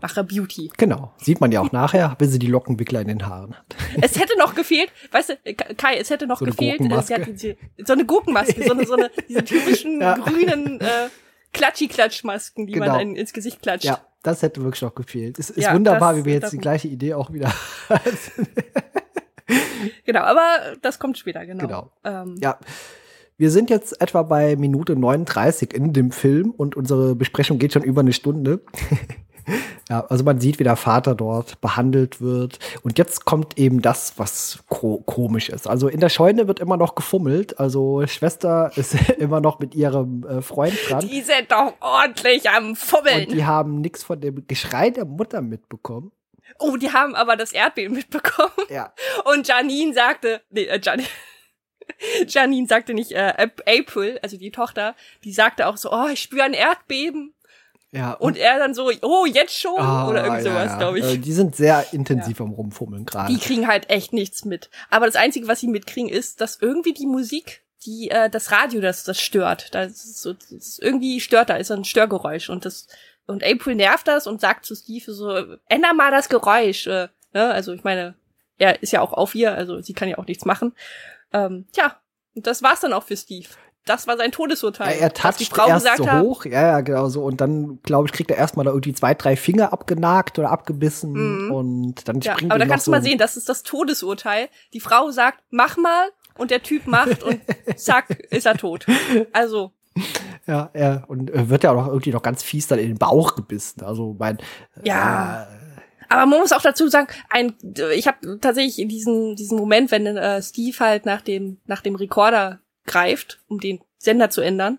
[0.00, 0.70] mache Beauty.
[0.76, 1.14] Genau.
[1.16, 3.74] Sieht man ja auch nachher, wenn sie die Lockenwickler in den Haaren hat.
[4.02, 7.26] Es hätte noch gefehlt, weißt du, Kai, es hätte noch so gefehlt, äh, sie hat
[7.26, 10.16] diese, so eine Gurkenmaske, so eine, so eine, diese typischen ja.
[10.16, 11.08] grünen äh,
[11.54, 12.88] Klatschi-Klatschmasken, die genau.
[12.88, 13.86] man in, ins Gesicht klatscht.
[13.86, 15.38] Ja, das hätte wirklich noch gefehlt.
[15.38, 17.50] Es ist ja, wunderbar, wie wir jetzt die gleiche Idee auch wieder
[20.04, 21.66] Genau, aber das kommt später, genau.
[21.66, 21.90] Genau.
[22.04, 22.58] Ähm, ja.
[23.36, 27.82] Wir sind jetzt etwa bei Minute 39 in dem Film und unsere Besprechung geht schon
[27.82, 28.60] über eine Stunde.
[29.90, 32.58] Ja, also man sieht, wie der Vater dort behandelt wird.
[32.82, 35.68] Und jetzt kommt eben das, was ko komisch ist.
[35.68, 37.58] Also in der Scheune wird immer noch gefummelt.
[37.58, 41.06] Also Schwester ist immer noch mit ihrem äh, Freund dran.
[41.06, 43.26] Die sind doch ordentlich am Fummeln.
[43.26, 46.12] Und die haben nichts von dem Geschrei der Mutter mitbekommen.
[46.58, 48.52] Oh, die haben aber das Erdbeben mitbekommen.
[48.70, 48.92] Ja.
[49.24, 51.08] Und Janine sagte, nee, äh, Janine.
[52.26, 56.44] Janine sagte nicht äh, April, also die Tochter, die sagte auch so, oh, ich spüre
[56.44, 57.34] ein Erdbeben.
[57.94, 59.78] Ja, und, und, er dann so, oh, jetzt schon?
[59.78, 60.78] Ah, oder irgend sowas, ja, ja.
[60.78, 61.04] glaube ich.
[61.04, 63.32] Äh, die sind sehr intensiv am Rumfummeln gerade.
[63.32, 64.68] Die kriegen halt echt nichts mit.
[64.90, 68.80] Aber das Einzige, was sie mitkriegen, ist, dass irgendwie die Musik, die, äh, das Radio,
[68.80, 69.72] das, das stört.
[69.76, 72.50] Das ist so, das ist irgendwie stört da, ist ein Störgeräusch.
[72.50, 72.88] Und das,
[73.26, 76.88] und April nervt das und sagt zu Steve so, änder mal das Geräusch.
[76.88, 77.52] Äh, ne?
[77.52, 78.16] Also ich meine,
[78.58, 80.74] er ist ja auch auf ihr, also sie kann ja auch nichts machen.
[81.32, 82.00] Ähm, tja,
[82.34, 83.50] und das war's dann auch für Steve
[83.84, 84.94] das war sein Todesurteil.
[84.94, 87.22] Ja, er toucht die Frau erst so hoch, ja, ja, genau so.
[87.22, 91.12] Und dann, glaube ich, kriegt er erstmal da irgendwie zwei, drei Finger abgenagt oder abgebissen
[91.46, 91.52] mhm.
[91.52, 94.48] und dann ja, springt Aber da kannst so du mal sehen, das ist das Todesurteil.
[94.72, 97.40] Die Frau sagt, mach mal und der Typ macht und
[97.76, 98.86] zack, ist er tot.
[99.32, 99.72] Also.
[100.46, 103.82] Ja, ja, und wird ja auch irgendwie noch ganz fies dann in den Bauch gebissen.
[103.84, 104.38] Also mein.
[104.82, 105.42] Ja.
[105.42, 105.46] Äh,
[106.08, 107.54] aber man muss auch dazu sagen, ein,
[107.94, 112.60] ich habe tatsächlich diesen diesen Moment, wenn äh, Steve halt nach dem nach dem Rekorder
[112.86, 114.78] greift, um den Sender zu ändern,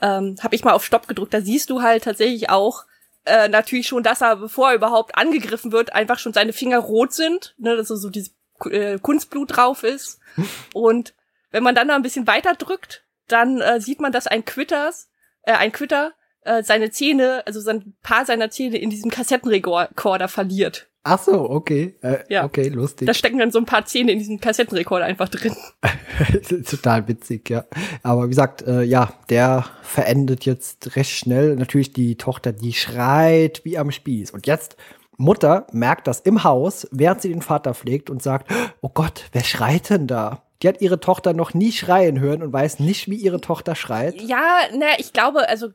[0.00, 1.34] ähm, habe ich mal auf Stopp gedrückt.
[1.34, 2.84] Da siehst du halt tatsächlich auch
[3.24, 7.12] äh, natürlich schon, dass er, bevor er überhaupt angegriffen wird, einfach schon seine Finger rot
[7.12, 8.34] sind, ne, dass so dieses
[8.70, 10.20] äh, Kunstblut drauf ist.
[10.74, 11.14] Und
[11.50, 15.10] wenn man dann da ein bisschen weiter drückt, dann äh, sieht man, dass ein Quitters,
[15.42, 16.12] äh, ein Quitter
[16.48, 20.88] äh, seine Zähne, also sein paar seiner Zähne in diesem Kassettenrekorder verliert.
[21.04, 21.96] Ach so, okay.
[22.02, 22.44] Äh, ja.
[22.44, 23.06] Okay, lustig.
[23.06, 25.56] Da stecken dann so ein paar Zähne in diesem Kassettenrekorder einfach drin.
[26.68, 27.64] Total witzig, ja.
[28.02, 31.56] Aber wie gesagt, äh, ja, der verendet jetzt recht schnell.
[31.56, 34.32] Natürlich die Tochter, die schreit wie am Spieß.
[34.32, 34.76] Und jetzt
[35.16, 38.50] Mutter merkt das im Haus, während sie den Vater pflegt und sagt,
[38.82, 40.42] oh Gott, wer schreit denn da?
[40.62, 44.20] Die hat ihre Tochter noch nie schreien hören und weiß nicht, wie ihre Tochter schreit.
[44.20, 45.68] Ja, na, ich glaube, also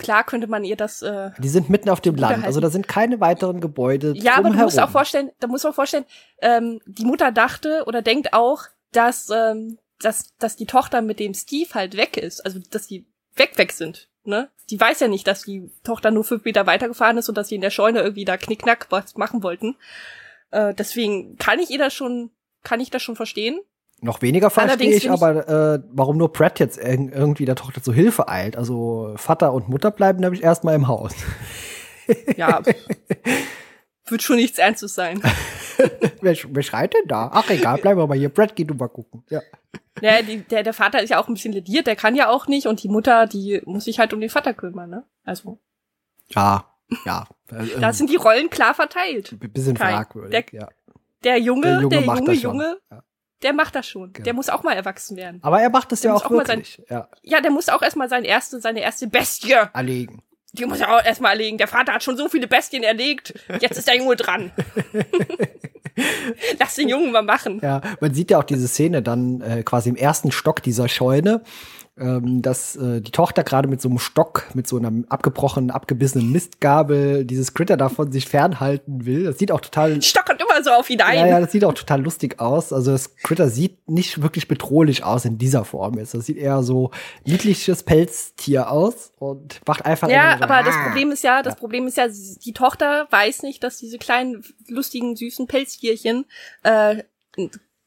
[0.00, 1.02] klar könnte man ihr das.
[1.02, 4.14] Äh, die sind mitten auf dem Land, also da sind keine weiteren Gebäude.
[4.16, 6.06] Ja, aber du musst auch vorstellen, da muss man vorstellen,
[6.40, 11.34] ähm, die Mutter dachte oder denkt auch, dass, ähm, dass, dass die Tochter mit dem
[11.34, 14.08] Steve halt weg ist, also dass die weg weg sind.
[14.24, 14.48] Ne?
[14.70, 17.54] Die weiß ja nicht, dass die Tochter nur fünf Meter weitergefahren ist und dass sie
[17.54, 19.76] in der Scheune irgendwie da knickknack was machen wollten.
[20.50, 22.30] Äh, deswegen kann ich ihr das schon,
[22.62, 23.60] kann ich das schon verstehen.
[24.02, 28.28] Noch weniger verstehe ich aber, äh, warum nur Pratt jetzt irgendwie der Tochter zu Hilfe
[28.28, 28.56] eilt.
[28.56, 31.14] Also Vater und Mutter bleiben nämlich erstmal im Haus.
[32.36, 32.62] Ja.
[34.08, 35.20] wird schon nichts Ernstes sein.
[36.20, 37.30] wer, wer schreit denn da?
[37.32, 38.30] Ach egal, bleiben wir mal hier.
[38.30, 39.22] Brad, geh du mal gucken.
[39.28, 39.42] Ja.
[40.00, 42.46] Ja, die, der, der Vater ist ja auch ein bisschen lediert, der kann ja auch
[42.46, 45.04] nicht und die Mutter, die muss sich halt um den Vater kümmern, ne?
[45.24, 45.58] Also.
[46.30, 46.64] Ja,
[47.04, 47.26] ja.
[47.78, 49.32] da sind die Rollen klar verteilt.
[49.32, 50.68] Ein bisschen fragwürdig, der, ja.
[51.22, 53.02] Der Junge, der Junge, der Junge, Junge ja
[53.42, 54.12] der macht das schon.
[54.12, 54.24] Genau.
[54.24, 55.40] Der muss auch mal erwachsen werden.
[55.42, 56.80] Aber er macht das der ja auch, auch wirklich.
[56.88, 57.08] Sein, ja.
[57.22, 60.22] ja, der muss auch erstmal seine erste, seine erste Bestie erlegen.
[60.52, 61.58] Die muss er auch erstmal erlegen.
[61.58, 63.34] Der Vater hat schon so viele Bestien erlegt.
[63.60, 64.50] Jetzt ist der Junge dran.
[66.58, 67.60] Lass den Jungen mal machen.
[67.62, 71.42] Ja, man sieht ja auch diese Szene dann äh, quasi im ersten Stock dieser Scheune
[72.00, 76.32] ähm, dass äh, die Tochter gerade mit so einem Stock, mit so einer abgebrochenen, abgebissenen
[76.32, 79.24] Mistgabel dieses Critter davon sich fernhalten will.
[79.24, 80.00] Das sieht auch total.
[80.00, 81.18] Stock kommt immer so auf ihn ein.
[81.18, 82.72] Ja, ja, das sieht auch total lustig aus.
[82.72, 86.14] Also das Critter sieht nicht wirklich bedrohlich aus in dieser Form jetzt.
[86.14, 86.90] Das sieht eher so
[87.26, 90.08] niedliches Pelztier aus und macht einfach.
[90.08, 90.62] Ja, so, aber ah.
[90.62, 91.58] das Problem ist ja, das ja.
[91.60, 96.24] Problem ist ja, die Tochter weiß nicht, dass diese kleinen, lustigen, süßen Pelztierchen
[96.62, 97.02] äh,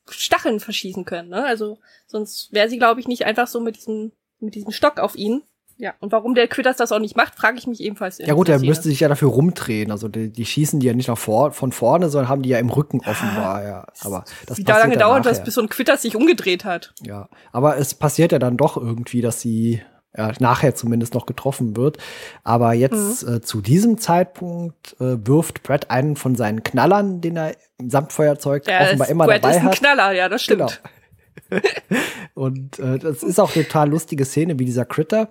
[0.09, 1.30] Stacheln verschießen können.
[1.30, 1.45] Ne?
[1.45, 5.15] Also sonst wäre sie, glaube ich, nicht einfach so mit diesem mit diesem Stock auf
[5.15, 5.41] ihn.
[5.77, 8.19] Ja, und warum der Quitters das auch nicht macht, frage ich mich ebenfalls.
[8.19, 9.89] Ja gut, er müsste sich ja dafür rumdrehen.
[9.89, 12.59] Also die, die schießen die ja nicht nach vor, von vorne, sondern haben die ja
[12.59, 13.63] im Rücken offenbar.
[13.63, 16.93] Ja, aber das Wie da lange dauert das, bis so ein Quitters sich umgedreht hat?
[17.01, 19.81] Ja, aber es passiert ja dann doch irgendwie, dass sie
[20.15, 21.98] ja, nachher zumindest noch getroffen wird.
[22.44, 23.35] Aber jetzt mhm.
[23.35, 28.68] äh, zu diesem Zeitpunkt äh, wirft Brad einen von seinen Knallern, den er im Samtfeuerzeug
[28.68, 29.61] ja, offenbar immer Brad dabei hat.
[29.64, 30.60] Brad ist ein Knaller, ja, das stimmt.
[30.60, 31.61] Genau.
[32.35, 35.30] und äh, das ist auch eine total lustige Szene, wie dieser Critter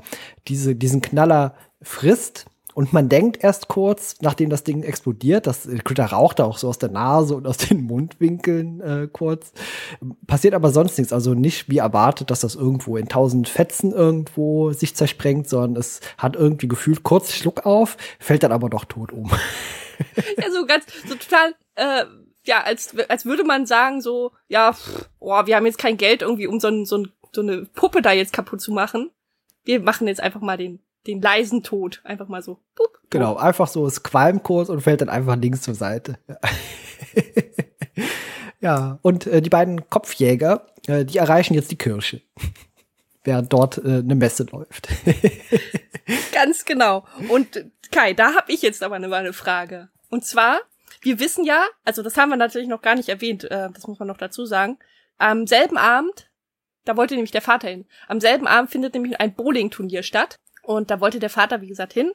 [0.48, 2.46] diese, diesen Knaller frisst.
[2.74, 6.78] Und man denkt erst kurz, nachdem das Ding explodiert, das Critter raucht auch so aus
[6.78, 9.52] der Nase und aus den Mundwinkeln äh, kurz.
[10.26, 11.12] Passiert aber sonst nichts.
[11.12, 16.00] Also nicht wie erwartet, dass das irgendwo in tausend Fetzen irgendwo sich zersprengt, sondern es
[16.16, 19.30] hat irgendwie gefühlt kurz Schluck auf, fällt dann aber doch tot um.
[20.36, 22.04] Ja, so ganz, so total, äh,
[22.44, 26.22] ja, als, als würde man sagen, so, ja, pff, oh, wir haben jetzt kein Geld
[26.22, 29.10] irgendwie, um so, ein, so, ein, so eine Puppe da jetzt kaputt zu machen.
[29.64, 32.00] Wir machen jetzt einfach mal den, den leisen Tod.
[32.04, 32.56] Einfach mal so.
[32.74, 33.10] Pup, pup.
[33.10, 36.18] Genau, einfach so, es qualmt kurz und fällt dann einfach links zur Seite.
[38.60, 42.22] ja, und äh, die beiden Kopfjäger, äh, die erreichen jetzt die Kirche.
[43.24, 44.88] Während dort äh, eine Messe läuft.
[46.32, 47.04] Ganz genau.
[47.28, 49.90] Und Kai, da habe ich jetzt aber eine, eine Frage.
[50.08, 50.60] Und zwar,
[51.02, 53.98] wir wissen ja, also das haben wir natürlich noch gar nicht erwähnt, äh, das muss
[53.98, 54.78] man noch dazu sagen.
[55.18, 56.30] Am selben Abend,
[56.84, 60.40] da wollte nämlich der Vater hin, am selben Abend findet nämlich ein Bowling-Turnier statt.
[60.62, 62.12] Und da wollte der Vater, wie gesagt, hin.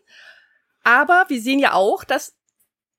[0.83, 2.35] Aber wir sehen ja auch, dass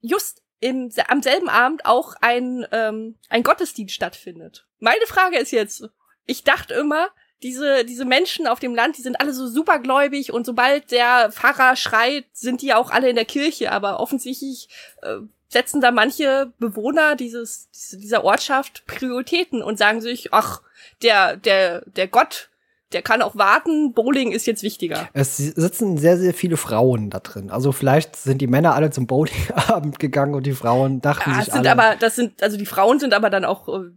[0.01, 4.67] just im, am selben Abend auch ein, ähm, ein Gottesdienst stattfindet.
[4.79, 5.89] Meine Frage ist jetzt,
[6.27, 7.09] ich dachte immer,
[7.43, 11.77] diese, diese Menschen auf dem Land, die sind alle so supergläubig und sobald der Pfarrer
[11.77, 13.71] schreit, sind die auch alle in der Kirche.
[13.71, 14.69] Aber offensichtlich
[15.03, 15.19] äh,
[15.49, 20.63] setzen da manche Bewohner dieses, dieser Ortschaft Prioritäten und sagen sich, ach,
[21.03, 22.51] der, der, der Gott,
[22.93, 25.09] der kann auch warten, Bowling ist jetzt wichtiger.
[25.13, 27.51] Es sitzen sehr, sehr viele Frauen da drin.
[27.51, 31.53] Also vielleicht sind die Männer alle zum Bowlingabend gegangen und die Frauen dachten ja, sich
[31.53, 31.73] sind alle.
[31.73, 33.91] aber, das sind, also die Frauen sind aber dann auch, äh,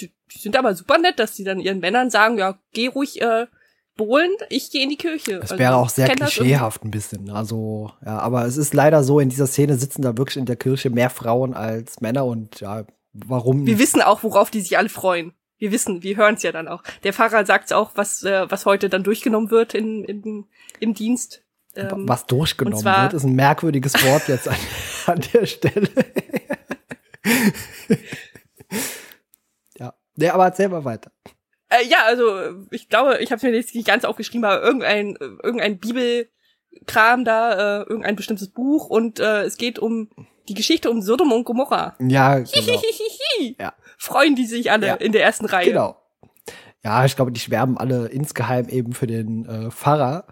[0.00, 3.20] die, die sind aber super nett, dass sie dann ihren Männern sagen, ja, geh ruhig,
[3.20, 3.46] äh,
[3.96, 5.34] Bohlen, ich gehe in die Kirche.
[5.34, 7.30] Es also, wäre auch sehr klischeehaft ein bisschen.
[7.30, 10.56] Also, ja, aber es ist leider so, in dieser Szene sitzen da wirklich in der
[10.56, 13.66] Kirche mehr Frauen als Männer und ja, warum?
[13.66, 15.34] Wir wissen auch, worauf die sich alle freuen.
[15.62, 16.82] Wir wissen, wir hören es ja dann auch.
[17.04, 20.44] Der Pfarrer sagt auch, was, äh, was heute dann durchgenommen wird in, in,
[20.80, 21.44] im Dienst.
[21.76, 24.56] Ähm, was durchgenommen zwar, wird, ist ein merkwürdiges Wort jetzt an,
[25.06, 25.88] an der Stelle.
[29.78, 29.94] ja.
[30.16, 31.12] Nee, aber erzähl mal weiter.
[31.68, 35.14] Äh, ja, also ich glaube, ich habe mir jetzt nicht ganz aufgeschrieben, aber irgendein
[35.44, 40.10] irgendein Bibelkram da, äh, irgendein bestimmtes Buch und äh, es geht um
[40.48, 41.96] die Geschichte um Sodom und Gomorra.
[42.00, 42.82] Ja, genau.
[43.60, 43.72] ja.
[44.02, 44.94] Freuen die sich alle ja.
[44.94, 45.68] in der ersten Reihe.
[45.68, 45.96] Genau.
[46.82, 50.26] Ja, ich glaube, die schwärmen alle insgeheim eben für den äh, Pfarrer.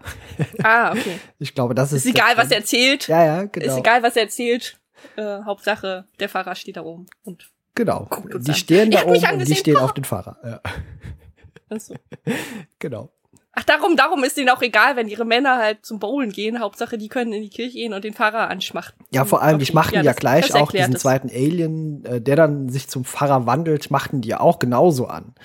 [0.61, 1.19] Ah, okay.
[1.39, 2.05] Ich glaube, das ist.
[2.05, 3.07] Ist egal, was er erzählt.
[3.07, 3.65] Ja, ja, genau.
[3.65, 4.77] Ist egal, was er erzählt.
[5.15, 7.49] Äh, Hauptsache, der Pfarrer steht da oben und.
[7.73, 8.09] Genau.
[8.39, 10.37] Die stehen da oben und die stehen auf den Fahrer.
[10.43, 10.61] Ja.
[11.69, 11.95] Achso.
[12.79, 13.09] genau.
[13.53, 16.59] Ach, darum, darum ist denen auch egal, wenn ihre Männer halt zum Bowlen gehen.
[16.59, 19.05] Hauptsache, die können in die Kirche gehen und den Pfarrer anschmachten.
[19.11, 21.01] Ja, vor allem, die machten ja, ja gleich auch diesen es.
[21.01, 25.35] zweiten Alien, äh, der dann sich zum Pfarrer wandelt, machten die ja auch genauso an.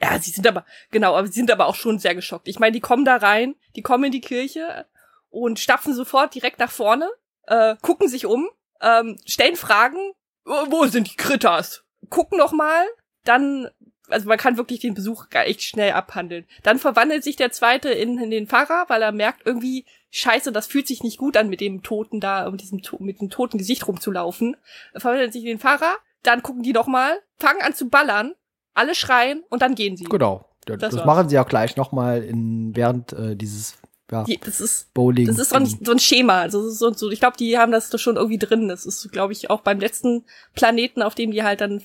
[0.00, 2.46] Ja, sie sind aber, genau, aber sie sind aber auch schon sehr geschockt.
[2.48, 4.86] Ich meine, die kommen da rein, die kommen in die Kirche
[5.30, 7.10] und stapfen sofort direkt nach vorne,
[7.46, 8.48] äh, gucken sich um,
[8.80, 10.12] ähm, stellen Fragen,
[10.44, 11.84] wo sind die Kritters?
[12.10, 12.84] Gucken noch mal,
[13.24, 13.68] dann
[14.08, 16.44] also man kann wirklich den Besuch echt schnell abhandeln.
[16.62, 20.66] Dann verwandelt sich der zweite in, in den Pfarrer, weil er merkt irgendwie, scheiße, das
[20.66, 23.86] fühlt sich nicht gut an, mit dem Toten da, mit diesem, mit dem toten Gesicht
[23.86, 24.56] rumzulaufen.
[24.92, 28.34] Er verwandelt sich in den Pfarrer, dann gucken die nochmal, fangen an zu ballern,
[28.74, 30.04] alle schreien und dann gehen sie.
[30.04, 30.48] Genau.
[30.66, 33.76] Das, das machen sie auch gleich nochmal in, während äh, dieses
[34.10, 35.26] ja, die, das ist Bowling.
[35.26, 36.40] Das ist so ein, so ein Schema.
[36.40, 38.68] Also so, so, ich glaube, die haben das doch schon irgendwie drin.
[38.68, 40.24] Das ist, glaube ich, auch beim letzten
[40.54, 41.82] Planeten, auf dem die halt dann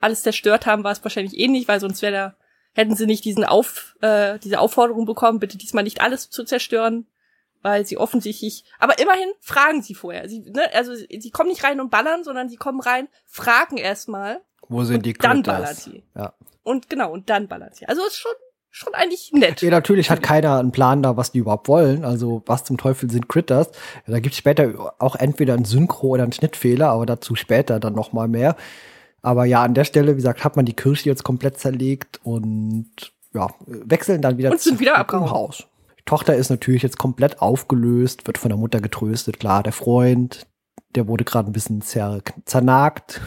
[0.00, 2.34] alles zerstört haben, war es wahrscheinlich ähnlich, weil sonst wäre da,
[2.72, 7.06] hätten sie nicht diesen Auf, äh, diese Aufforderung bekommen, bitte diesmal nicht alles zu zerstören,
[7.62, 10.28] weil sie offensichtlich, aber immerhin fragen sie vorher.
[10.28, 14.40] Sie, ne, also sie kommen nicht rein und ballern, sondern sie kommen rein, fragen erstmal.
[14.68, 16.04] Wo sind die Dann ballern sie.
[16.14, 16.32] Ja.
[16.62, 17.86] Und genau, und dann ballern sie.
[17.86, 18.32] Also ist schon,
[18.70, 19.60] schon eigentlich nett.
[19.62, 22.04] Ja, natürlich hat keiner einen Plan da, was die überhaupt wollen.
[22.04, 23.68] Also was zum Teufel sind Critters?
[24.06, 27.94] Ja, da gibt's später auch entweder ein Synchro oder einen Schnittfehler, aber dazu später dann
[27.94, 28.56] noch mal mehr.
[29.22, 33.12] Aber ja, an der Stelle, wie gesagt, hat man die Kirche jetzt komplett zerlegt und
[33.32, 35.64] ja, wechseln dann wieder und sind wieder im Haus.
[35.98, 39.38] Die Tochter ist natürlich jetzt komplett aufgelöst, wird von der Mutter getröstet.
[39.38, 40.46] Klar, der Freund,
[40.94, 43.20] der wurde gerade ein bisschen zer zernagt.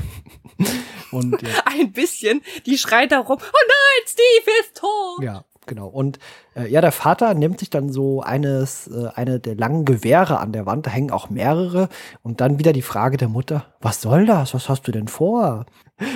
[1.11, 1.49] und, ja.
[1.65, 2.41] Ein bisschen.
[2.65, 5.23] Die schreit da rum, oh nein, Steve ist tot.
[5.23, 5.87] Ja, genau.
[5.87, 6.19] Und
[6.55, 10.51] äh, ja, der Vater nimmt sich dann so eines, äh, eine der langen Gewehre an
[10.51, 11.89] der Wand, da hängen auch mehrere.
[12.21, 14.53] Und dann wieder die Frage der Mutter, was soll das?
[14.53, 15.65] Was hast du denn vor?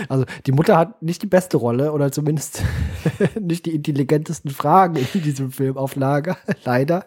[0.09, 2.63] Also die Mutter hat nicht die beste Rolle oder zumindest
[3.39, 7.05] nicht die intelligentesten Fragen in diesem Film auf Lager, leider.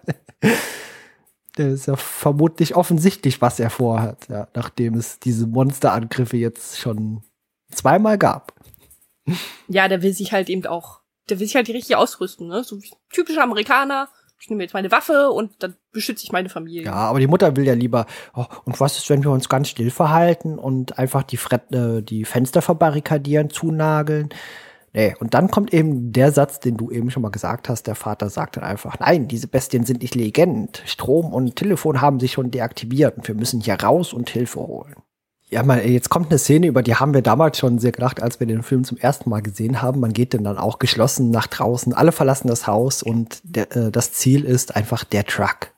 [1.57, 7.23] Das ist ja vermutlich offensichtlich, was er vorhat, ja, nachdem es diese Monsterangriffe jetzt schon
[7.73, 8.55] zweimal gab.
[9.69, 12.65] Ja, der will sich halt eben auch, der will sich halt die richtige ausrüsten, ne?
[12.65, 14.09] So wie typischer Amerikaner.
[14.41, 16.85] Ich nehme jetzt meine Waffe und dann beschütze ich meine Familie.
[16.85, 19.69] Ja, aber die Mutter will ja lieber, oh, und was ist, wenn wir uns ganz
[19.69, 24.31] still verhalten und einfach die, Fred, äh, die Fenster verbarrikadieren, zunageln?
[24.93, 27.87] Nee, und dann kommt eben der Satz, den du eben schon mal gesagt hast.
[27.87, 30.83] Der Vater sagt dann einfach, nein, diese Bestien sind nicht legend.
[30.87, 34.97] Strom und Telefon haben sich schon deaktiviert und wir müssen hier raus und Hilfe holen.
[35.53, 38.39] Ja, mal, jetzt kommt eine Szene, über die haben wir damals schon sehr gedacht, als
[38.39, 39.99] wir den Film zum ersten Mal gesehen haben.
[39.99, 41.93] Man geht denn dann auch geschlossen nach draußen.
[41.93, 45.73] Alle verlassen das Haus und der, äh, das Ziel ist einfach der Truck.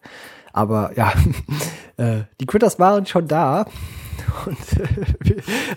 [0.53, 1.15] Aber ja,
[1.97, 3.63] äh, die Critters waren schon da
[4.47, 4.59] und,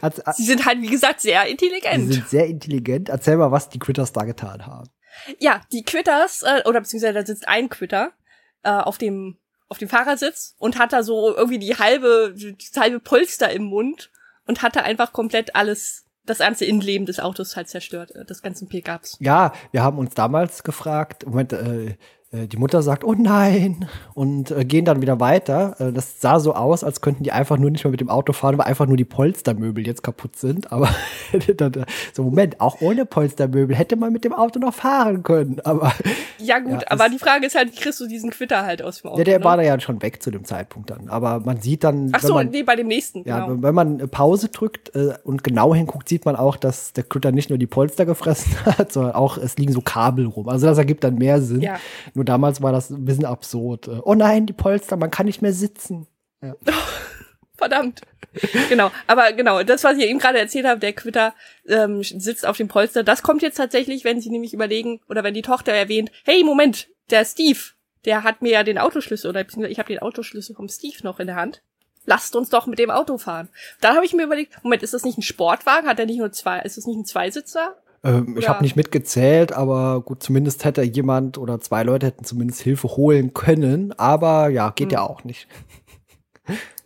[0.01, 2.07] äh, sie sind halt, wie gesagt, sehr intelligent.
[2.07, 3.07] Sie sind sehr intelligent.
[3.07, 4.89] Erzähl mal, was die Quitters da getan haben.
[5.39, 8.11] Ja, die Quitters, äh, oder beziehungsweise da sitzt ein Quitter
[8.63, 9.37] äh, auf dem
[9.67, 14.11] auf dem Fahrersitz und hat da so irgendwie die halbe, die halbe Polster im Mund
[14.45, 19.17] und hatte einfach komplett alles, das ganze Innenleben des Autos halt zerstört, des ganzen Pickups.
[19.19, 21.97] Ja, wir haben uns damals gefragt, Moment, äh,
[22.47, 25.75] die Mutter sagt, oh nein, und äh, gehen dann wieder weiter.
[25.79, 28.33] Äh, das sah so aus, als könnten die einfach nur nicht mehr mit dem Auto
[28.33, 30.71] fahren, weil einfach nur die Polstermöbel jetzt kaputt sind.
[30.71, 30.89] Aber
[32.13, 35.59] so, Moment, auch ohne Polstermöbel hätte man mit dem Auto noch fahren können.
[35.63, 35.93] Aber
[36.37, 39.01] ja gut, ja, aber die Frage ist halt, wie kriegst du diesen Quitter halt aus
[39.01, 39.19] dem Auto?
[39.19, 39.45] Ja, der ne?
[39.45, 41.09] war da ja schon weg zu dem Zeitpunkt dann.
[41.09, 42.09] Aber man sieht dann.
[42.11, 43.23] Ach so, man, nee, bei dem nächsten.
[43.27, 43.63] Ja, genau.
[43.63, 47.49] wenn man Pause drückt äh, und genau hinguckt, sieht man auch, dass der Quitter nicht
[47.49, 50.49] nur die Polster gefressen hat, sondern auch es liegen so Kabel rum.
[50.49, 51.61] Also das ergibt dann mehr Sinn.
[51.61, 51.77] Ja.
[52.13, 53.87] Nur damals war das ein bisschen absurd.
[54.03, 56.07] Oh nein, die Polster, man kann nicht mehr sitzen.
[56.41, 56.55] Ja.
[57.57, 58.01] Verdammt.
[58.69, 61.33] genau, aber genau, das, was ich eben gerade erzählt habe, der Quitter
[61.67, 65.33] ähm, sitzt auf dem Polster, das kommt jetzt tatsächlich, wenn sie nämlich überlegen, oder wenn
[65.33, 67.59] die Tochter erwähnt, hey, Moment, der Steve,
[68.03, 71.27] der hat mir ja den Autoschlüssel, oder ich habe den Autoschlüssel vom Steve noch in
[71.27, 71.61] der Hand.
[72.05, 73.49] Lasst uns doch mit dem Auto fahren.
[73.81, 75.87] Dann habe ich mir überlegt, Moment, ist das nicht ein Sportwagen?
[75.87, 77.75] Hat er nicht nur zwei, ist das nicht ein Zweisitzer?
[78.05, 82.61] Ähm, ich habe nicht mitgezählt, aber gut, zumindest hätte jemand oder zwei Leute hätten zumindest
[82.61, 83.93] Hilfe holen können.
[83.97, 84.93] Aber ja, geht hm.
[84.93, 85.47] ja auch nicht.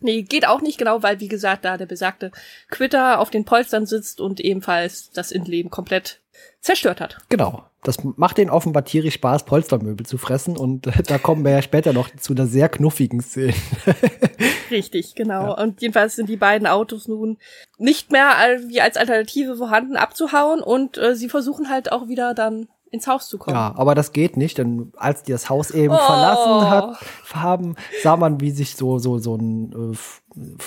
[0.02, 2.30] Nee, geht auch nicht genau, weil wie gesagt, da der besagte
[2.70, 6.19] Quitter auf den Polstern sitzt und ebenfalls das Innenleben komplett
[6.60, 7.18] zerstört hat.
[7.28, 7.64] Genau.
[7.82, 11.62] Das macht den offenbar tierisch Spaß, Polstermöbel zu fressen und äh, da kommen wir ja
[11.62, 13.54] später noch zu einer sehr knuffigen Szene.
[14.70, 15.56] Richtig, genau.
[15.56, 15.62] Ja.
[15.62, 17.38] Und jedenfalls sind die beiden Autos nun
[17.78, 18.32] nicht mehr
[18.66, 23.28] wie als Alternative vorhanden abzuhauen und äh, sie versuchen halt auch wieder dann ins Haus
[23.28, 23.56] zu kommen.
[23.56, 25.98] Ja, aber das geht nicht, denn als die das Haus eben oh.
[25.98, 26.98] verlassen hat,
[27.32, 29.96] haben, sah man, wie sich so so so ein äh,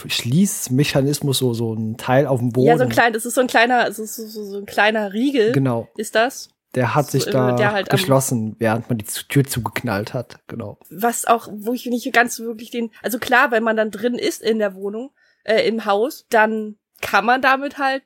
[0.07, 2.67] Schließmechanismus, so so ein Teil auf dem Boden.
[2.67, 5.13] Ja, so ein kleiner, das ist so ein kleiner, so, so, so, so ein kleiner
[5.13, 5.51] Riegel.
[5.51, 5.87] Genau.
[5.97, 6.49] Ist das?
[6.75, 10.79] Der hat sich da halt geschlossen, während man die Tür zugeknallt hat, genau.
[10.89, 14.41] Was auch, wo ich nicht ganz wirklich den, also klar, wenn man dann drin ist
[14.41, 15.11] in der Wohnung,
[15.43, 18.01] äh, im Haus, dann kann man damit halt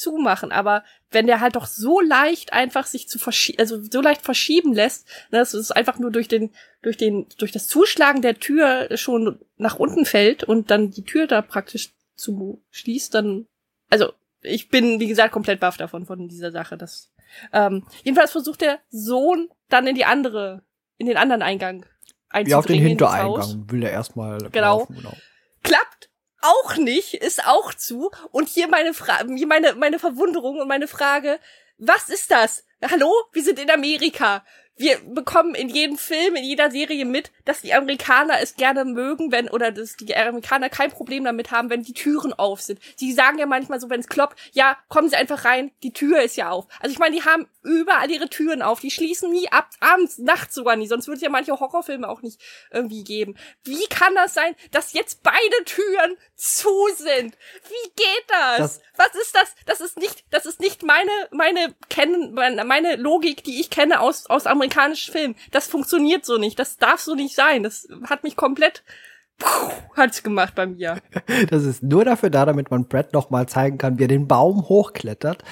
[0.00, 0.50] zumachen.
[0.50, 4.72] Aber wenn der halt doch so leicht einfach sich zu verschieben, also so leicht verschieben
[4.72, 6.50] lässt, ne, dass es einfach nur durch den,
[6.82, 11.26] durch den, durch das Zuschlagen der Tür schon nach unten fällt und dann die Tür
[11.26, 13.46] da praktisch zu schließt, dann,
[13.88, 14.12] also
[14.42, 16.76] ich bin, wie gesagt, komplett baff davon, von dieser Sache.
[16.76, 17.12] Das,
[17.52, 20.62] ähm, jedenfalls versucht der Sohn dann in die andere,
[20.96, 21.84] in den anderen Eingang
[22.28, 22.50] einzudringen.
[22.50, 24.78] Ja, auf den Hintereingang will er erstmal genau.
[24.78, 25.16] Laufen, genau.
[25.62, 25.99] Klappt
[26.42, 28.10] auch nicht, ist auch zu.
[28.30, 31.38] Und hier meine Frage, meine, meine Verwunderung und meine Frage,
[31.78, 32.64] was ist das?
[32.90, 33.12] Hallo?
[33.32, 34.44] Wir sind in Amerika.
[34.76, 39.32] wir bekommen in jedem Film, in jeder Serie mit, dass die Amerikaner es gerne mögen,
[39.32, 42.78] wenn, oder dass die Amerikaner kein Problem damit haben, wenn die Türen auf sind.
[42.94, 46.22] Sie sagen ja manchmal so, wenn es kloppt, ja, kommen Sie einfach rein, die Tür
[46.22, 46.68] ist ja auf.
[46.78, 50.54] Also ich meine, die haben überall ihre Türen auf, die schließen nie ab, abends, nachts
[50.54, 52.40] sogar nie, sonst würde es ja manche Horrorfilme auch nicht
[52.70, 53.36] irgendwie geben.
[53.64, 57.36] Wie kann das sein, dass jetzt beide Türen zu sind?
[57.68, 58.58] Wie geht das?
[58.58, 59.54] das Was ist das?
[59.66, 64.26] Das ist nicht, das ist nicht meine, meine kennen, meine Logik, die ich kenne aus,
[64.26, 65.34] aus amerikanischen Film.
[65.50, 66.60] Das funktioniert so nicht.
[66.60, 67.39] Das darf so nicht sein.
[67.62, 68.82] Das hat mich komplett
[69.96, 70.98] hat's gemacht bei mir.
[71.50, 74.28] Das ist nur dafür da, damit man Brad noch mal zeigen kann, wie er den
[74.28, 75.42] Baum hochklettert,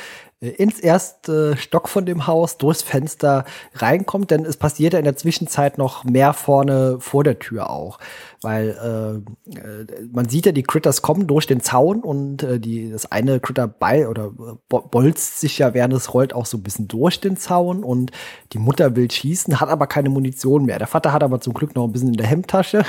[0.40, 3.44] ins erste Stock von dem Haus, durchs Fenster
[3.74, 7.98] reinkommt, denn es passiert ja in der Zwischenzeit noch mehr vorne vor der Tür auch
[8.42, 12.90] weil äh, äh, man sieht ja, die Critters kommen durch den Zaun und äh, die,
[12.90, 16.62] das eine Critter bei oder äh, bolzt sich ja, während es rollt, auch so ein
[16.62, 18.12] bisschen durch den Zaun und
[18.52, 20.78] die Mutter will schießen, hat aber keine Munition mehr.
[20.78, 22.84] Der Vater hat aber zum Glück noch ein bisschen in der Hemdtasche.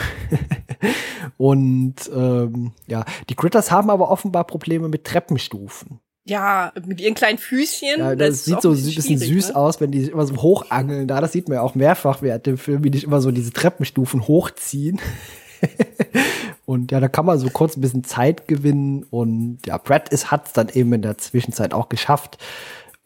[1.38, 6.00] und ähm, ja, die Critters haben aber offenbar Probleme mit Treppenstufen.
[6.30, 8.00] Ja, mit ihren kleinen Füßchen.
[8.00, 9.56] Ja, das, das sieht so ein bisschen süß ne?
[9.56, 11.08] aus, wenn die sich immer so hochangeln.
[11.08, 13.52] Da, das sieht man ja auch mehrfach während dem Film, wie die immer so diese
[13.52, 15.00] Treppenstufen hochziehen.
[16.66, 19.06] und ja, da kann man so kurz ein bisschen Zeit gewinnen.
[19.10, 22.38] Und ja, Brad ist hat's dann eben in der Zwischenzeit auch geschafft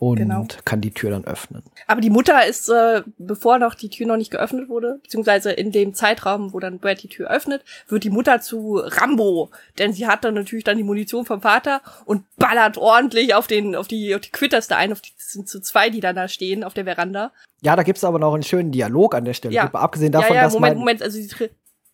[0.10, 0.48] und genau.
[0.66, 1.64] kann die Tür dann öffnen.
[1.88, 5.72] Aber die Mutter ist, äh, bevor noch die Tür noch nicht geöffnet wurde, beziehungsweise in
[5.72, 9.50] dem Zeitraum, wo dann Brad die Tür öffnet, wird die Mutter zu Rambo,
[9.80, 13.76] denn sie hat dann natürlich dann die Munition vom Vater und ballert ordentlich auf den,
[13.76, 16.16] auf die, auf die Quitters da ein, auf die das sind so zwei, die dann
[16.16, 17.32] da stehen auf der Veranda.
[17.62, 19.54] Ja, da gibt's aber noch einen schönen Dialog an der Stelle.
[19.54, 19.74] Ja.
[19.74, 21.30] Abgesehen davon, ja, ja, dass Moment, Moment, also sie,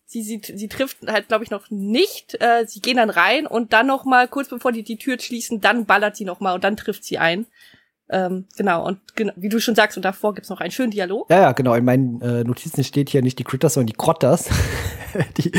[0.06, 2.40] sie, sie, sie trifft halt, glaube ich, noch nicht.
[2.40, 5.60] Äh, sie gehen dann rein und dann noch mal kurz bevor die die Tür schließen,
[5.60, 7.46] dann ballert sie noch mal und dann trifft sie ein.
[8.12, 11.30] Ähm, genau, und genau, wie du schon sagst, und davor gibt's noch einen schönen Dialog.
[11.30, 11.74] Ja, ja, genau.
[11.74, 14.50] In meinen äh, Notizen steht hier nicht die Critters, sondern die Krotters.
[15.36, 15.52] die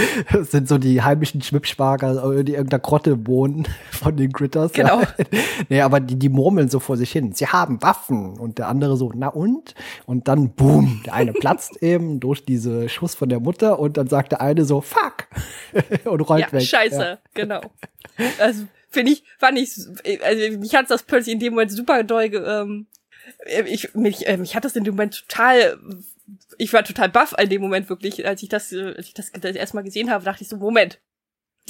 [0.44, 4.74] sind so die heimischen Schwippschwager, die irgendeiner Krotte wohnen von den Critters.
[4.74, 5.02] Genau.
[5.02, 5.08] Ja.
[5.70, 7.32] nee, aber die, die murmeln so vor sich hin.
[7.32, 8.38] Sie haben Waffen.
[8.38, 9.74] Und der andere so, na und?
[10.06, 14.08] Und dann, boom, der eine platzt eben durch diese Schuss von der Mutter und dann
[14.08, 15.28] sagt der eine so, fuck.
[16.06, 16.64] und rollt ja, weg.
[16.64, 17.18] Scheiße, ja.
[17.34, 17.62] genau.
[18.40, 19.72] Also, finde ich, fand ich,
[20.24, 22.88] also mich hat das plötzlich in dem Moment super doll, ähm,
[23.66, 25.80] ich, mich, äh, mich hat das in dem Moment total,
[26.58, 29.32] ich war total baff in dem Moment wirklich, als ich das, äh, als ich das,
[29.32, 31.00] das erstmal gesehen habe, dachte ich so, Moment,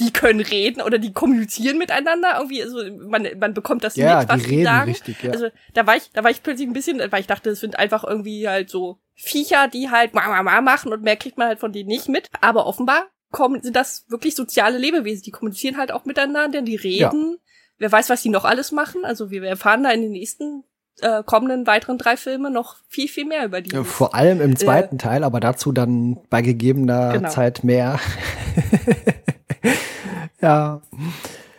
[0.00, 2.36] die können reden oder die kommunizieren miteinander?
[2.36, 4.90] Irgendwie also man man bekommt das ja, mit was die reden sagen.
[4.90, 5.30] richtig, ja.
[5.30, 7.78] also da war ich da war ich plötzlich ein bisschen weil ich dachte es sind
[7.78, 11.48] einfach irgendwie halt so Viecher die halt ma ma ma machen und mehr kriegt man
[11.48, 12.30] halt von denen nicht mit.
[12.40, 15.24] Aber offenbar kommen, sind das wirklich soziale Lebewesen.
[15.24, 17.32] Die kommunizieren halt auch miteinander, die reden.
[17.32, 17.38] Ja.
[17.78, 19.04] Wer weiß, was die noch alles machen.
[19.04, 20.62] Also wir erfahren da in den nächsten
[21.00, 23.74] äh, kommenden weiteren drei Filme noch viel, viel mehr über die.
[23.84, 27.28] Vor allem im zweiten äh, Teil, aber dazu dann bei gegebener genau.
[27.28, 27.98] Zeit mehr.
[30.40, 30.82] ja.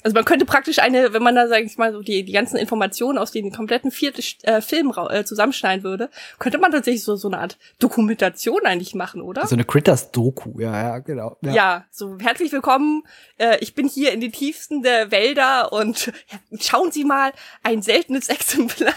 [0.04, 2.58] Also man könnte praktisch eine, wenn man da, sag ich mal, so die, die ganzen
[2.58, 6.10] Informationen aus den kompletten vierten äh, Film äh, zusammenschneiden würde,
[6.40, 9.48] könnte man tatsächlich so, so eine Art Dokumentation eigentlich machen, oder?
[9.48, 11.38] So eine Critters-Doku, ja, ja, genau.
[11.42, 11.54] Ja.
[11.54, 13.04] ja, so herzlich willkommen.
[13.38, 16.12] Äh, ich bin hier in den tiefsten der Wälder und
[16.60, 17.32] schauen Sie mal,
[17.64, 18.94] ein seltenes Exemplar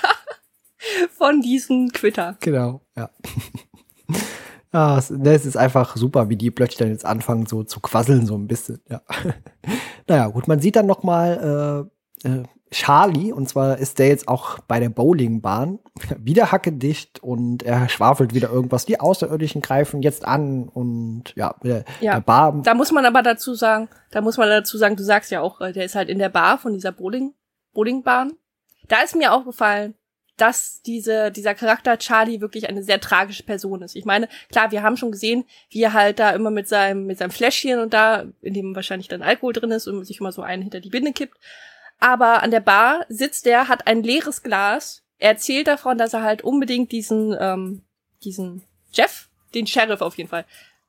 [1.16, 2.36] von diesem Quitter.
[2.40, 3.10] Genau, ja.
[4.72, 7.80] Ja, es, ne, es ist einfach super, wie die plötzlich dann jetzt anfangen, so zu
[7.80, 8.80] quasseln, so ein bisschen.
[8.88, 9.02] Ja.
[10.08, 11.88] naja, gut, man sieht dann noch mal
[12.24, 15.78] äh, äh, Charlie, und zwar ist der jetzt auch bei der Bowlingbahn
[16.18, 18.86] wieder hackedicht und er schwafelt wieder irgendwas.
[18.86, 22.60] Die Außerirdischen greifen jetzt an und ja, der, ja, der Bar.
[22.64, 25.60] Da muss man aber dazu sagen, da muss man dazu sagen, du sagst ja auch,
[25.60, 27.34] äh, der ist halt in der Bar von dieser Bowling,
[27.72, 28.32] Bowlingbahn.
[28.88, 29.94] Da ist mir aufgefallen,
[30.36, 33.96] dass diese, dieser Charakter Charlie wirklich eine sehr tragische Person ist.
[33.96, 37.18] Ich meine, klar, wir haben schon gesehen, wie er halt da immer mit seinem, mit
[37.18, 40.42] seinem Fläschchen und da, in dem wahrscheinlich dann Alkohol drin ist und sich immer so
[40.42, 41.38] einen hinter die Binde kippt.
[41.98, 45.02] Aber an der Bar sitzt er, hat ein leeres Glas.
[45.18, 47.82] Er erzählt davon, dass er halt unbedingt diesen, ähm,
[48.22, 50.44] diesen Jeff, den Sheriff auf jeden Fall,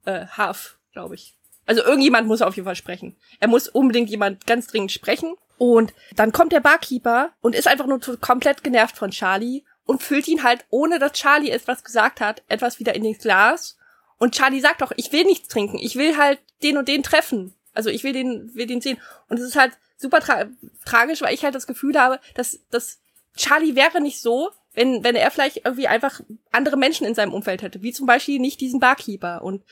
[0.05, 1.35] äh, Half, glaube ich.
[1.65, 3.15] Also irgendjemand muss auf jeden Fall sprechen.
[3.39, 5.35] Er muss unbedingt jemand ganz dringend sprechen.
[5.57, 10.27] Und dann kommt der Barkeeper und ist einfach nur komplett genervt von Charlie und füllt
[10.27, 13.77] ihn halt, ohne dass Charlie etwas gesagt hat, etwas wieder in den Glas.
[14.17, 17.53] Und Charlie sagt doch, ich will nichts trinken, ich will halt den und den treffen.
[17.73, 18.97] Also ich will den, will den sehen.
[19.29, 20.45] Und es ist halt super tra
[20.85, 22.99] tragisch, weil ich halt das Gefühl habe, dass, dass
[23.35, 26.21] Charlie wäre nicht so, wenn, wenn er vielleicht irgendwie einfach
[26.51, 29.41] andere Menschen in seinem Umfeld hätte, wie zum Beispiel nicht diesen Barkeeper.
[29.41, 29.63] Und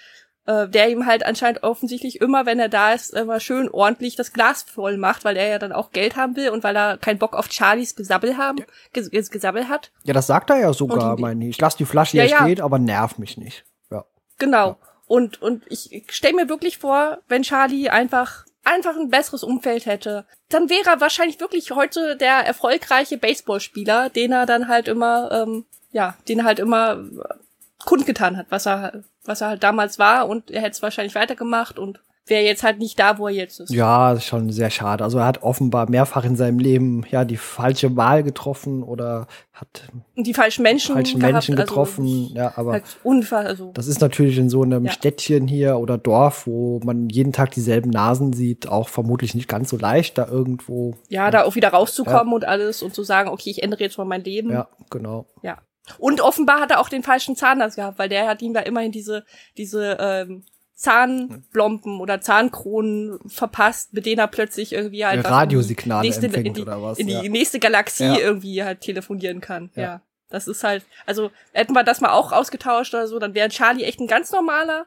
[0.45, 4.33] äh, der ihm halt anscheinend offensichtlich immer, wenn er da ist, immer schön ordentlich das
[4.33, 7.19] Glas voll macht, weil er ja dann auch Geld haben will und weil er keinen
[7.19, 8.63] Bock auf Charlies Gesabbel haben,
[8.93, 9.91] ges Gesabbel hat.
[10.03, 11.51] Ja, das sagt er ja sogar, meine ich.
[11.51, 12.41] Ich lass die Flasche ja, hier ja.
[12.43, 13.65] steht, aber nerv mich nicht.
[13.91, 14.05] Ja.
[14.37, 14.67] Genau.
[14.67, 14.77] Ja.
[15.07, 20.25] Und, und ich stelle mir wirklich vor, wenn Charlie einfach einfach ein besseres Umfeld hätte,
[20.49, 25.65] dann wäre er wahrscheinlich wirklich heute der erfolgreiche Baseballspieler, den er dann halt immer, ähm,
[25.91, 27.05] ja, den er halt immer
[27.85, 31.79] kundgetan hat, was er, was er halt damals war und er hätte es wahrscheinlich weitergemacht
[31.79, 33.69] und wäre jetzt halt nicht da, wo er jetzt ist.
[33.69, 35.03] Ja, ist schon sehr schade.
[35.03, 39.83] Also er hat offenbar mehrfach in seinem Leben ja die falsche Wahl getroffen oder hat
[40.15, 42.05] die falschen Menschen, falschen gehabt, Menschen also getroffen.
[42.05, 44.91] Also, ja, aber halt Unfall, also das ist natürlich in so einem ja.
[44.91, 49.69] Städtchen hier oder Dorf, wo man jeden Tag dieselben Nasen sieht, auch vermutlich nicht ganz
[49.69, 50.95] so leicht, da irgendwo.
[51.09, 52.35] Ja, ja da auch wieder rauszukommen ja.
[52.35, 54.51] und alles und zu sagen, okay, ich ändere jetzt mal mein Leben.
[54.51, 55.27] Ja, genau.
[55.43, 55.59] Ja.
[55.97, 58.91] Und offenbar hat er auch den falschen Zahnarzt gehabt, weil der hat ihm da immerhin
[58.91, 59.25] diese,
[59.57, 60.43] diese ähm,
[60.75, 66.61] Zahnblomben oder Zahnkronen verpasst, mit denen er plötzlich irgendwie halt Radiosignale nächste, empfängt in die,
[66.61, 66.99] oder was.
[66.99, 67.21] In die ja.
[67.23, 68.17] nächste Galaxie ja.
[68.17, 69.71] irgendwie halt telefonieren kann.
[69.75, 69.81] Ja.
[69.81, 70.01] ja.
[70.29, 73.83] Das ist halt, also hätten wir das mal auch ausgetauscht oder so, dann wäre Charlie
[73.83, 74.85] echt ein ganz normaler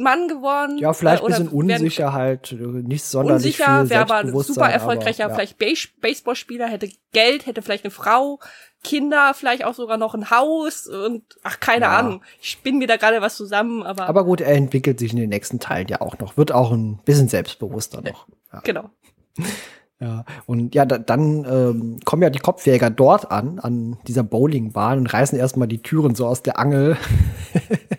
[0.00, 0.78] Mann geworden.
[0.78, 5.24] Ja, vielleicht ein bisschen unsicher halt, nicht sonderlich unsicher, viel wäre aber ein super erfolgreicher,
[5.24, 5.36] aber, ja.
[5.36, 8.38] vielleicht Base Baseballspieler, hätte Geld, hätte vielleicht eine Frau,
[8.84, 11.98] Kinder, vielleicht auch sogar noch ein Haus und ach, keine ja.
[11.98, 12.22] Ahnung.
[12.40, 14.08] Ich spinne mir da gerade was zusammen, aber.
[14.08, 17.00] Aber gut, er entwickelt sich in den nächsten Teilen ja auch noch, wird auch ein
[17.04, 18.26] bisschen selbstbewusster noch.
[18.50, 18.60] Ja.
[18.64, 18.88] Genau.
[20.00, 24.98] Ja, und ja, da, dann ähm, kommen ja die Kopfjäger dort an, an dieser Bowlingbahn
[24.98, 26.96] und reißen erstmal die Türen so aus der Angel.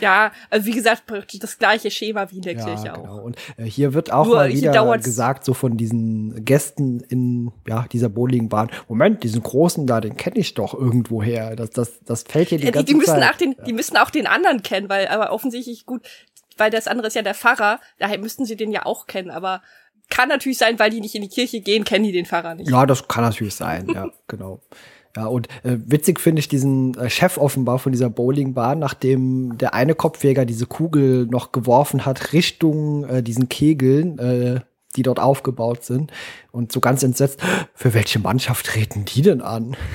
[0.00, 1.04] Ja, also wie gesagt,
[1.40, 3.18] das gleiche Schema wie in der ja, Kirche genau.
[3.18, 3.22] auch.
[3.22, 7.86] Und äh, hier wird auch Nur mal wieder gesagt, so von diesen Gästen in ja,
[7.90, 11.56] dieser Bowlingbahn, Moment, diesen großen da, den kenne ich doch irgendwo her.
[11.56, 13.34] Das, das, das fällt hier die ja, ganze die müssen Zeit.
[13.34, 13.64] Auch den, ja.
[13.64, 16.02] Die müssen auch den anderen kennen, weil aber offensichtlich gut,
[16.56, 19.62] weil das andere ist ja der Pfarrer, daher müssten sie den ja auch kennen, aber
[20.10, 22.70] kann natürlich sein, weil die nicht in die Kirche gehen, kennen die den Pfarrer nicht.
[22.70, 24.60] Ja, das kann natürlich sein, ja, genau.
[25.18, 29.74] Ja, und äh, witzig finde ich diesen äh, Chef offenbar von dieser Bowlingbahn, nachdem der
[29.74, 34.60] eine Kopfjäger diese Kugel noch geworfen hat, Richtung äh, diesen Kegeln, äh,
[34.94, 36.12] die dort aufgebaut sind.
[36.52, 37.40] Und so ganz entsetzt,
[37.74, 39.76] für welche Mannschaft treten die denn an?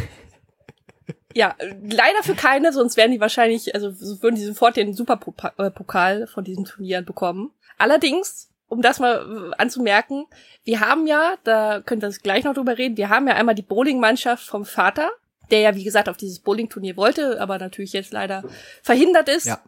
[1.35, 3.91] Ja, leider für keine, sonst wären die wahrscheinlich, also
[4.21, 7.49] würden die sofort den Superpokal von diesen Turnieren bekommen.
[7.79, 10.25] Allerdings um das mal äh, anzumerken,
[10.63, 13.61] wir haben ja, da könnt ihr gleich noch drüber reden, wir haben ja einmal die
[13.61, 15.11] Bowling-Mannschaft vom Vater,
[15.51, 18.43] der ja, wie gesagt, auf dieses Bowling-Turnier wollte, aber natürlich jetzt leider
[18.81, 19.45] verhindert ist.
[19.45, 19.61] Ja.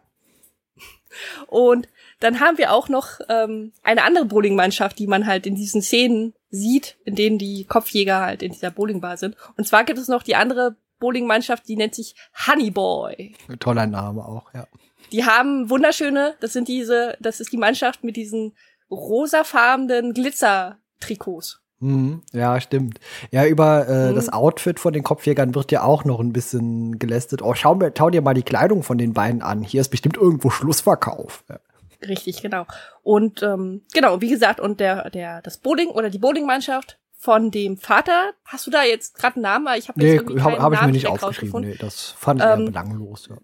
[1.46, 1.88] Und
[2.20, 6.34] dann haben wir auch noch ähm, eine andere Bowling-Mannschaft, die man halt in diesen Szenen
[6.50, 9.36] sieht, in denen die Kopfjäger halt in dieser Bowlingbar sind.
[9.56, 12.14] Und zwar gibt es noch die andere Bowling-Mannschaft, die nennt sich
[12.46, 13.34] Honey Boy.
[13.60, 14.66] Toller Name auch, ja.
[15.12, 18.56] Die haben wunderschöne, das sind diese, das ist die Mannschaft mit diesen
[18.90, 21.60] rosafarbenen Glitzer-Trikots.
[21.78, 23.00] Mhm, ja, stimmt.
[23.30, 24.14] Ja, über äh, mhm.
[24.14, 27.42] das Outfit von den Kopfjägern wird ja auch noch ein bisschen gelästet.
[27.42, 29.62] Oh, schau, mir, schau dir mal die Kleidung von den beiden an.
[29.62, 31.44] Hier ist bestimmt irgendwo Schlussverkauf.
[31.48, 31.58] Ja.
[32.06, 32.66] Richtig, genau.
[33.02, 37.76] Und ähm, genau, wie gesagt, und der, der, das Bowling oder die Bowlingmannschaft von dem
[37.76, 39.68] Vater, hast du da jetzt gerade einen Namen?
[39.76, 41.62] Ich habe nee, habe hab ich mir nicht aufgeschrieben.
[41.62, 43.28] Nee, das fand ich ähm, belanglos.
[43.28, 43.36] Ja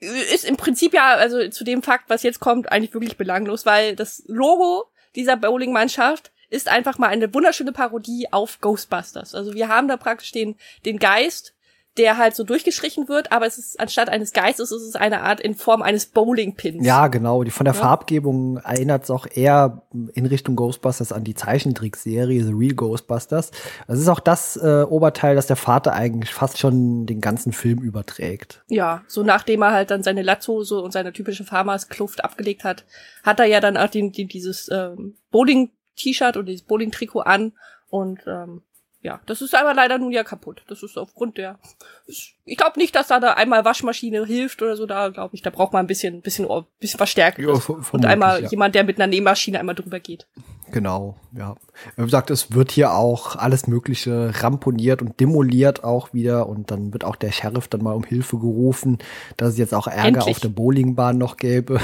[0.00, 3.96] ist im Prinzip ja, also zu dem Fakt, was jetzt kommt, eigentlich wirklich belanglos, weil
[3.96, 9.34] das Logo dieser Bowling-Mannschaft ist einfach mal eine wunderschöne Parodie auf Ghostbusters.
[9.34, 11.54] Also wir haben da praktisch den, den Geist
[11.98, 15.40] der halt so durchgestrichen wird, aber es ist anstatt eines Geistes ist es eine Art
[15.40, 16.86] in Form eines Bowling-Pins.
[16.86, 17.42] Ja, genau.
[17.42, 17.80] Die von der ja.
[17.80, 19.82] Farbgebung erinnert es auch eher
[20.14, 23.50] in Richtung Ghostbusters an die Zeichentrickserie The Real Ghostbusters.
[23.86, 27.80] Das ist auch das äh, Oberteil, das der Vater eigentlich fast schon den ganzen Film
[27.80, 28.62] überträgt.
[28.68, 32.84] Ja, so nachdem er halt dann seine Latzhose und seine typische Farmers-Kluft abgelegt hat,
[33.24, 37.52] hat er ja dann auch den, den, dieses ähm, Bowling-T-Shirt und dieses Bowling-Trikot an
[37.90, 38.62] und ähm,
[39.00, 40.64] ja, das ist aber leider nun ja kaputt.
[40.66, 41.60] Das ist aufgrund der.
[42.06, 44.86] Ich glaube nicht, dass da, da einmal Waschmaschine hilft oder so.
[44.86, 46.48] Da glaube ich, da braucht man ein bisschen, bisschen,
[46.80, 47.42] bisschen Verstärken.
[47.42, 47.60] Ja,
[47.92, 48.48] und einmal ja.
[48.48, 50.26] jemand, der mit einer Nähmaschine einmal drüber geht.
[50.72, 51.54] Genau, ja.
[51.96, 56.48] Wie gesagt, es wird hier auch alles Mögliche ramponiert und demoliert auch wieder.
[56.48, 58.98] Und dann wird auch der Sheriff dann mal um Hilfe gerufen,
[59.36, 60.36] dass es jetzt auch Ärger Endlich.
[60.36, 61.80] auf der Bowlingbahn noch gäbe.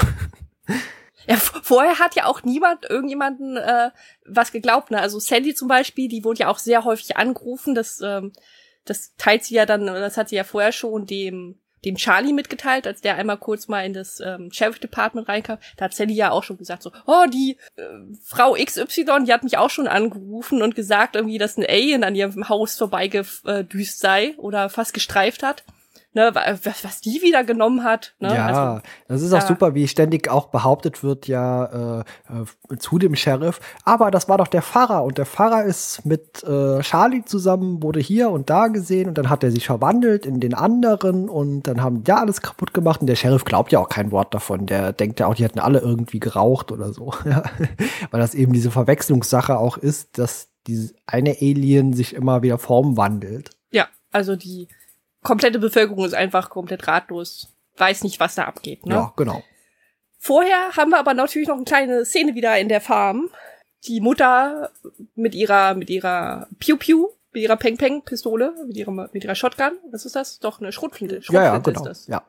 [1.27, 3.91] Ja, vorher hat ja auch niemand irgendjemanden äh,
[4.25, 4.91] was geglaubt.
[4.91, 4.99] Ne?
[4.99, 7.75] Also Sandy zum Beispiel, die wurde ja auch sehr häufig angerufen.
[7.75, 8.33] Das, ähm,
[8.85, 12.87] das teilt sie ja dann, das hat sie ja vorher schon dem dem Charlie mitgeteilt,
[12.87, 15.59] als der einmal kurz mal in das ähm, Sheriff Department reinkam.
[15.77, 17.83] Da hat Sally ja auch schon gesagt so, oh, die äh,
[18.23, 22.15] Frau XY, die hat mich auch schon angerufen und gesagt irgendwie, dass ein Alien an
[22.15, 25.63] ihrem Haus vorbeigedüst sei oder fast gestreift hat.
[26.15, 28.15] Ne, was, was die wieder genommen hat.
[28.19, 28.33] Ne?
[28.33, 29.47] Ja, also, das ist auch ja.
[29.47, 33.59] super, wie ständig auch behauptet wird, ja, äh, äh, zu dem Sheriff.
[33.83, 37.99] Aber das war doch der Pfarrer und der Pfarrer ist mit äh, Charlie zusammen, wurde
[37.99, 41.81] hier und da gesehen und dann hat er sich verwandelt in den anderen und dann
[41.81, 44.65] haben die alles kaputt gemacht und der Sheriff glaubt ja auch kein Wort davon.
[44.65, 47.13] Der denkt ja auch, die hätten alle irgendwie geraucht oder so.
[47.25, 47.43] Ja.
[48.11, 52.97] Weil das eben diese Verwechslungssache auch ist, dass dieses eine Alien sich immer wieder Form
[52.97, 53.49] wandelt.
[53.71, 54.67] Ja, also die
[55.25, 58.85] komplette Bevölkerung ist einfach komplett ratlos, weiß nicht, was da abgeht.
[58.85, 58.93] Ne?
[58.93, 59.43] Ja, genau.
[60.17, 63.29] Vorher haben wir aber natürlich noch eine kleine Szene wieder in der Farm.
[63.85, 64.71] Die Mutter
[65.15, 69.35] mit ihrer, mit ihrer Piu Piu, mit ihrer Peng Peng Pistole, mit ihrer, mit ihrer
[69.35, 69.73] Shotgun.
[69.91, 70.39] Was ist das?
[70.39, 71.21] Doch eine Schrotflinte.
[71.21, 71.81] Schrotflinte ja, ja, genau.
[71.81, 72.07] ist das.
[72.07, 72.23] Ja.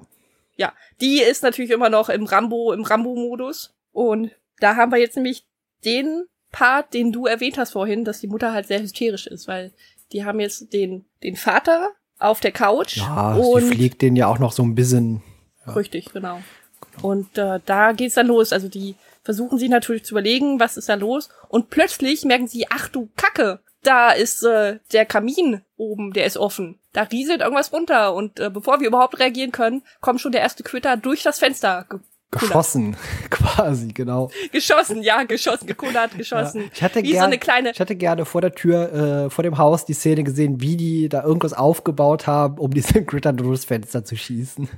[0.57, 3.75] Ja, die ist natürlich immer noch im Rambo, im Rambo-Modus.
[3.93, 5.47] Und da haben wir jetzt nämlich
[5.85, 9.73] den Part, den du erwähnt hast vorhin, dass die Mutter halt sehr hysterisch ist, weil
[10.13, 12.97] die haben jetzt den, den Vater auf der Couch.
[12.99, 15.23] Ja, und sie fliegt den ja auch noch so ein bisschen.
[15.67, 15.73] Ja.
[15.73, 16.41] Richtig, genau.
[16.81, 17.09] genau.
[17.09, 18.53] Und äh, da geht's dann los.
[18.53, 21.29] Also die versuchen sich natürlich zu überlegen, was ist da los.
[21.49, 26.37] Und plötzlich merken sie, ach du Kacke, da ist äh, der Kamin oben, der ist
[26.37, 26.79] offen.
[26.93, 28.15] Da rieselt irgendwas runter.
[28.15, 31.87] Und äh, bevor wir überhaupt reagieren können, kommt schon der erste Quitter durch das Fenster
[32.33, 32.97] Geschossen,
[33.31, 34.31] quasi, genau.
[34.51, 36.63] Geschossen, ja, geschossen, gekullert, geschossen.
[36.63, 36.69] Ja.
[36.75, 39.45] Ich hätte Wie gern, so eine kleine ich hätte gerne vor der Tür, äh, vor
[39.45, 43.65] dem Haus die Szene gesehen, wie die da irgendwas aufgebaut haben, um diese Critter durchs
[43.65, 44.69] Fenster zu schießen.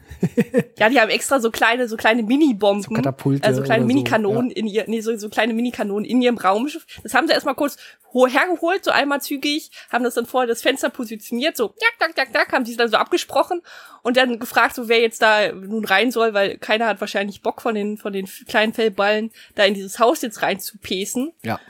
[0.78, 2.82] ja, die haben extra so kleine, so kleine Mini-Bomben.
[2.82, 3.46] So Katapulte.
[3.46, 4.56] Also kleine Mini-Kanonen so, ja.
[4.56, 6.84] in ihr, nee, so, so kleine Mini-Kanonen in ihrem Raumschiff.
[7.02, 7.78] Das haben sie erstmal kurz
[8.12, 12.28] hergeholt, so einmal zügig, haben das dann vor das Fenster positioniert, so, jack, jack, jack,
[12.34, 13.60] jack, haben die dann so abgesprochen
[14.02, 17.47] und dann gefragt, so wer jetzt da nun rein soll, weil keiner hat wahrscheinlich Bock
[17.56, 21.32] von den, von den kleinen Fellballen da in dieses Haus jetzt rein zu pesen.
[21.42, 21.60] Ja.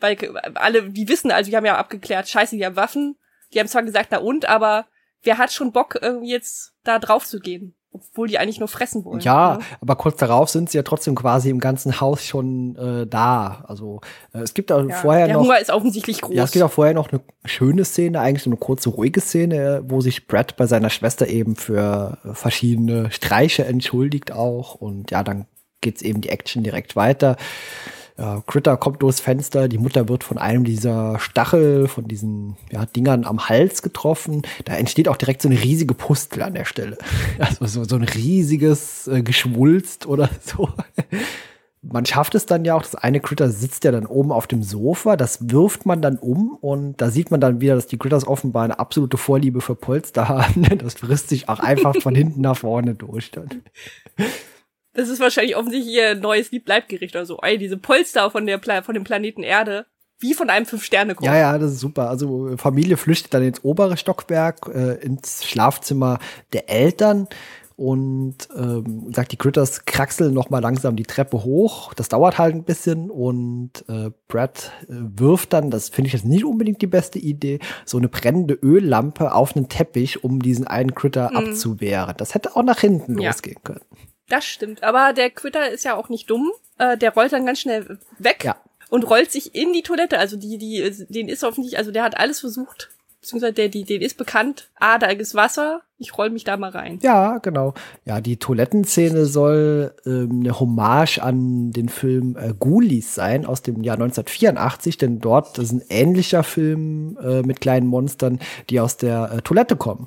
[0.00, 0.16] Weil
[0.54, 3.16] alle, die wissen, also die haben ja abgeklärt, scheiße, die haben Waffen,
[3.52, 4.86] die haben zwar gesagt, na und, aber
[5.22, 7.74] wer hat schon Bock, irgendwie jetzt da drauf zu gehen?
[7.92, 9.20] Obwohl die eigentlich nur fressen wollen.
[9.20, 9.64] Ja, ne?
[9.80, 13.64] aber kurz darauf sind sie ja trotzdem quasi im ganzen Haus schon äh, da.
[13.66, 14.00] Also
[14.32, 15.42] äh, es gibt auch ja, vorher der noch.
[15.42, 16.34] Der Hunger ist offensichtlich groß.
[16.34, 19.82] Ja, es gibt auch vorher noch eine schöne Szene, eigentlich so eine kurze ruhige Szene,
[19.86, 25.46] wo sich Brad bei seiner Schwester eben für verschiedene Streiche entschuldigt auch und ja, dann
[25.80, 27.36] geht's eben die Action direkt weiter.
[28.18, 32.84] Ja, Critter kommt durchs Fenster, die Mutter wird von einem dieser Stachel, von diesen ja,
[32.84, 34.42] Dingern am Hals getroffen.
[34.64, 36.98] Da entsteht auch direkt so eine riesige Pustel an der Stelle.
[37.38, 40.68] Also so, so ein riesiges äh, Geschwulst oder so.
[41.82, 44.64] Man schafft es dann ja auch, das eine Critter sitzt ja dann oben auf dem
[44.64, 48.26] Sofa, das wirft man dann um und da sieht man dann wieder, dass die Critters
[48.26, 50.66] offenbar eine absolute Vorliebe für Polster haben.
[50.78, 53.48] Das frisst sich auch einfach von hinten nach vorne durch dann.
[54.98, 57.38] Das ist wahrscheinlich offensichtlich ihr neues Liebleibgericht oder so.
[57.40, 59.86] Ey, diese Polster von, der Pla von dem Planeten Erde.
[60.18, 61.24] Wie von einem Fünf-Sterne-Koch.
[61.24, 62.10] Ja, ja, das ist super.
[62.10, 66.18] Also Familie flüchtet dann ins obere Stockwerk, äh, ins Schlafzimmer
[66.52, 67.28] der Eltern
[67.76, 71.94] und ähm, sagt, die Critters kraxeln noch mal langsam die Treppe hoch.
[71.94, 76.26] Das dauert halt ein bisschen und äh, Brad äh, wirft dann, das finde ich jetzt
[76.26, 80.96] nicht unbedingt die beste Idee, so eine brennende Öllampe auf einen Teppich, um diesen einen
[80.96, 81.36] Critter mhm.
[81.36, 82.16] abzuwehren.
[82.16, 83.30] Das hätte auch nach hinten ja.
[83.30, 83.82] losgehen können.
[84.28, 84.82] Das stimmt.
[84.82, 86.52] Aber der Quitter ist ja auch nicht dumm.
[86.78, 88.56] Äh, der rollt dann ganz schnell weg ja.
[88.90, 90.18] und rollt sich in die Toilette.
[90.18, 92.90] Also die, die, den ist offensichtlich, also der hat alles versucht.
[93.20, 94.70] Beziehungsweise der, die, den ist bekannt.
[94.76, 95.82] Ah, da ist Wasser.
[95.98, 97.00] Ich roll mich da mal rein.
[97.02, 97.74] Ja, genau.
[98.04, 103.82] Ja, die Toilettenszene soll ähm, eine Hommage an den Film äh, Ghoulies sein aus dem
[103.82, 108.38] Jahr 1984, denn dort ist ein ähnlicher Film äh, mit kleinen Monstern,
[108.70, 110.04] die aus der äh, Toilette kommen.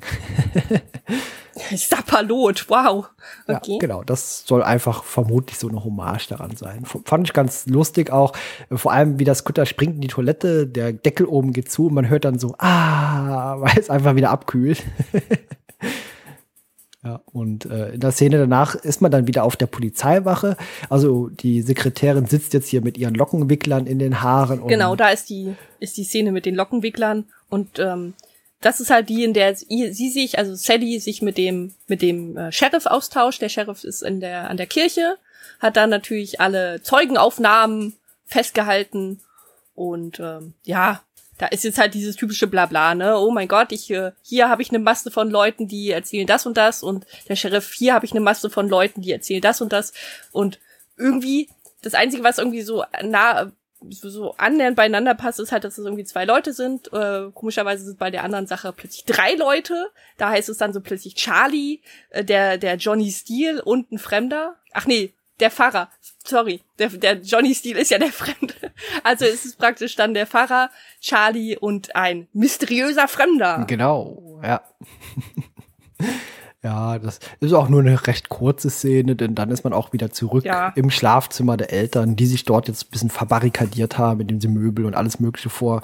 [1.76, 3.08] Sapperlot, wow.
[3.46, 3.72] Okay.
[3.72, 6.84] Ja, genau, das soll einfach vermutlich so eine Hommage daran sein.
[7.04, 8.32] Fand ich ganz lustig auch,
[8.70, 11.94] vor allem wie das Kutter springt in die Toilette, der Deckel oben geht zu und
[11.94, 14.82] man hört dann so, ah, weil es einfach wieder abkühlt.
[17.04, 20.56] ja, und äh, in der Szene danach ist man dann wieder auf der Polizeiwache.
[20.88, 24.66] Also die Sekretärin sitzt jetzt hier mit ihren Lockenwicklern in den Haaren.
[24.66, 28.14] genau, da ist die, ist die Szene mit den Lockenwicklern und ähm,
[28.60, 32.36] das ist halt die, in der sie sich, also Sally sich mit dem mit dem
[32.36, 33.40] äh, Sheriff austauscht.
[33.40, 35.16] Der Sheriff ist in der an der Kirche,
[35.60, 37.96] hat dann natürlich alle Zeugenaufnahmen
[38.26, 39.20] festgehalten
[39.74, 41.02] und ähm, ja,
[41.38, 43.18] da ist jetzt halt dieses typische Blabla, ne?
[43.18, 46.44] Oh mein Gott, ich äh, hier habe ich eine Masse von Leuten, die erzählen das
[46.44, 49.62] und das und der Sheriff hier habe ich eine Masse von Leuten, die erzählen das
[49.62, 49.94] und das
[50.32, 50.58] und
[50.98, 51.48] irgendwie
[51.80, 53.50] das einzige, was irgendwie so nah
[53.88, 56.92] so annähernd beieinander passt, ist halt, dass es irgendwie zwei Leute sind.
[56.92, 59.90] Äh, komischerweise sind bei der anderen Sache plötzlich drei Leute.
[60.16, 61.80] Da heißt es dann so plötzlich Charlie,
[62.10, 64.56] äh, der, der Johnny Steele und ein Fremder.
[64.72, 65.90] Ach nee, der Pfarrer.
[66.24, 68.54] Sorry, der, der Johnny Steele ist ja der Fremde.
[69.02, 70.70] Also ist es praktisch dann der Pfarrer,
[71.00, 73.64] Charlie und ein mysteriöser Fremder.
[73.66, 74.62] Genau, ja.
[76.62, 80.10] Ja, das ist auch nur eine recht kurze Szene, denn dann ist man auch wieder
[80.10, 80.72] zurück ja.
[80.76, 84.84] im Schlafzimmer der Eltern, die sich dort jetzt ein bisschen verbarrikadiert haben, indem sie Möbel
[84.84, 85.80] und alles Mögliche vor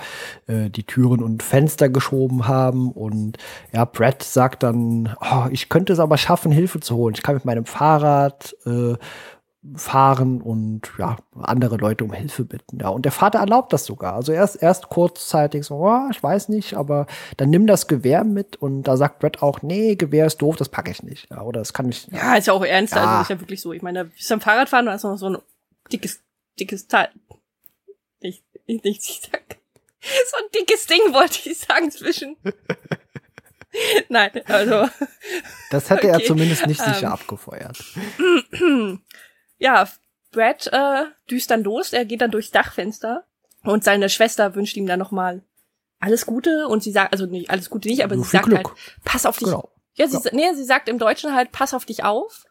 [0.47, 2.93] äh, die Türen und Fenster geschoben haben.
[2.93, 3.39] Und
[3.73, 7.15] ja, Brad sagt dann, oh, ich könnte es aber schaffen, Hilfe zu holen.
[7.17, 8.97] Ich kann mit meinem Fahrrad äh,
[9.75, 12.79] fahren und ja, andere Leute um Hilfe bitten.
[12.81, 14.15] Ja, und der Vater erlaubt das sogar.
[14.15, 17.07] Also erst, erst kurzzeitig so, oh, ich weiß nicht, aber
[17.37, 20.69] dann nimm das Gewehr mit und da sagt Brett auch, nee, Gewehr ist doof, das
[20.69, 21.29] packe ich nicht.
[21.31, 22.07] Ja, oder das kann ich.
[22.09, 23.05] Ja, ist ja auch ernst, ja.
[23.05, 23.73] also ist ja wirklich so.
[23.73, 25.39] Ich meine, da bist du am Fahrradfahren und hast noch so ein
[25.91, 26.21] dickes,
[26.59, 27.09] dickes Teil.
[28.21, 29.43] Nicht, nicht, ich sag.
[30.31, 32.37] So ein dickes Ding wollte ich sagen zwischen.
[34.09, 34.89] Nein, also.
[35.71, 36.23] Das hätte okay.
[36.23, 37.77] er zumindest nicht sicher ähm, abgefeuert.
[39.59, 39.89] ja,
[40.33, 43.25] Brad äh, düst dann los, er geht dann durchs Dachfenster
[43.63, 45.43] und seine Schwester wünscht ihm dann nochmal
[45.99, 48.59] alles Gute und sie sagt, also nicht alles Gute nicht, aber Nur sie sagt Glück.
[48.59, 48.69] halt,
[49.05, 49.49] pass auf dich.
[49.49, 49.71] Genau.
[49.95, 50.37] Ja, sie, genau.
[50.51, 52.45] nee, sie sagt im Deutschen halt, pass auf dich auf.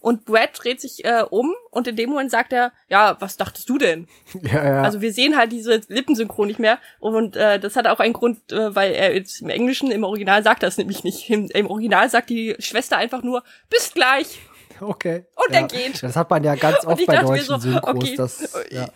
[0.00, 3.68] Und Brad dreht sich äh, um und in dem Moment sagt er, ja, was dachtest
[3.68, 4.08] du denn?
[4.42, 4.82] Ja, ja.
[4.82, 8.50] Also wir sehen halt diese Lippensynchron nicht mehr und äh, das hat auch einen Grund,
[8.50, 11.30] äh, weil er jetzt im Englischen, im Original sagt das nämlich nicht.
[11.30, 14.40] Im, Im, Original sagt die Schwester einfach nur, bis gleich.
[14.82, 15.26] Okay.
[15.34, 15.60] Und ja.
[15.60, 16.02] er geht.
[16.02, 18.16] Das hat man ja ganz oft bei deutschen so, Synchros, okay.
[18.16, 18.88] dass ja,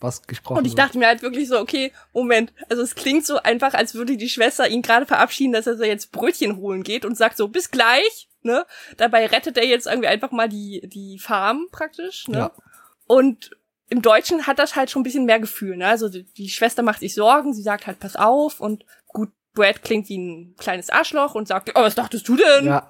[0.00, 3.38] was gesprochen Und ich dachte mir halt wirklich so, okay, Moment, also es klingt so
[3.38, 7.04] einfach, als würde die Schwester ihn gerade verabschieden, dass er so jetzt Brötchen holen geht
[7.04, 8.66] und sagt so, bis gleich, ne?
[8.96, 12.38] Dabei rettet er jetzt irgendwie einfach mal die, die Farm praktisch, ne?
[12.38, 12.52] Ja.
[13.06, 13.50] Und
[13.88, 15.86] im Deutschen hat das halt schon ein bisschen mehr Gefühl, ne?
[15.86, 18.84] Also die, die Schwester macht sich Sorgen, sie sagt halt, pass auf und
[19.56, 22.66] Brad klingt wie ein kleines Arschloch und sagt, oh, was dachtest du denn?
[22.66, 22.86] Ja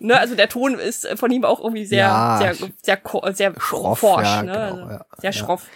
[0.00, 3.60] ne, also der Ton ist von ihm auch irgendwie sehr, ja, sehr, sehr, sehr, sehr
[3.60, 4.52] schroff, forsch, ja, ne?
[4.52, 5.66] Genau, also ja, sehr schroff.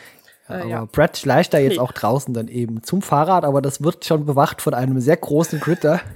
[0.49, 1.79] Ja, äh, aber Brad schleicht da jetzt nee.
[1.79, 5.61] auch draußen dann eben zum Fahrrad, aber das wird schon bewacht von einem sehr großen
[5.61, 6.01] Critter.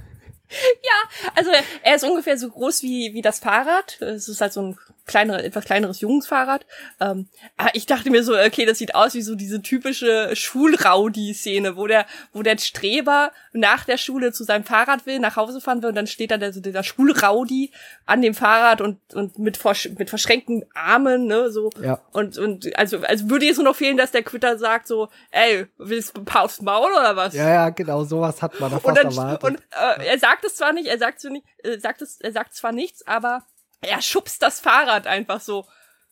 [0.83, 1.49] Ja, also
[1.81, 3.99] er ist ungefähr so groß wie, wie das Fahrrad.
[4.01, 6.65] Es ist halt so ein kleinere, etwas kleineres Jungsfahrrad.
[6.99, 7.27] Ähm,
[7.73, 12.05] ich dachte mir so, okay, das sieht aus wie so diese typische Schulraudi-Szene, wo der,
[12.31, 15.95] wo der Streber nach der Schule zu seinem Fahrrad will, nach Hause fahren will und
[15.95, 17.71] dann steht da der, so dieser Schulraudi
[18.05, 21.69] an dem Fahrrad und, und mit, versch mit verschränkten Armen, ne, so.
[21.81, 21.99] Ja.
[22.11, 25.67] Und, und, also, also würde jetzt nur noch fehlen, dass der Quitter sagt so, ey,
[25.77, 27.33] willst du ein paar aufs Maul oder was?
[27.33, 29.49] Ja, ja, genau, sowas hat man da fast und dann, erwartet.
[29.49, 32.31] Und äh, er sagt es zwar nicht, er sagt, so nicht, er sagt es, er
[32.31, 33.43] sagt zwar nichts, aber
[33.83, 35.65] er schubst das Fahrrad einfach so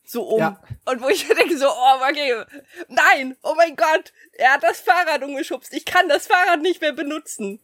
[0.03, 0.39] so um.
[0.39, 0.59] Ja.
[0.85, 2.43] Und wo ich denke so, oh, okay,
[2.89, 5.73] nein, oh mein Gott, er hat das Fahrrad umgeschubst.
[5.73, 7.59] Ich kann das Fahrrad nicht mehr benutzen.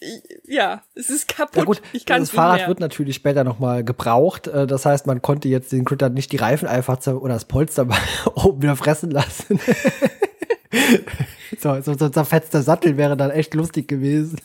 [0.00, 1.56] Ich, ja, es ist kaputt.
[1.56, 2.68] Ja gut, ich kann das Fahrrad mehr.
[2.68, 4.48] wird natürlich später nochmal gebraucht.
[4.48, 7.86] Äh, das heißt, man konnte jetzt den Critter nicht die Reifen einfach oder das Polster
[8.34, 9.60] oben wieder fressen lassen.
[11.58, 14.40] so, so, so ein zerfetzter Sattel wäre dann echt lustig gewesen.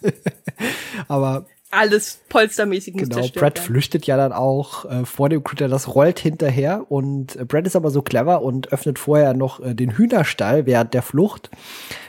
[1.07, 3.56] Aber alles polstermäßig Genau, Brad werden.
[3.64, 7.76] flüchtet ja dann auch äh, vor dem Critter, das rollt hinterher und äh, Brad ist
[7.76, 11.50] aber so clever und öffnet vorher noch äh, den Hühnerstall während der Flucht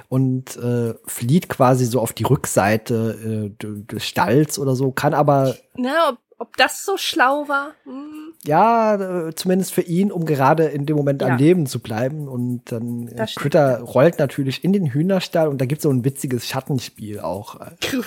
[0.09, 5.55] und äh, flieht quasi so auf die Rückseite äh, des Stalls oder so, kann aber.
[5.77, 7.75] Na, ob, das so schlau war?
[7.85, 11.29] Hm ja, äh, zumindest für ihn, um gerade in dem Moment ja.
[11.29, 12.27] am Leben zu bleiben.
[12.27, 16.47] Und dann äh, Critter rollt natürlich in den Hühnerstall und da gibt's so ein witziges
[16.47, 17.61] Schattenspiel auch.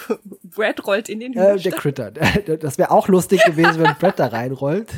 [0.43, 1.59] Brad rollt in den Hühnerstall.
[1.59, 2.11] Äh, der Critter.
[2.59, 4.91] Das wäre auch lustig gewesen, wenn Brad da reinrollt.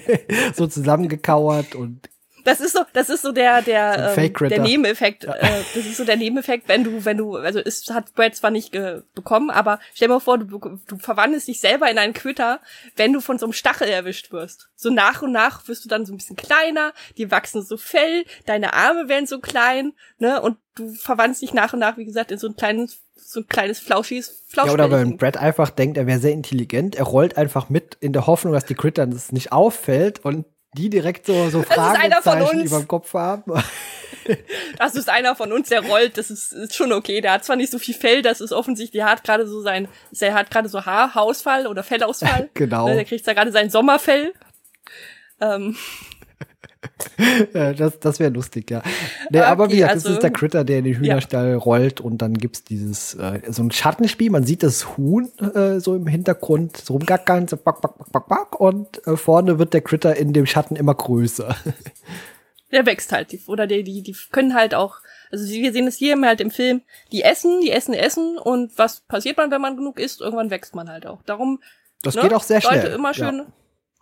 [0.54, 2.08] so zusammengekauert und
[2.48, 5.24] das ist so, das ist so der der so ähm, der Nebeneffekt.
[5.24, 5.34] Ja.
[5.34, 8.50] Äh, das ist so der Nebeneffekt, wenn du wenn du also es hat Brad zwar
[8.50, 8.72] nicht
[9.14, 12.60] bekommen, aber stell dir mal vor, du, du verwandelst dich selber in einen Quitter,
[12.96, 14.68] wenn du von so einem Stachel erwischt wirst.
[14.76, 18.24] So nach und nach wirst du dann so ein bisschen kleiner, die wachsen so Fell,
[18.46, 22.30] deine Arme werden so klein, ne und du verwandelst dich nach und nach, wie gesagt,
[22.30, 24.68] in so ein kleines so ein kleines flauschiges Flausch.
[24.68, 28.14] Ja, oder wenn Brad einfach denkt, er wäre sehr intelligent, er rollt einfach mit in
[28.14, 32.78] der Hoffnung, dass die Critter das nicht auffällt und die direkt so, so Fragezeichen über
[32.78, 33.52] dem Kopf haben.
[34.78, 37.20] das ist einer von uns, der rollt, das ist, ist schon okay.
[37.20, 39.88] Der hat zwar nicht so viel Fell, das ist offensichtlich, der hat gerade so sein,
[40.10, 42.50] der hat gerade so Haarausfall oder Fellausfall.
[42.54, 42.88] genau.
[42.88, 44.32] Ne, der kriegt da gerade sein Sommerfell.
[45.40, 45.76] Ähm,
[47.52, 48.82] das das wäre lustig, ja.
[49.30, 51.56] Nee, okay, aber wie gesagt, also, das ist der Critter, der in den Hühnerstall ja.
[51.56, 54.30] rollt und dann gibt's dieses, äh, so ein Schattenspiel.
[54.30, 58.28] Man sieht das Huhn äh, so im Hintergrund so rumgackern, so back, back, back, back,
[58.28, 61.56] back und äh, vorne wird der Critter in dem Schatten immer größer.
[62.70, 64.96] Der wächst halt, oder die, die, die können halt auch,
[65.32, 66.82] also wir sehen es hier halt im Film,
[67.12, 70.20] die essen, die essen, essen und was passiert man, wenn man genug isst?
[70.20, 71.22] Irgendwann wächst man halt auch.
[71.22, 71.62] Darum
[72.02, 72.82] das ne, geht auch sehr schnell.
[72.82, 73.46] Leute immer schön ja.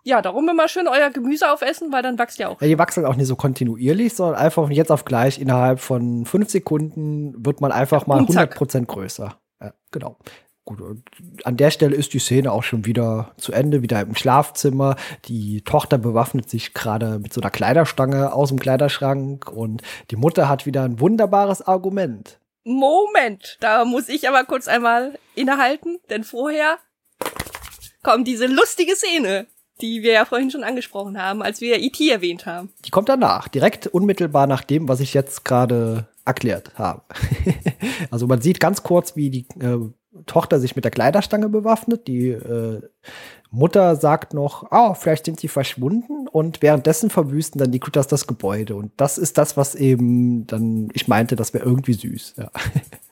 [0.07, 2.61] Ja, darum immer schön euer Gemüse aufessen, weil dann wächst ja auch.
[2.61, 6.25] Ja, die wachsen auch nicht so kontinuierlich, sondern einfach von jetzt auf gleich innerhalb von
[6.25, 9.37] fünf Sekunden wird man einfach mal 100 Prozent größer.
[9.61, 10.15] Ja, genau.
[10.63, 10.81] gut,
[11.43, 14.95] an der Stelle ist die Szene auch schon wieder zu Ende, wieder im Schlafzimmer.
[15.25, 20.47] Die Tochter bewaffnet sich gerade mit so einer Kleiderstange aus dem Kleiderschrank und die Mutter
[20.47, 22.39] hat wieder ein wunderbares Argument.
[22.63, 26.77] Moment, da muss ich aber kurz einmal innehalten, denn vorher
[28.03, 29.47] kommt diese lustige Szene,
[29.81, 32.09] die wir ja vorhin schon angesprochen haben, als wir E.T.
[32.09, 32.69] erwähnt haben.
[32.85, 37.01] Die kommt danach, direkt unmittelbar nach dem, was ich jetzt gerade erklärt habe.
[38.11, 39.79] also man sieht ganz kurz, wie die äh,
[40.25, 42.07] Tochter sich mit der Kleiderstange bewaffnet.
[42.07, 42.81] Die äh,
[43.49, 48.27] Mutter sagt noch, oh, vielleicht sind sie verschwunden und währenddessen verwüsten dann die Critters das
[48.27, 48.75] Gebäude.
[48.75, 52.35] Und das ist das, was eben dann, ich meinte, das wäre irgendwie süß.
[52.37, 52.51] Ja.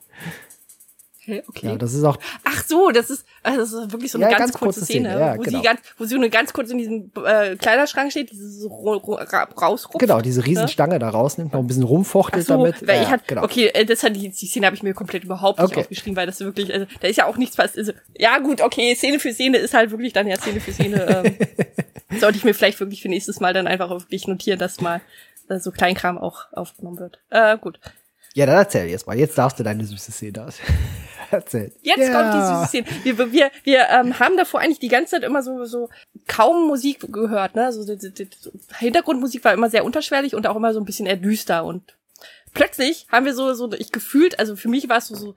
[1.28, 1.66] Okay, okay.
[1.68, 2.18] Ja, das ist auch.
[2.44, 4.86] Ach so, das ist, also das ist wirklich so eine Ja, ganz, ganz kurze kurze
[4.86, 5.58] Szene, Szene, ja, wo genau.
[5.58, 10.00] sie ganz, wo sie nur ganz kurz in diesem äh, Kleiderschrank steht, dieses ra- rausrupft.
[10.00, 12.88] Genau, diese Riesenstange da rausnimmt, noch ein bisschen rumfuchtelt so, damit.
[12.88, 13.44] weil ja, ich hat, genau.
[13.44, 15.82] okay, äh, das hat die, die Szene habe ich mir komplett überhaupt nicht Okay.
[15.82, 18.94] aufgeschrieben, weil das wirklich, also, da ist ja auch nichts was, also, ja gut, okay,
[18.96, 22.54] Szene für Szene ist halt wirklich dann ja Szene für Szene, ähm, sollte ich mir
[22.54, 25.02] vielleicht wirklich für nächstes Mal dann einfach wirklich notieren, dass mal
[25.50, 27.20] äh, so Kleinkram auch aufgenommen wird.
[27.30, 27.80] Äh, gut.
[28.36, 29.18] Ja, dann erzähl jetzt mal.
[29.18, 30.56] Jetzt darfst du deine süße Szene aus.
[31.32, 31.72] Erzähl.
[31.82, 32.12] Jetzt ja.
[32.12, 33.04] kommt die süße Szene.
[33.04, 35.90] Wir, wir, wir ähm, haben davor eigentlich die ganze Zeit immer so, so
[36.28, 37.72] kaum Musik gehört, ne?
[37.72, 38.38] So, die, die, die
[38.78, 41.66] Hintergrundmusik war immer sehr unterschwellig und auch immer so ein bisschen eher düster.
[41.66, 41.96] Und
[42.54, 45.36] plötzlich haben wir so, so, ich gefühlt, also für mich war es so, so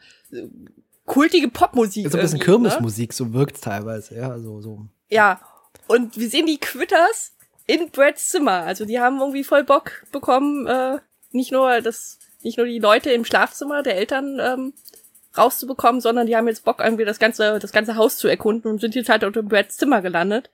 [1.07, 2.11] kultige Popmusik.
[2.11, 2.69] So ein bisschen irgendwie, ne?
[2.69, 4.87] Kirmesmusik, so wirkt teilweise, ja, so, so.
[5.09, 5.41] Ja.
[5.87, 7.33] Und wir sehen die Quitters
[7.67, 8.63] in Brads Zimmer.
[8.65, 10.99] Also die haben irgendwie voll Bock bekommen, äh,
[11.33, 14.73] nicht nur das, nicht nur die Leute im Schlafzimmer der Eltern ähm,
[15.37, 18.81] rauszubekommen, sondern die haben jetzt Bock, irgendwie das ganze, das ganze Haus zu erkunden und
[18.81, 20.51] sind jetzt halt unter Brads Zimmer gelandet.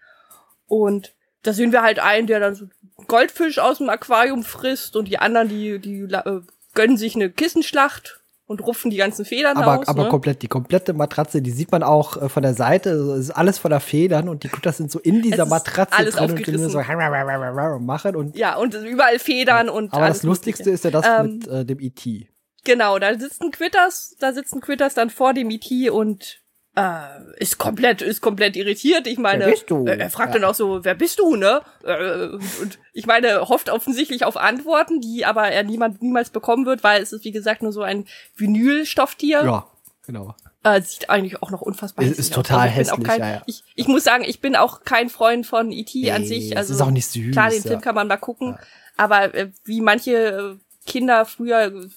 [0.67, 2.67] Und da sehen wir halt einen, der dann so
[3.07, 6.41] Goldfisch aus dem Aquarium frisst und die anderen, die, die äh,
[6.75, 9.89] gönnen sich eine Kissenschlacht und rupfen die ganzen Federn Aber, aus.
[9.89, 10.09] aber ne?
[10.11, 13.59] komplett, die komplette Matratze, die sieht man auch äh, von der Seite, es ist alles
[13.59, 16.69] voller Federn und die Critters sind so in dieser Matratze alles drin und die nur
[16.69, 16.79] so
[17.81, 21.49] machen und Ja, und überall Federn und aber das Lustigste ist ja das Ähm, mit
[21.49, 22.29] äh, dem E.T.
[22.65, 25.91] Genau, da sitzen Quitters, da sitzen Quitters dann vor dem E.T.
[25.91, 26.41] und
[26.77, 26.99] äh,
[27.36, 29.07] ist komplett, ist komplett irritiert.
[29.07, 29.86] Ich meine, Wer bist du?
[29.86, 30.41] äh, er fragt Ja.
[30.41, 31.61] dann auch so, wer bist du, ne?
[31.85, 36.66] Äh, und, und ich meine, hofft offensichtlich auf Antworten, die aber er niemand niemals bekommen
[36.66, 39.45] wird, weil es ist wie gesagt nur so ein Vinylstofftier.
[39.45, 39.66] Ja,
[40.07, 40.35] genau.
[40.65, 42.36] Äh, sieht eigentlich auch noch unfassbar Ist- ist aus.
[42.47, 43.43] total Also auch hässlich, kein, ja, ja.
[43.47, 46.11] Ich, ich muss sagen, ich bin auch kein Freund von E.T.
[46.11, 46.51] an Nee, sich.
[46.53, 47.62] es Also ist auch nicht süß, Klar, den.
[47.62, 48.59] Film kann man mal gucken,
[48.97, 51.89] aber äh, wie manche äh, Kinder früher äh,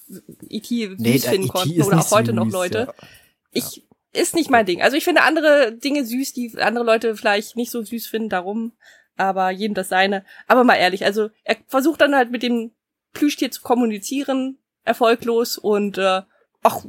[0.50, 0.88] E.T.
[0.88, 1.52] süß Nee, der finden E.T.
[1.52, 2.78] konnten oder auch heute noch süß, Leute.
[2.88, 3.08] ja.
[3.52, 4.82] Ich ist nicht mein Ding.
[4.82, 8.74] Also ich finde andere Dinge süß, die andere Leute vielleicht nicht so süß finden, darum.
[9.16, 10.26] Aber jedem das seine.
[10.48, 12.72] Aber mal ehrlich, also er versucht dann halt mit dem
[13.14, 16.22] Plüschtier zu kommunizieren, erfolglos und äh,
[16.62, 16.86] ach,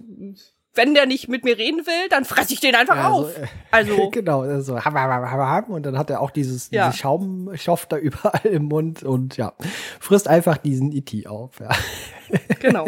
[0.78, 3.30] wenn der nicht mit mir reden will, dann fresse ich den einfach Ja, auf.
[3.34, 6.70] so, äh, Also genau, so ham, ham, ham, ham, und dann hat er auch dieses,
[6.70, 6.86] Ja.
[6.86, 9.52] diesen Schaumstoff da überall im Mund und ja,
[10.00, 11.26] frisst einfach diesen E.T.
[11.26, 11.60] auf.
[11.60, 11.68] Ja.
[12.60, 12.86] genau.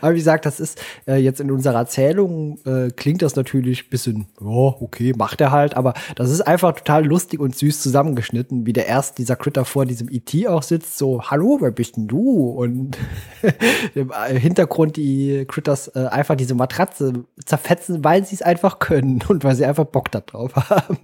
[0.00, 3.90] Aber wie gesagt, das ist äh, jetzt in unserer Erzählung äh, klingt das natürlich ein
[3.90, 8.66] bisschen, ja, okay, macht er halt, aber das ist einfach total lustig und süß zusammengeschnitten,
[8.66, 10.48] wie der erst dieser Critter vor diesem E.T.
[10.48, 12.50] auch sitzt, so, hallo, wer bist denn du?
[12.50, 12.98] Und
[13.94, 19.22] im äh, Hintergrund die Critters äh, einfach diese Matratze zerfetzen, weil sie es einfach können
[19.28, 20.98] und weil sie einfach Bock da drauf haben.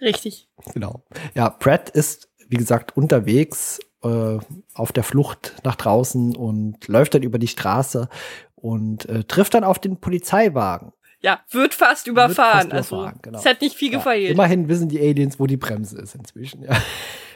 [0.00, 0.48] Richtig.
[0.72, 1.02] Genau.
[1.34, 4.38] Ja, Brad ist, wie gesagt, unterwegs äh,
[4.74, 8.08] auf der Flucht nach draußen und läuft dann über die Straße
[8.56, 10.92] und äh, trifft dann auf den Polizeiwagen.
[11.22, 12.70] Ja, wird fast überfahren.
[12.70, 13.38] fast also überfahren, genau.
[13.38, 14.30] es hat nicht viel Ja, gefehlt.
[14.30, 16.62] immerhin wissen die Aliens, wo die Bremse ist inzwischen.
[16.62, 16.80] Ja.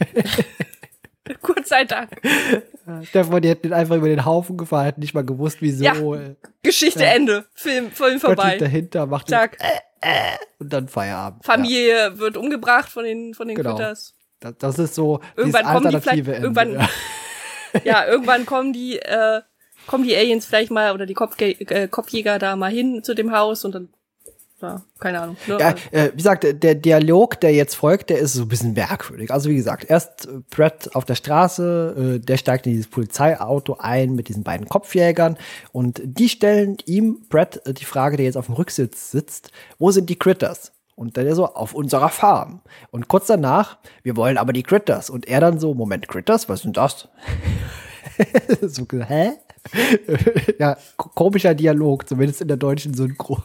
[1.43, 2.11] Gott sei Dank.
[3.05, 5.85] Stefan, die hätten einfach über den Haufen gefahren, hätten nicht mal gewusst, wieso.
[5.85, 5.95] Ja.
[5.95, 7.11] Äh, Geschichte Ja.
[7.12, 7.47] Ende.
[7.55, 8.51] Film, Film Gott vorbei.
[8.51, 9.59] liegt dahinter, macht den, Zack.
[10.59, 11.45] und dann Feierabend.
[11.45, 13.74] Familie wird umgebracht von den von den Genau.
[13.77, 14.14] Quitters.
[14.45, 16.33] Ja, das, das ist so Irgendwann kommen die vielleicht- Ende.
[16.35, 16.89] irgendwann-
[17.85, 19.41] Ja, irgendwann kommen die äh,
[19.89, 23.33] kommen die Aliens vielleicht mal oder die Kopfge äh, Kopfjäger da mal hin zu dem
[23.33, 23.89] Haus und dann
[24.62, 25.37] ja, keine Ahnung.
[25.47, 25.59] Ne?
[25.61, 29.31] Ja, äh, wie gesagt, der Dialog, der jetzt folgt, der ist so ein bisschen merkwürdig.
[29.31, 33.77] Also wie gesagt, erst äh, Brett auf der Straße, äh, der steigt in dieses Polizeiauto
[33.81, 35.37] ein mit diesen beiden Kopfjägern
[35.73, 39.91] und die stellen ihm, Brett, äh, die Frage, der jetzt auf dem Rücksitz sitzt, wo
[39.91, 40.73] sind die Critters?
[40.97, 42.61] Und dann er so, auf unserer Farm.
[42.91, 45.11] Und kurz danach, wir wollen aber die Critters.
[45.11, 47.09] Und er dann so, Moment, Critters, was sind das?
[48.62, 49.33] so, hä?
[50.59, 53.43] ja, ko- komischer Dialog, zumindest in der deutschen Synchro.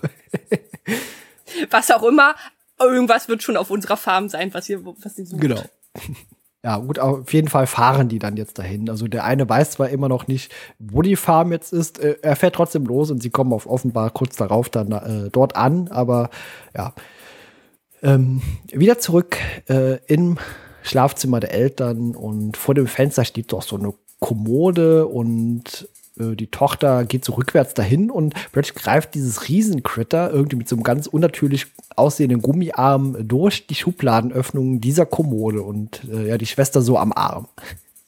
[1.72, 2.36] Was auch immer,
[2.80, 5.42] irgendwas wird schon auf unserer Farm sein, was hier was sie sucht.
[5.42, 5.62] Genau.
[6.64, 8.90] Ja, gut, auf jeden Fall fahren die dann jetzt dahin.
[8.90, 12.36] Also der eine weiß zwar immer noch nicht, wo die Farm jetzt ist, äh, er
[12.36, 16.30] fährt trotzdem los und sie kommen auf offenbar kurz darauf dann äh, dort an, aber
[16.76, 16.94] ja.
[18.02, 20.38] Ähm, wieder zurück äh, im
[20.84, 25.88] Schlafzimmer der Eltern und vor dem Fenster steht doch so eine Kommode und
[26.20, 30.76] äh, die Tochter geht so rückwärts dahin und Brett greift dieses Riesencritter irgendwie mit so
[30.76, 36.82] einem ganz unnatürlich aussehenden Gummiarm durch die Schubladenöffnung dieser Kommode und äh, ja, die Schwester
[36.82, 37.48] so am Arm.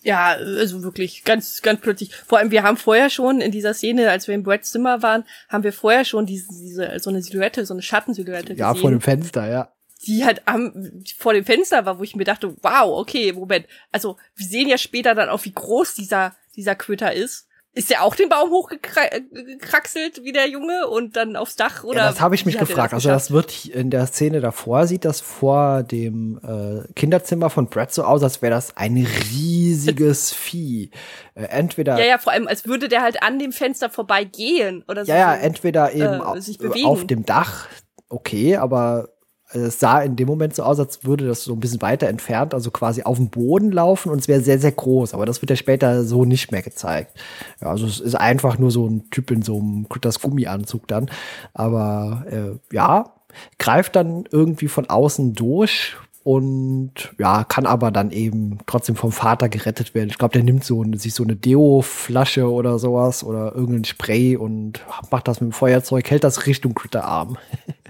[0.03, 2.15] Ja, also wirklich ganz, ganz plötzlich.
[2.15, 5.25] Vor allem, wir haben vorher schon in dieser Szene, als wir in Bretts Zimmer waren,
[5.47, 8.59] haben wir vorher schon diese, diese so eine Silhouette, so eine Schattensilhouette ja, gesehen.
[8.59, 9.69] Ja, vor dem Fenster, ja
[10.07, 13.67] die halt am, vor dem Fenster war, wo ich mir dachte, wow, okay, Moment.
[13.91, 17.47] Also, wir sehen ja später dann auch, wie groß dieser, dieser Quitter ist.
[17.73, 21.99] Ist der auch den Baum hochgekraxelt wie der Junge und dann aufs Dach oder?
[21.99, 22.91] Ja, das habe ich mich gefragt.
[22.91, 27.67] Das also das wird in der Szene davor sieht das vor dem äh, Kinderzimmer von
[27.67, 30.91] Brad so aus, als wäre das ein riesiges Vieh.
[31.33, 35.05] Äh, entweder ja ja vor allem als würde der halt an dem Fenster vorbeigehen oder
[35.05, 35.11] so.
[35.13, 37.69] Ja ja entweder eben äh, auf dem Dach
[38.09, 39.07] okay, aber
[39.53, 42.53] es sah in dem Moment so aus, als würde das so ein bisschen weiter entfernt,
[42.53, 45.13] also quasi auf dem Boden laufen und es wäre sehr, sehr groß.
[45.13, 47.17] Aber das wird ja später so nicht mehr gezeigt.
[47.61, 51.09] Ja, also es ist einfach nur so ein Typ in so einem das Gummianzug dann.
[51.53, 53.13] Aber äh, ja,
[53.59, 59.49] greift dann irgendwie von außen durch und ja, kann aber dann eben trotzdem vom Vater
[59.49, 60.09] gerettet werden.
[60.09, 64.81] Ich glaube, der nimmt so sich so eine Deo-Flasche oder sowas oder irgendein Spray und
[65.09, 67.37] macht das mit dem Feuerzeug, hält das Richtung Critterarm.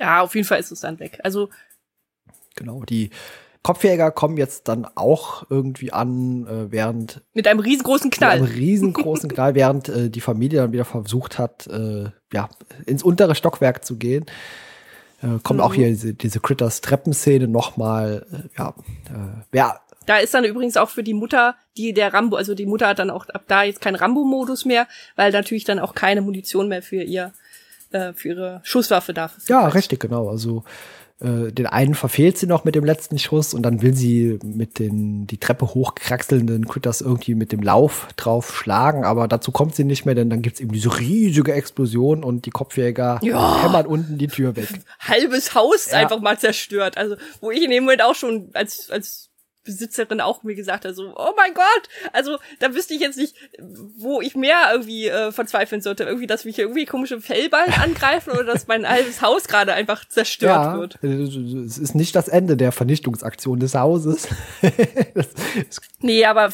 [0.00, 1.20] Ja, auf jeden Fall ist es dann weg.
[1.22, 1.50] Also
[2.56, 3.10] genau, die
[3.62, 8.40] Kopfjäger kommen jetzt dann auch irgendwie an, äh, während mit einem riesengroßen Knall.
[8.40, 12.48] Mit einem riesengroßen Knall, während äh, die Familie dann wieder versucht hat, äh, ja,
[12.86, 14.24] ins untere Stockwerk zu gehen.
[15.22, 15.60] Äh, kommt mhm.
[15.60, 18.74] auch hier diese, diese Critters Treppenszene nochmal, äh, ja,
[19.10, 19.80] äh, ja.
[20.06, 22.98] Da ist dann übrigens auch für die Mutter, die der Rambo, also die Mutter hat
[22.98, 26.82] dann auch ab da jetzt keinen Rambo-Modus mehr, weil natürlich dann auch keine Munition mehr
[26.82, 27.34] für ihr
[27.90, 29.36] äh, für ihre Schusswaffe darf.
[29.48, 30.28] Ja, richtig, genau.
[30.28, 30.64] Also
[31.20, 34.78] äh, den einen verfehlt sie noch mit dem letzten Schuss und dann will sie mit
[34.78, 39.84] den die Treppe hochkraxelnden Critters irgendwie mit dem Lauf drauf schlagen, aber dazu kommt sie
[39.84, 43.62] nicht mehr, denn dann gibt's eben diese riesige Explosion und die Kopfjäger ja.
[43.62, 44.68] hämmern unten die Tür weg.
[45.00, 45.98] Halbes Haus ja.
[45.98, 46.96] einfach mal zerstört.
[46.96, 49.29] Also, wo ich in dem Moment auch schon als, als
[49.64, 53.36] Besitzerin auch mir gesagt hat, so, oh mein Gott, also da wüsste ich jetzt nicht,
[53.96, 56.04] wo ich mehr irgendwie äh, verzweifeln sollte.
[56.04, 60.50] Irgendwie, dass mich irgendwie komische Fellballen angreifen oder dass mein altes Haus gerade einfach zerstört
[60.50, 61.02] ja, wird.
[61.04, 64.28] Es ist nicht das Ende der Vernichtungsaktion des Hauses.
[66.00, 66.52] nee, aber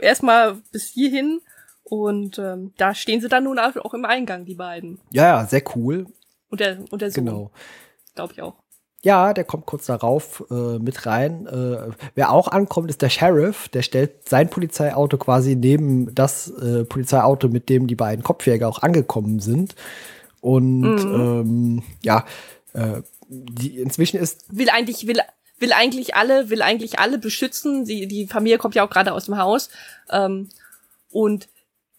[0.00, 1.40] erstmal bis hierhin
[1.84, 5.00] und ähm, da stehen sie dann nun auch im Eingang, die beiden.
[5.10, 6.06] Ja, ja, sehr cool.
[6.48, 7.26] Und der, und der Sohn.
[7.26, 7.50] Genau.
[8.14, 8.63] Glaube ich auch.
[9.04, 11.46] Ja, der kommt kurz darauf äh, mit rein.
[11.46, 13.68] Äh, wer auch ankommt, ist der Sheriff.
[13.68, 18.80] Der stellt sein Polizeiauto quasi neben das äh, Polizeiauto, mit dem die beiden Kopfjäger auch
[18.80, 19.74] angekommen sind.
[20.40, 21.14] Und mhm.
[21.14, 22.24] ähm, ja,
[22.72, 25.20] äh, die inzwischen ist will eigentlich will
[25.58, 27.84] will eigentlich alle will eigentlich alle beschützen.
[27.84, 29.68] Sie, die Familie kommt ja auch gerade aus dem Haus
[30.10, 30.48] ähm,
[31.10, 31.48] und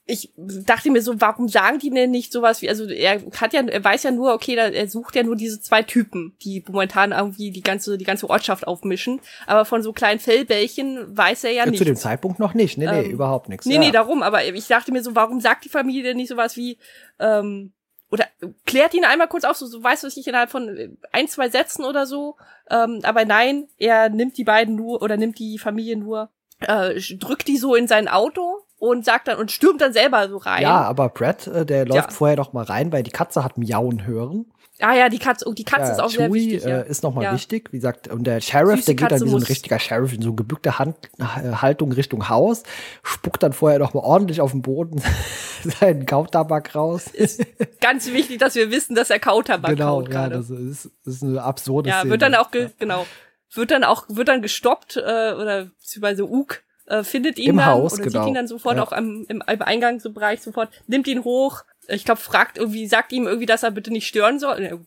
[0.07, 3.61] ich dachte mir so, warum sagen die denn nicht sowas wie, also er hat ja,
[3.65, 7.49] er weiß ja nur, okay, er sucht ja nur diese zwei Typen, die momentan irgendwie
[7.49, 11.72] die ganze, die ganze Ortschaft aufmischen, aber von so kleinen Fellbällchen weiß er ja, ja
[11.72, 11.80] nicht.
[11.80, 13.65] Zu dem Zeitpunkt noch nicht, nee, nee, ähm, überhaupt nichts.
[13.65, 13.80] Nee, ja.
[13.80, 16.77] nee, darum, aber ich dachte mir so, warum sagt die Familie denn nicht sowas wie,
[17.19, 17.73] ähm,
[18.11, 18.27] oder
[18.68, 21.84] klärt ihn einmal kurz auf, so, so weißt du ich innerhalb von ein, zwei Sätzen
[21.84, 22.36] oder so,
[22.69, 26.30] ähm, aber nein, er nimmt die beiden nur, oder nimmt die Familie nur,
[26.60, 30.37] äh, drückt die so in sein Auto, und sagt dann und stürmt dann selber so
[30.37, 30.61] rein.
[30.61, 32.15] Ja, aber Brad, äh, der läuft ja.
[32.15, 34.45] vorher noch mal rein, weil die Katze hat miauen hören.
[34.81, 36.63] Ah ja, die Katze, oh, die Katze ja, ist auch Chewie, sehr wichtig.
[36.65, 36.81] Ja.
[36.81, 37.33] Äh, ist nochmal ja.
[37.33, 39.79] wichtig, wie gesagt, und der Sheriff, Süße der geht Katze dann wie so ein richtiger
[39.79, 42.63] Sheriff in so eine gebückte Hand, äh, Haltung Richtung Haus,
[43.01, 45.01] spuckt dann vorher noch mal ordentlich auf den Boden
[45.79, 47.07] seinen Kautabak raus.
[47.07, 47.45] Ist
[47.79, 51.23] ganz wichtig, dass wir wissen, dass er Kautabak genau, kaut ja, das ist, das ist
[51.23, 52.11] eine absurde ja, Szene.
[52.11, 53.05] wird dann auch, genau,
[53.53, 57.65] wird dann auch, wird dann gestoppt, äh, oder beziehungsweise Uk äh, findet ihn Im dann
[57.65, 58.19] Haus, oder genau.
[58.19, 58.83] sieht ihn dann sofort ja.
[58.83, 61.63] auch am, im, im Eingangsbereich sofort, nimmt ihn hoch.
[61.87, 64.85] Ich glaube, fragt irgendwie, sagt ihm irgendwie, dass er bitte nicht stören soll.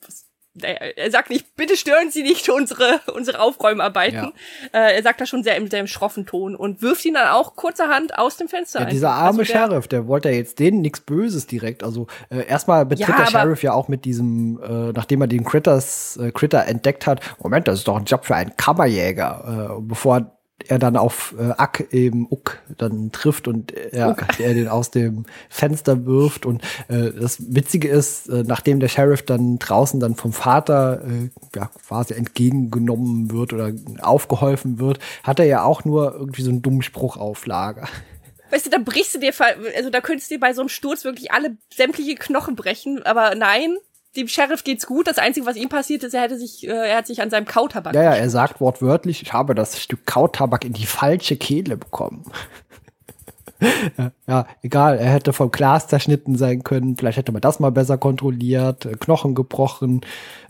[0.63, 4.33] Äh, er sagt nicht, bitte stören Sie nicht unsere, unsere Aufräumarbeiten.
[4.73, 4.81] Ja.
[4.81, 7.29] Äh, er sagt das schon sehr im, sehr im schroffen Ton und wirft ihn dann
[7.29, 8.81] auch kurzerhand aus dem Fenster.
[8.81, 11.83] Ja, dieser arme also der, Sheriff, der wollte ja jetzt denen nichts Böses direkt.
[11.83, 15.45] Also äh, erstmal betritt ja, der Sheriff ja auch mit diesem, äh, nachdem er den
[15.45, 19.79] Critters, äh, Critter entdeckt hat, Moment, das ist doch ein Job für einen Kammerjäger.
[19.81, 24.91] Bevor er dann auf äh, Ack eben Uck dann trifft und er, er den aus
[24.91, 26.47] dem Fenster wirft.
[26.47, 31.31] Und äh, das Witzige ist, äh, nachdem der Sheriff dann draußen dann vom Vater äh,
[31.55, 36.63] ja, quasi entgegengenommen wird oder aufgeholfen wird, hat er ja auch nur irgendwie so einen
[36.63, 37.89] dummen Spruch auf Lager.
[38.51, 39.33] Weißt du, da brichst du dir,
[39.77, 43.35] also da könntest du dir bei so einem Sturz wirklich alle sämtliche Knochen brechen, aber
[43.35, 43.77] nein,
[44.19, 45.07] dem Sheriff geht's gut.
[45.07, 47.47] Das Einzige, was ihm passiert ist, er hätte sich, äh, er hat sich an seinem
[47.47, 47.95] Kautabak.
[47.95, 52.25] Ja, ja, er sagt wortwörtlich, ich habe das Stück Kautabak in die falsche Kehle bekommen.
[54.29, 57.99] ja, egal, er hätte vom Glas zerschnitten sein können, vielleicht hätte man das mal besser
[57.99, 60.03] kontrolliert, äh, Knochen gebrochen,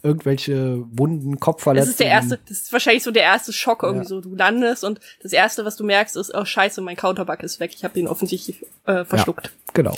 [0.03, 1.86] irgendwelche Wunden, Kopfverletzungen.
[1.86, 4.09] Das ist der erste, das ist wahrscheinlich so der erste Schock irgendwie ja.
[4.09, 7.61] so, du landest und das erste, was du merkst, ist, oh scheiße, mein Kautabak ist
[7.61, 9.47] weg, ich habe ihn offensichtlich äh, verschluckt.
[9.47, 9.97] Ja, genau.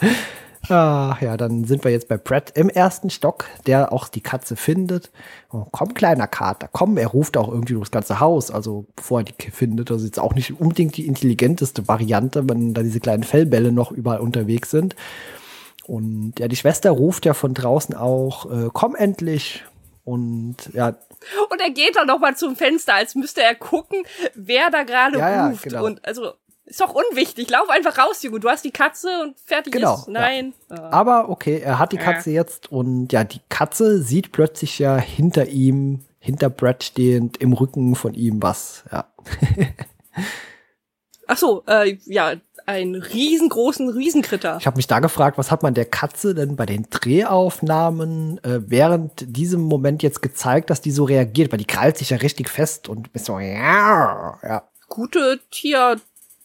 [0.70, 4.54] Ach ja, dann sind wir jetzt bei Brett im ersten Stock, der auch die Katze
[4.54, 5.10] findet.
[5.50, 9.24] Oh, komm, kleiner Kater, komm, er ruft auch irgendwie durchs ganze Haus, also bevor er
[9.24, 9.90] die findet.
[9.90, 13.90] Das ist jetzt auch nicht unbedingt die intelligenteste Variante, wenn da diese kleinen Fellbälle noch
[13.90, 14.94] überall unterwegs sind.
[15.86, 19.64] Und ja, die Schwester ruft ja von draußen auch, äh, komm endlich.
[20.04, 20.96] Und ja.
[21.50, 25.18] Und er geht dann noch mal zum Fenster, als müsste er gucken, wer da gerade
[25.18, 25.64] ja, ruft.
[25.64, 25.84] Ja, genau.
[25.86, 26.32] Und also
[26.70, 27.50] ist doch unwichtig.
[27.50, 28.40] Lauf einfach raus, Junge.
[28.40, 30.08] Du hast die Katze und fertig genau, ist.
[30.08, 30.54] Nein.
[30.70, 30.90] Ja.
[30.90, 35.48] Aber okay, er hat die Katze jetzt und ja, die Katze sieht plötzlich ja hinter
[35.48, 38.84] ihm, hinter Brad stehend, im Rücken von ihm was.
[38.92, 39.12] Ja.
[41.26, 42.34] Ach so, äh, ja,
[42.66, 44.58] einen riesengroßen Riesenkritter.
[44.60, 48.60] Ich habe mich da gefragt, was hat man der Katze denn bei den Drehaufnahmen äh,
[48.68, 52.48] während diesem Moment jetzt gezeigt, dass die so reagiert, weil die krallt sich ja richtig
[52.48, 54.62] fest und ist so ja, ja.
[54.88, 56.00] Gute Tier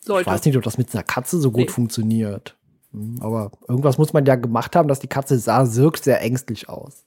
[0.08, 0.22] Leute.
[0.22, 1.72] Ich weiß nicht, ob das mit einer Katze so gut nee.
[1.72, 2.56] funktioniert.
[2.92, 6.70] Hm, aber irgendwas muss man ja gemacht haben, dass die Katze sah, wirkt sehr ängstlich
[6.70, 7.06] aus.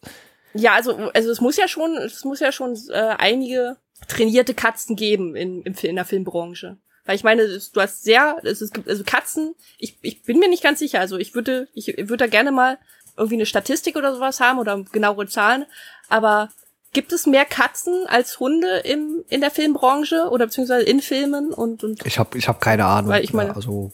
[0.54, 3.76] Ja, also, also es muss ja schon, es muss ja schon äh, einige
[4.06, 6.78] trainierte Katzen geben in, in, in der Filmbranche.
[7.04, 10.62] Weil ich meine, du hast sehr, es gibt also Katzen, ich, ich bin mir nicht
[10.62, 12.78] ganz sicher, also ich würde, ich würde da gerne mal
[13.16, 15.64] irgendwie eine Statistik oder sowas haben oder genauere Zahlen,
[16.08, 16.50] aber
[16.92, 21.84] Gibt es mehr Katzen als Hunde im, in der Filmbranche oder beziehungsweise in Filmen und,
[21.84, 23.10] und Ich habe ich hab keine Ahnung.
[23.10, 23.92] Weil ich meine, also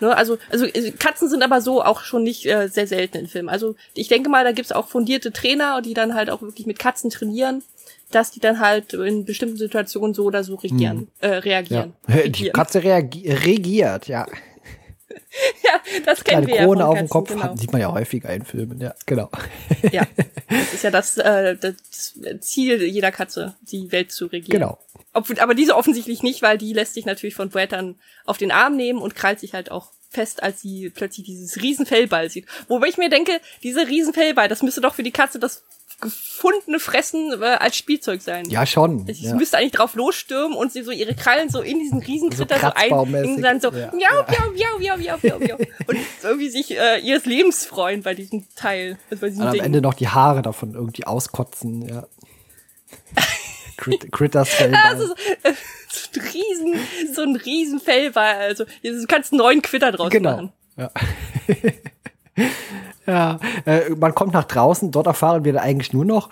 [0.00, 3.26] Ne, also, also äh, Katzen sind aber so auch schon nicht äh, sehr selten in
[3.28, 3.48] Filmen.
[3.48, 6.78] Also ich denke mal, da gibt's auch fundierte Trainer, die dann halt auch wirklich mit
[6.78, 7.62] Katzen trainieren,
[8.10, 11.08] dass die dann halt in bestimmten Situationen so oder so regieren, hm.
[11.20, 11.94] äh, reagieren.
[12.08, 12.28] Ja.
[12.28, 14.26] Die Katze reagi regiert, ja.
[15.62, 17.42] Ja, das kennen wir Krone ja auf dem Kopf genau.
[17.42, 19.30] hat, sieht man ja häufiger in Filmen, ja, genau.
[19.92, 20.06] ja,
[20.48, 24.60] das ist ja das, äh, das Ziel jeder Katze, die Welt zu regieren.
[24.60, 24.78] Genau.
[25.12, 28.76] Ob, aber diese offensichtlich nicht, weil die lässt sich natürlich von dann auf den Arm
[28.76, 32.46] nehmen und krallt sich halt auch fest, als sie plötzlich dieses Riesenfellball sieht.
[32.68, 35.64] Wobei ich mir denke, diese Riesenfellball, das müsste doch für die Katze das
[36.04, 38.44] gefundene Fressen äh, als Spielzeug sein.
[38.50, 39.08] Ja, schon.
[39.08, 39.34] Ich ja.
[39.34, 42.72] müsste eigentlich drauf losstürmen und sie so ihre Krallen so in diesen Riesenkritter so, so
[42.74, 43.90] ein, dann so ja.
[43.92, 45.56] miau, miau, miau, miau, miau, miau, miau.
[45.86, 48.98] und irgendwie sich äh, ihres Lebens freuen bei diesem Teil.
[49.10, 49.62] Also bei diesem und am Ding.
[49.62, 52.06] Ende noch die Haare davon irgendwie auskotzen, ja.
[53.76, 54.82] Crit Critters Fellball.
[54.84, 55.52] Also so, äh,
[55.88, 58.36] so, ein riesen, so ein riesen Fellball.
[58.36, 60.30] Also du kannst einen neuen Quitter draus genau.
[60.32, 60.52] machen.
[60.76, 60.90] Ja.
[63.06, 66.30] Ja, äh, man kommt nach draußen, dort erfahren wir dann eigentlich nur noch,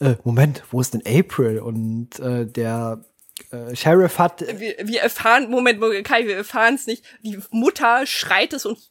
[0.00, 1.58] äh, Moment, wo ist denn April?
[1.58, 3.04] Und äh, der
[3.50, 4.40] äh, Sheriff hat.
[4.58, 7.04] Wir, wir erfahren, Moment, Kai, wir erfahren es nicht.
[7.22, 8.90] Die Mutter schreit es uns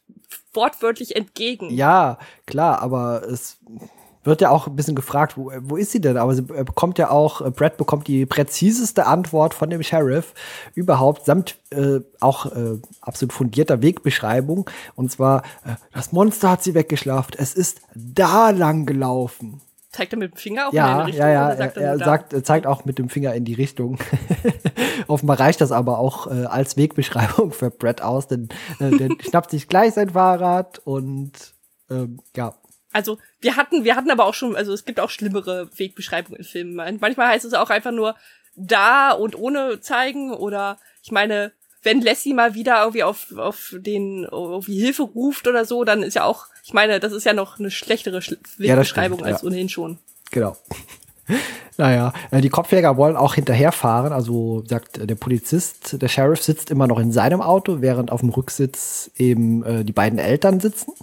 [0.54, 1.70] wortwörtlich entgegen.
[1.72, 3.58] Ja, klar, aber es
[4.24, 6.18] wird ja auch ein bisschen gefragt, wo, wo ist sie denn?
[6.18, 10.34] Aber sie bekommt ja auch, äh, Brad bekommt die präziseste Antwort von dem Sheriff
[10.76, 14.70] überhaupt, samt äh, auch äh, absolut fundierter Wegbeschreibung.
[14.96, 17.36] Und zwar, äh, das Monster hat sie weggeschlafen.
[17.38, 19.62] Es ist da lang gelaufen.
[19.94, 21.22] Zeigt er mit dem Finger auf ja, Richtung?
[21.22, 24.00] Ja, ja, sagt er, er sagt, er zeigt auch mit dem Finger in die Richtung.
[25.08, 29.52] Offenbar reicht das aber auch äh, als Wegbeschreibung für Brad aus, denn äh, der schnappt
[29.52, 31.54] sich gleich sein Fahrrad und
[31.92, 32.56] ähm, ja,
[32.94, 36.46] also wir hatten, wir hatten aber auch schon, also es gibt auch schlimmere Wegbeschreibungen in
[36.46, 37.00] Filmen.
[37.02, 38.16] Manchmal heißt es auch einfach nur
[38.56, 41.52] da und ohne zeigen oder ich meine,
[41.82, 46.14] wenn Lassie mal wieder irgendwie auf, auf den irgendwie Hilfe ruft oder so, dann ist
[46.14, 48.22] ja auch, ich meine, das ist ja noch eine schlechtere
[48.58, 49.48] Wegbeschreibung ja, stimmt, als ja.
[49.48, 50.00] ohnehin schon.
[50.32, 50.56] Genau.
[51.78, 54.14] Naja, äh, die Kopfjäger wollen auch hinterherfahren.
[54.14, 58.22] Also sagt äh, der Polizist, der Sheriff sitzt immer noch in seinem Auto, während auf
[58.22, 60.94] dem Rücksitz eben äh, die beiden Eltern sitzen.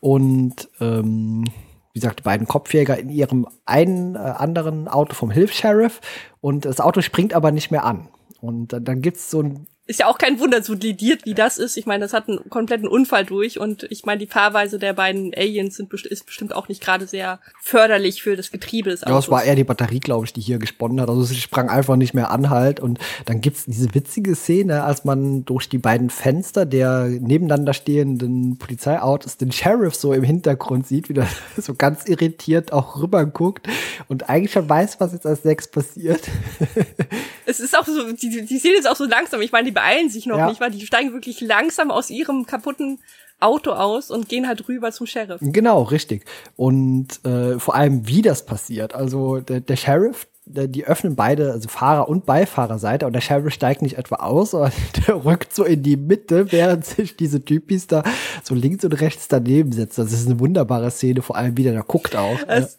[0.00, 1.44] Und ähm,
[1.92, 6.00] wie gesagt, die beiden Kopfjäger in ihrem einen äh, anderen Auto vom Hilfs-Sheriff.
[6.40, 8.08] Und das Auto springt aber nicht mehr an.
[8.40, 11.58] Und dann, dann gibt's so ein ist ja auch kein Wunder, so lediert wie das
[11.58, 11.76] ist.
[11.76, 15.32] Ich meine, das hat einen kompletten Unfall durch und ich meine, die Fahrweise der beiden
[15.34, 19.12] Aliens sind, ist bestimmt auch nicht gerade sehr förderlich für das Getriebe des Autos.
[19.12, 21.08] Ja, es war eher die Batterie, glaube ich, die hier gesponnen hat.
[21.08, 25.04] Also sie sprang einfach nicht mehr an halt und dann gibt's diese witzige Szene, als
[25.04, 31.08] man durch die beiden Fenster der nebeneinander stehenden Polizeiautos den Sheriff so im Hintergrund sieht,
[31.08, 33.68] wie der so ganz irritiert auch rüber guckt
[34.08, 36.22] und eigentlich schon weiß, was jetzt als nächstes passiert.
[37.46, 39.40] Es ist auch so, die, die Szene ist auch so langsam.
[39.40, 40.48] Ich meine, die beeilen sich noch ja.
[40.48, 42.98] nicht, weil die steigen wirklich langsam aus ihrem kaputten
[43.38, 45.40] Auto aus und gehen halt rüber zum Sheriff.
[45.42, 46.24] Genau, richtig.
[46.56, 48.94] Und äh, vor allem, wie das passiert.
[48.94, 53.52] Also der, der Sheriff, der, die öffnen beide, also Fahrer- und Beifahrerseite und der Sheriff
[53.52, 54.72] steigt nicht etwa aus, sondern
[55.06, 58.02] der rückt so in die Mitte, während sich diese Typis da
[58.42, 60.04] so links und rechts daneben setzen.
[60.04, 62.42] Das ist eine wunderbare Szene, vor allem wie der da guckt auch.
[62.44, 62.78] Das,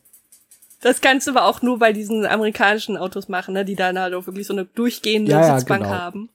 [0.82, 4.14] das kannst du aber auch nur bei diesen amerikanischen Autos machen, ne, die dann halt
[4.14, 5.95] auch wirklich so eine durchgehende ja, ja, Sitzbank genau.
[5.95, 6.30] haben.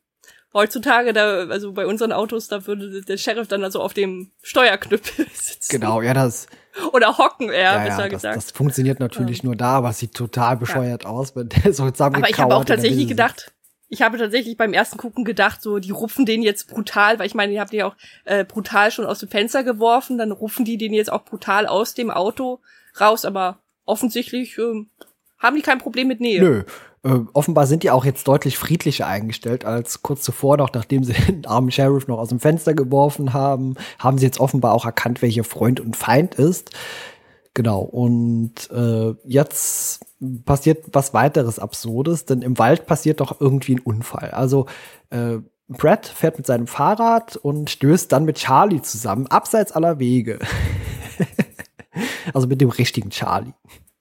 [0.54, 5.26] Heutzutage, da, also bei unseren Autos, da würde der Sheriff dann also auf dem Steuerknüppel
[5.32, 5.70] sitzen.
[5.70, 6.46] Genau, ja, das.
[6.92, 8.36] Oder hocken, eher, ja, besser ja, das, gesagt.
[8.36, 9.46] Das funktioniert natürlich ja.
[9.46, 12.54] nur da, aber es sieht total bescheuert aus, wenn der so zusammengekauert Aber ich habe
[12.56, 13.52] auch tatsächlich gedacht,
[13.88, 17.34] ich habe tatsächlich beim ersten Gucken gedacht, so, die rupfen den jetzt brutal, weil ich
[17.34, 20.64] meine, ihr habt den ja auch äh, brutal schon aus dem Fenster geworfen, dann rufen
[20.64, 22.60] die den jetzt auch brutal aus dem Auto
[22.98, 24.84] raus, aber offensichtlich äh,
[25.38, 26.40] haben die kein Problem mit Nähe.
[26.40, 26.62] Nö.
[27.04, 31.12] Äh, offenbar sind die auch jetzt deutlich friedlicher eingestellt als kurz zuvor noch, nachdem sie
[31.28, 35.22] den armen Sheriff noch aus dem Fenster geworfen haben, haben sie jetzt offenbar auch erkannt,
[35.22, 36.70] welcher Freund und Feind ist.
[37.54, 40.06] Genau, und äh, jetzt
[40.46, 44.30] passiert was weiteres Absurdes, denn im Wald passiert doch irgendwie ein Unfall.
[44.30, 44.66] Also
[45.10, 45.38] äh,
[45.68, 50.38] Brad fährt mit seinem Fahrrad und stößt dann mit Charlie zusammen, abseits aller Wege.
[52.32, 53.52] also mit dem richtigen Charlie.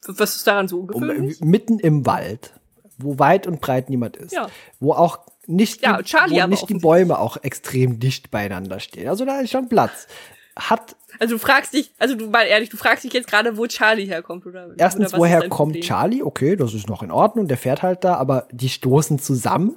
[0.07, 1.41] Was ist daran so ungewöhnlich?
[1.41, 2.53] Um, mitten im Wald,
[2.97, 4.33] wo weit und breit niemand ist.
[4.33, 4.47] Ja.
[4.79, 9.07] Wo auch nicht, ja, die, wo nicht die Bäume auch extrem dicht beieinander stehen.
[9.07, 10.07] Also da ist schon Platz.
[10.55, 13.67] Hat also du fragst dich, also du mal ehrlich, du fragst dich jetzt gerade, wo
[13.67, 14.71] Charlie herkommt, oder?
[14.77, 15.83] Erstens, oder woher kommt Problem?
[15.83, 16.23] Charlie?
[16.23, 19.75] Okay, das ist noch in Ordnung, der fährt halt da, aber die stoßen zusammen.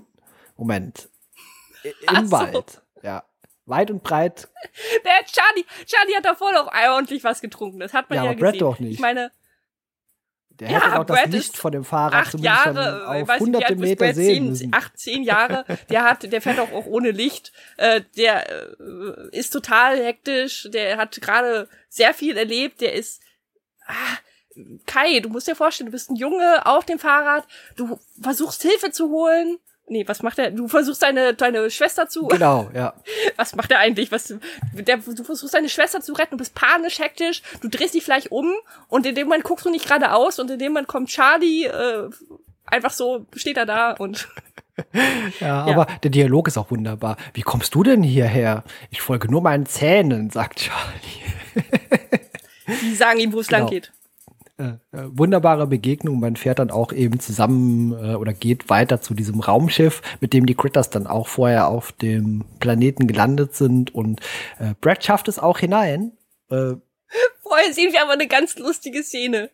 [0.56, 1.08] Moment.
[1.82, 2.32] Im so.
[2.32, 2.54] Wald.
[2.54, 2.80] Ja.
[3.66, 4.48] Weit und breit.
[5.04, 7.80] Der Charlie, Charlie hat davor noch ordentlich was getrunken.
[7.80, 8.50] Das hat man ja, ja aber gesehen.
[8.52, 8.94] Brett doch nicht.
[8.94, 9.30] Ich meine,
[10.60, 13.74] der ja, hätte auch Brad das Licht von dem Fahrrad acht Jahre, auf weiß hunderte
[13.74, 14.72] nicht, Meter sehen müssen.
[14.72, 15.64] Acht, zehn Jahre.
[15.90, 17.52] Der hat, der fährt auch, auch ohne Licht.
[17.76, 20.68] Äh, der äh, ist total hektisch.
[20.72, 22.82] Der hat gerade sehr viel erlebt.
[22.82, 23.20] Der ist
[23.86, 24.18] ah,
[24.86, 25.18] Kai.
[25.20, 27.48] Du musst dir vorstellen, du bist ein Junge auf dem Fahrrad.
[27.74, 29.58] Du versuchst Hilfe zu holen.
[29.86, 30.50] Nee, was macht er?
[30.50, 32.28] Du versuchst deine, deine Schwester zu.
[32.28, 32.94] Genau, ja.
[33.36, 34.10] Was macht er eigentlich?
[34.10, 34.34] Was,
[34.72, 38.32] der, du versuchst deine Schwester zu retten, du bist panisch, hektisch, du drehst dich vielleicht
[38.32, 38.50] um
[38.88, 42.08] und in dem Moment guckst du nicht geradeaus und in dem Moment kommt Charlie, äh,
[42.64, 44.28] einfach so, steht er da und.
[45.40, 47.18] ja, ja, aber der Dialog ist auch wunderbar.
[47.34, 48.64] Wie kommst du denn hierher?
[48.90, 51.66] Ich folge nur meinen Zähnen, sagt Charlie.
[52.80, 53.60] Die sagen ihm, wo es genau.
[53.60, 53.92] lang geht.
[54.56, 56.20] Äh, äh, wunderbare Begegnung.
[56.20, 60.46] Man fährt dann auch eben zusammen äh, oder geht weiter zu diesem Raumschiff, mit dem
[60.46, 63.92] die Critters dann auch vorher auf dem Planeten gelandet sind.
[63.92, 64.20] Und
[64.60, 66.12] äh, Brad schafft es auch hinein.
[66.50, 66.74] Äh,
[67.42, 69.50] Vorher sehen wir aber eine ganz lustige Szene.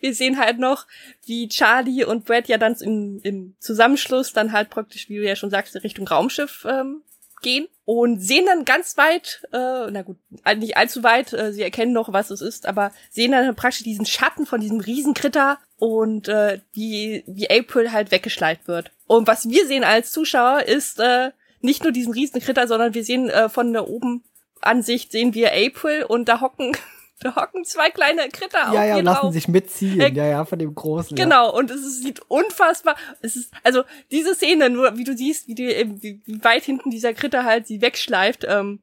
[0.00, 0.86] Wir sehen halt noch,
[1.24, 5.36] wie Charlie und Brad ja dann im, im Zusammenschluss dann halt praktisch, wie du ja
[5.36, 7.02] schon sagst, Richtung Raumschiff ähm,
[7.46, 10.16] gehen und sehen dann ganz weit, äh, na gut,
[10.56, 14.04] nicht allzu weit, äh, sie erkennen noch, was es ist, aber sehen dann praktisch diesen
[14.04, 18.90] Schatten von diesem Riesenkritter und äh, wie, wie April halt weggeschleift wird.
[19.06, 23.30] Und was wir sehen als Zuschauer ist äh, nicht nur diesen Riesenkritter, sondern wir sehen
[23.30, 24.24] äh, von der oben
[24.60, 26.76] Ansicht sehen wir April und da hocken
[27.20, 28.74] da hocken zwei kleine Kritter ja, auf.
[28.74, 29.32] Ja, ja, lassen drauf.
[29.32, 30.00] sich mitziehen.
[30.00, 31.16] Äh, ja, ja, von dem großen.
[31.16, 31.50] Genau, ja.
[31.50, 32.96] und es ist, sieht unfassbar.
[33.22, 35.68] Es ist, also diese Szene, nur wie du siehst, wie, die,
[36.00, 38.80] wie, wie weit hinten dieser Kritter halt sie wegschleift, ähm,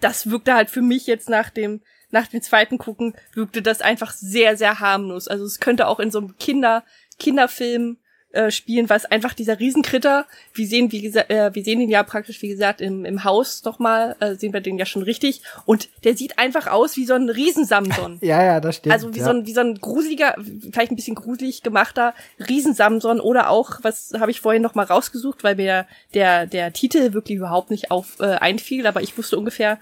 [0.00, 1.80] das wirkte halt für mich jetzt nach dem,
[2.10, 5.26] nach dem zweiten Gucken, wirkte das einfach sehr, sehr harmlos.
[5.26, 6.84] Also es könnte auch in so einem Kinder,
[7.18, 7.98] Kinderfilm
[8.36, 12.02] äh, spielen, was einfach dieser Riesenkritter, wir sehen, wie gesagt, äh, wir sehen ihn ja
[12.02, 15.42] praktisch, wie gesagt, im, im Haus nochmal, äh, sehen wir den ja schon richtig.
[15.64, 18.18] Und der sieht einfach aus wie so ein Riesensamson.
[18.20, 18.92] ja, ja, das stimmt.
[18.92, 19.24] Also wie ja.
[19.24, 20.36] so ein, wie so ein gruseliger,
[20.70, 22.14] vielleicht ein bisschen gruselig gemachter
[22.48, 27.38] Riesensamson oder auch, was habe ich vorhin nochmal rausgesucht, weil mir der, der Titel wirklich
[27.38, 29.78] überhaupt nicht auf äh, einfiel, aber ich wusste ungefähr,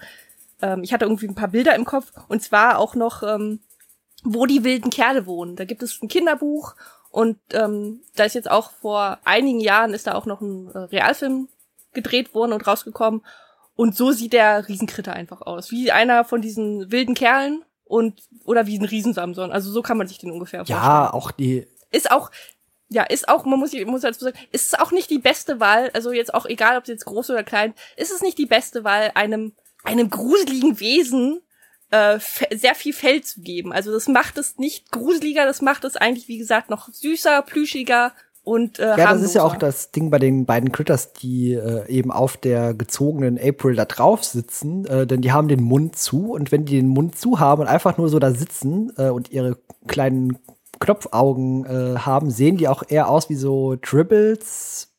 [0.61, 3.59] ähm, ich hatte irgendwie ein paar Bilder im Kopf und zwar auch noch, ähm,
[4.23, 5.55] wo die wilden Kerle wohnen.
[5.55, 6.75] Da gibt es ein Kinderbuch
[7.15, 10.79] und ähm, da ist jetzt auch vor einigen Jahren ist da auch noch ein äh,
[10.79, 11.47] Realfilm
[11.93, 13.25] gedreht worden und rausgekommen.
[13.73, 15.71] Und so sieht der Riesenkritter einfach aus.
[15.71, 19.53] Wie einer von diesen wilden Kerlen und oder wie ein Riesensamson.
[19.53, 20.81] Also so kann man sich den ungefähr vorstellen.
[20.81, 21.65] Ja, auch die.
[21.89, 22.31] Ist auch
[22.89, 25.91] ja, ist auch, man muss, muss dazu sagen, ist es auch nicht die beste Wahl,
[25.93, 28.83] also jetzt auch egal, ob es jetzt groß oder klein, ist es nicht die beste
[28.83, 29.53] Wahl, einem,
[29.85, 31.41] einem gruseligen Wesen
[31.91, 32.19] äh,
[32.55, 33.71] sehr viel Fell zu geben.
[33.71, 38.13] Also das macht es nicht gruseliger, das macht es eigentlich, wie gesagt, noch süßer, plüschiger
[38.45, 41.89] und äh, Ja, das ist ja auch das Ding bei den beiden Critters, die äh,
[41.89, 46.31] eben auf der gezogenen April da drauf sitzen, äh, denn die haben den Mund zu
[46.33, 49.31] und wenn die den Mund zu haben und einfach nur so da sitzen äh, und
[49.31, 49.57] ihre
[49.87, 50.37] kleinen
[50.79, 54.94] Knopfaugen äh, haben, sehen die auch eher aus wie so Dribbles,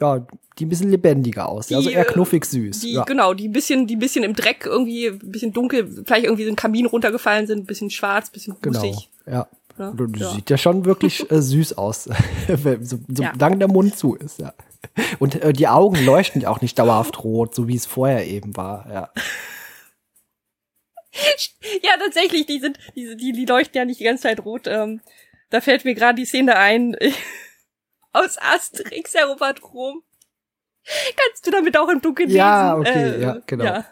[0.00, 0.26] ja,
[0.58, 2.80] die ein bisschen lebendiger aus, die, also eher äh, knuffig süß.
[2.80, 3.04] Die, ja.
[3.04, 6.50] Genau, die ein bisschen, die bisschen im Dreck irgendwie, ein bisschen dunkel, vielleicht irgendwie so
[6.50, 9.10] ein Kamin runtergefallen sind, ein bisschen schwarz, ein bisschen rußig.
[9.24, 9.48] Genau, ja.
[9.48, 9.48] ja.
[9.78, 9.94] Ja.
[10.34, 12.04] Sieht ja schon wirklich äh, süß aus,
[12.82, 13.32] so, so ja.
[13.38, 14.52] lange der Mund zu ist, ja.
[15.18, 18.54] Und äh, die Augen leuchten ja auch nicht dauerhaft rot, so wie es vorher eben
[18.58, 19.10] war, ja.
[21.82, 24.66] ja, tatsächlich, die sind, die, die, die leuchten ja nicht die ganze Zeit rot.
[24.66, 25.00] Ähm,
[25.50, 26.96] da fällt mir gerade die Szene ein
[28.12, 30.02] aus Asterix, Herr Robert Rom.
[31.16, 32.80] Kannst du damit auch im Dunkeln ja, lesen?
[32.80, 33.64] Okay, äh, ja, genau.
[33.64, 33.84] Ja.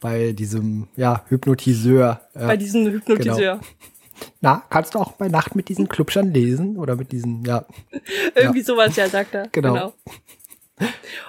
[0.00, 2.20] Bei diesem, ja, Hypnotiseur.
[2.34, 3.56] Ja, bei diesem Hypnotiseur.
[3.56, 3.66] Genau.
[4.40, 6.76] Na, kannst du auch bei Nacht mit diesen Klubschern lesen?
[6.76, 7.64] Oder mit diesen, ja.
[8.34, 8.64] Irgendwie ja.
[8.64, 9.48] sowas, ja, sagt er.
[9.48, 9.72] Genau.
[9.72, 9.94] genau.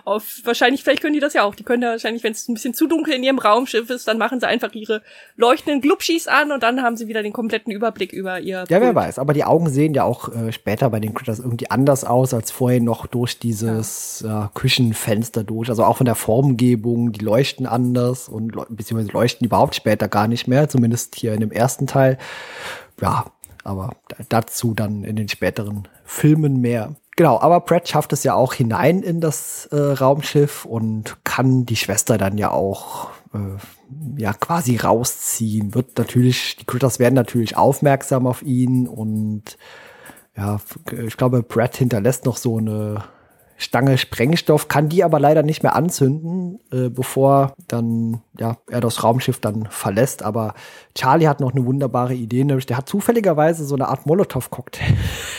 [0.05, 1.55] Auf, wahrscheinlich, vielleicht können die das ja auch.
[1.55, 4.17] Die können ja wahrscheinlich, wenn es ein bisschen zu dunkel in ihrem Raumschiff ist, dann
[4.17, 5.01] machen sie einfach ihre
[5.35, 8.65] leuchtenden Glubschis an und dann haben sie wieder den kompletten Überblick über ihr.
[8.69, 8.81] Ja, Pult.
[8.81, 9.19] wer weiß.
[9.19, 12.51] Aber die Augen sehen ja auch äh, später bei den Critters irgendwie anders aus als
[12.51, 14.33] vorher noch durch dieses ja.
[14.33, 15.69] Ja, Küchenfenster durch.
[15.69, 20.47] Also auch von der Formgebung, die leuchten anders und beziehungsweise leuchten überhaupt später gar nicht
[20.47, 22.17] mehr, zumindest hier in dem ersten Teil.
[22.99, 23.25] Ja,
[23.63, 23.95] aber
[24.29, 26.95] dazu dann in den späteren Filmen mehr.
[27.15, 31.75] Genau, aber Brad schafft es ja auch hinein in das äh, Raumschiff und kann die
[31.75, 35.75] Schwester dann ja auch äh, ja quasi rausziehen.
[35.75, 39.57] Wird natürlich, die Critters werden natürlich aufmerksam auf ihn und
[40.35, 40.59] ja,
[41.05, 43.03] ich glaube, Brad hinterlässt noch so eine
[43.63, 49.03] Stange Sprengstoff, kann die aber leider nicht mehr anzünden, äh, bevor dann ja er das
[49.03, 50.23] Raumschiff dann verlässt.
[50.23, 50.53] Aber
[50.95, 54.95] Charlie hat noch eine wunderbare Idee, nämlich der hat zufälligerweise so eine Art Molotow-Cocktail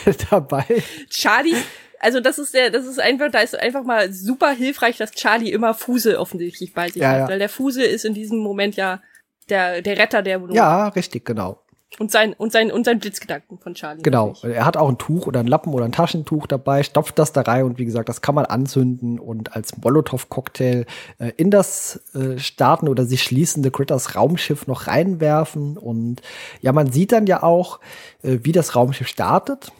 [0.30, 0.64] dabei.
[1.10, 1.56] Charlie,
[2.00, 5.52] also das ist der, das ist einfach, da ist einfach mal super hilfreich, dass Charlie
[5.52, 7.28] immer Fuse offensichtlich bei sich ja, hat, ja.
[7.28, 9.00] weil der Fuse ist in diesem Moment ja
[9.48, 10.56] der der Retter der Wohnung.
[10.56, 11.63] Ja, richtig, genau.
[11.98, 14.02] Und sein, und sein, und sein Blitzgedanken von Charlie.
[14.02, 14.28] Genau.
[14.28, 14.56] Natürlich.
[14.56, 17.42] Er hat auch ein Tuch oder ein Lappen oder ein Taschentuch dabei, stopft das da
[17.42, 20.86] rein und wie gesagt, das kann man anzünden und als Molotow-Cocktail
[21.18, 25.78] äh, in das äh, starten oder sich schließende Critters Raumschiff noch reinwerfen.
[25.78, 26.20] Und
[26.60, 27.80] ja, man sieht dann ja auch,
[28.22, 29.70] äh, wie das Raumschiff startet.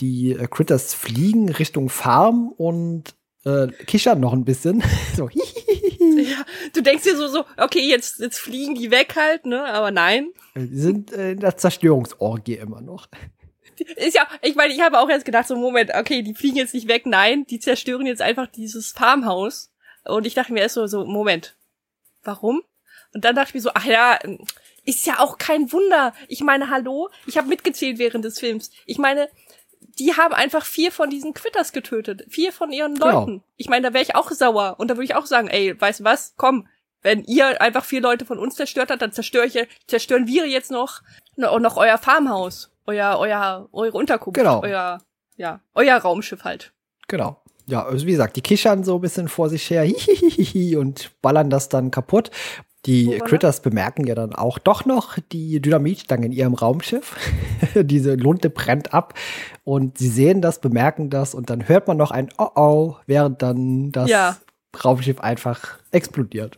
[0.00, 3.14] Die äh, Critters fliegen Richtung Farm und
[3.44, 4.82] äh, kichern noch ein bisschen.
[5.16, 5.28] so,
[6.16, 6.44] ja,
[6.74, 9.64] du denkst dir so, so, okay, jetzt, jetzt fliegen die weg halt, ne?
[9.64, 10.32] Aber nein.
[10.54, 13.08] Die sind äh, in der Zerstörungsorgie immer noch.
[13.96, 16.74] Ist ja, ich meine, ich habe auch jetzt gedacht, so Moment, okay, die fliegen jetzt
[16.74, 19.72] nicht weg, nein, die zerstören jetzt einfach dieses Farmhaus.
[20.04, 21.56] Und ich dachte mir erst so, so, Moment,
[22.22, 22.62] warum?
[23.14, 24.18] Und dann dachte ich mir so, ach ja,
[24.84, 26.14] ist ja auch kein Wunder.
[26.28, 28.70] Ich meine, hallo, ich habe mitgezählt während des Films.
[28.86, 29.28] Ich meine,
[29.98, 32.24] die haben einfach vier von diesen Quitters getötet.
[32.28, 33.20] Vier von ihren genau.
[33.20, 33.42] Leuten.
[33.56, 34.76] Ich meine, da wäre ich auch sauer.
[34.78, 36.66] Und da würde ich auch sagen, ey, weißt du was, komm,
[37.02, 40.70] wenn ihr einfach vier Leute von uns zerstört habt, dann zerstöre ich, zerstören wir jetzt
[40.70, 41.02] noch,
[41.36, 44.62] noch euer Farmhaus, euer, euer, eure Unterkunft, genau.
[44.62, 45.00] euer,
[45.36, 46.72] ja, euer Raumschiff halt.
[47.06, 47.40] Genau.
[47.66, 49.84] Ja, also wie gesagt, die kichern so ein bisschen vor sich her
[50.78, 52.30] und ballern das dann kaputt.
[52.86, 57.16] Die Critters bemerken ja dann auch doch noch die Dynamitstange in ihrem Raumschiff.
[57.74, 59.14] Diese Lunte brennt ab
[59.64, 63.42] und sie sehen das, bemerken das und dann hört man noch ein Oh oh, während
[63.42, 64.36] dann das ja.
[64.84, 66.56] Raumschiff einfach explodiert.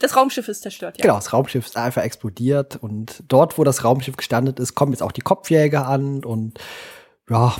[0.00, 1.02] Das Raumschiff ist zerstört, ja.
[1.02, 5.02] Genau, das Raumschiff ist einfach explodiert und dort, wo das Raumschiff gestandet ist, kommen jetzt
[5.02, 6.58] auch die Kopfjäger an und
[7.28, 7.56] ja,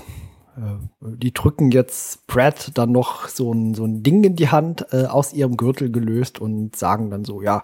[1.00, 5.04] die drücken jetzt Brad dann noch so ein, so ein Ding in die Hand äh,
[5.04, 7.62] aus ihrem Gürtel gelöst und sagen dann so, ja,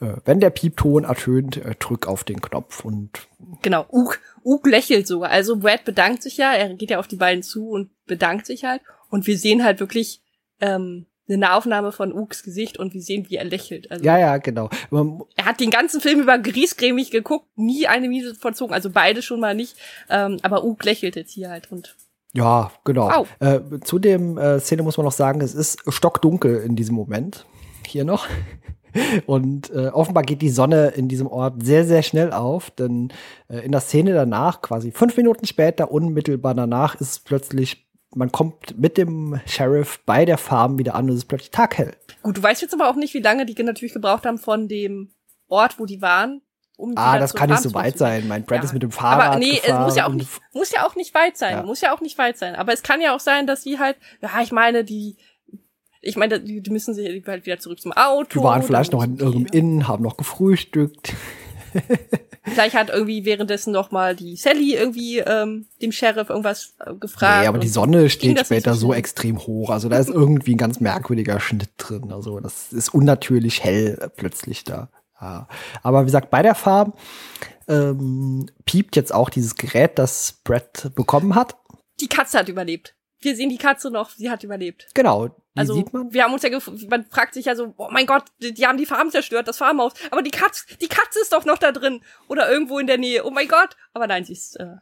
[0.00, 3.28] äh, wenn der Piepton ertönt, äh, drück auf den Knopf und
[3.62, 5.30] genau, Ug, Ug lächelt sogar.
[5.30, 8.64] Also Brad bedankt sich ja, er geht ja auf die beiden zu und bedankt sich
[8.64, 10.20] halt und wir sehen halt wirklich
[10.60, 13.90] ähm, eine Nahaufnahme von Ugs Gesicht und wir sehen, wie er lächelt.
[13.90, 14.70] Also, ja, ja, genau.
[14.90, 19.40] Er hat den ganzen Film über griesgrämig geguckt, nie eine Miese verzogen, also beide schon
[19.40, 19.76] mal nicht.
[20.08, 21.96] Ähm, aber Ug lächelt jetzt hier halt und
[22.36, 23.26] ja, genau.
[23.40, 27.46] Äh, zu dem äh, Szene muss man noch sagen, es ist stockdunkel in diesem Moment.
[27.86, 28.26] Hier noch.
[29.26, 33.12] Und äh, offenbar geht die Sonne in diesem Ort sehr, sehr schnell auf, denn
[33.48, 38.32] äh, in der Szene danach, quasi fünf Minuten später, unmittelbar danach, ist es plötzlich, man
[38.32, 41.94] kommt mit dem Sheriff bei der Farm wieder an und es ist plötzlich taghell.
[42.22, 45.10] Gut, du weißt jetzt aber auch nicht, wie lange die natürlich gebraucht haben von dem
[45.48, 46.40] Ort, wo die waren,
[46.76, 48.28] um Ah, das kann nicht so weit sein.
[48.28, 48.64] Mein Brad ja.
[48.64, 50.94] ist mit dem Fahrrad Aber nee, gefahren es muss ja auch nicht, muss ja auch
[50.94, 51.56] nicht weit sein.
[51.56, 51.62] Ja.
[51.62, 52.54] Muss ja auch nicht weit sein.
[52.54, 55.16] Aber es kann ja auch sein, dass sie halt, ja, ich meine, die,
[56.02, 58.38] ich meine, die, die müssen sich halt wieder zurück zum Auto.
[58.38, 61.14] Die waren vielleicht noch in irgendeinem Inn, haben noch gefrühstückt.
[62.48, 67.42] Vielleicht hat irgendwie währenddessen noch mal die Sally irgendwie ähm, dem Sheriff irgendwas äh, gefragt.
[67.42, 69.70] Nee, aber die Sonne steht später so, so extrem hoch.
[69.70, 72.12] Also da ist irgendwie ein ganz merkwürdiger Schnitt drin.
[72.12, 74.90] Also das ist unnatürlich hell plötzlich da.
[75.26, 75.48] Ja.
[75.82, 76.94] Aber wie gesagt, bei der Farm
[77.68, 81.56] ähm, piept jetzt auch dieses Gerät, das Brett bekommen hat.
[82.00, 82.94] Die Katze hat überlebt.
[83.20, 84.88] Wir sehen die Katze noch, sie hat überlebt.
[84.94, 85.28] Genau.
[85.28, 86.12] Die also, sieht man.
[86.12, 86.50] Wir haben uns ja,
[86.88, 89.58] man fragt sich ja so, oh mein Gott, die, die, haben die Farm zerstört, das
[89.58, 89.94] Farmhaus.
[90.10, 92.02] Aber die Katze, die Katze ist doch noch da drin.
[92.28, 93.24] Oder irgendwo in der Nähe.
[93.24, 93.76] Oh mein Gott.
[93.94, 94.76] Aber nein, sie ist, äh,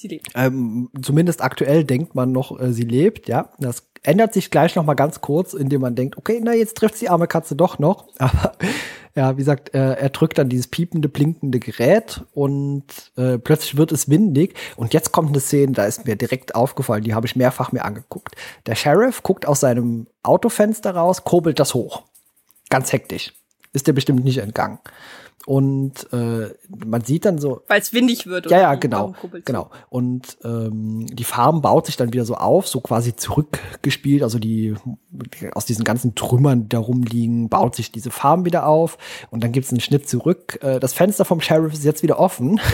[0.00, 0.28] sie lebt.
[0.34, 3.50] Ähm, zumindest aktuell denkt man noch, äh, sie lebt, ja.
[3.58, 7.00] Das ändert sich gleich noch mal ganz kurz, indem man denkt, okay, na, jetzt trifft
[7.00, 8.08] die arme Katze doch noch.
[8.18, 8.52] Aber
[9.14, 12.84] ja, wie gesagt, äh, er drückt dann dieses piepende, blinkende Gerät und
[13.16, 14.54] äh, plötzlich wird es windig.
[14.76, 17.84] Und jetzt kommt eine Szene, da ist mir direkt aufgefallen, die habe ich mehrfach mir
[17.84, 18.36] angeguckt.
[18.66, 22.04] Der Sheriff guckt aus seinem Autofenster raus, kurbelt das hoch.
[22.68, 23.34] Ganz hektisch.
[23.72, 24.78] Ist dir bestimmt nicht entgangen.
[25.50, 27.62] Und äh, man sieht dann so.
[27.66, 28.46] Weil es windig wird.
[28.46, 29.16] Oder ja, ja, genau.
[29.44, 29.68] Genau.
[29.88, 34.22] Und ähm, die Farm baut sich dann wieder so auf, so quasi zurückgespielt.
[34.22, 34.76] Also die
[35.50, 38.96] aus diesen ganzen Trümmern, die da rumliegen, baut sich diese Farm wieder auf.
[39.32, 40.60] Und dann gibt's einen Schnitt zurück.
[40.62, 42.60] Äh, das Fenster vom Sheriff ist jetzt wieder offen.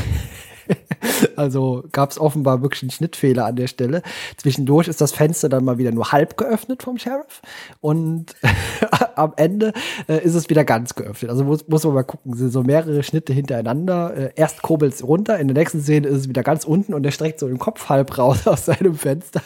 [1.36, 4.02] also gab es offenbar wirklich einen Schnittfehler an der Stelle.
[4.36, 7.43] Zwischendurch ist das Fenster dann mal wieder nur halb geöffnet vom Sheriff
[7.80, 8.34] und
[9.14, 9.72] am Ende
[10.09, 11.30] äh, ist es wieder ganz geöffnet.
[11.30, 14.16] Also muss, muss man mal gucken, sind so mehrere Schnitte hintereinander.
[14.16, 17.05] Äh, erst kurbelt es runter, in der nächsten Szene ist es wieder ganz unten und
[17.05, 19.43] er streckt so den Kopf halb raus aus seinem Fenster.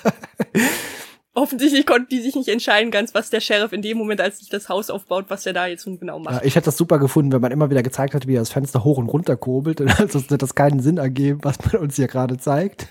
[1.33, 4.49] Offensichtlich konnten die sich nicht entscheiden ganz, was der Sheriff in dem Moment, als sich
[4.49, 6.37] das Haus aufbaut, was der da jetzt nun genau macht.
[6.37, 8.51] Ja, ich hätte das super gefunden, wenn man immer wieder gezeigt hat, wie er das
[8.51, 9.81] Fenster hoch und runter kurbelt.
[10.01, 12.87] Also hätte das keinen Sinn ergeben, was man uns hier gerade zeigt.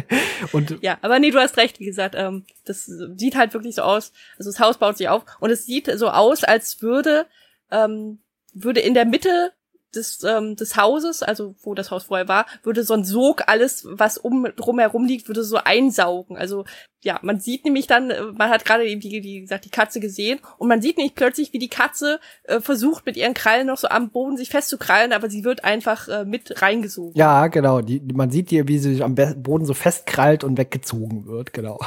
[0.52, 3.82] und ja, aber nee, du hast recht, wie gesagt, ähm, das sieht halt wirklich so
[3.82, 4.12] aus.
[4.38, 7.26] Also das Haus baut sich auf und es sieht so aus, als würde
[7.70, 8.18] ähm,
[8.54, 9.52] würde in der Mitte
[9.96, 13.86] des, ähm, des Hauses, also wo das Haus vorher war, würde so ein Sog alles,
[13.88, 16.36] was um drumherum liegt, würde so einsaugen.
[16.36, 16.64] Also
[17.04, 20.00] ja, man sieht nämlich dann, äh, man hat gerade eben die, die gesagt, die Katze
[20.00, 23.76] gesehen und man sieht nämlich plötzlich, wie die Katze äh, versucht mit ihren Krallen noch
[23.76, 27.16] so am Boden sich festzukrallen, aber sie wird einfach äh, mit reingesogen.
[27.16, 27.82] Ja, genau.
[27.82, 31.78] Die, man sieht hier, wie sie sich am Boden so festkrallt und weggezogen wird, genau.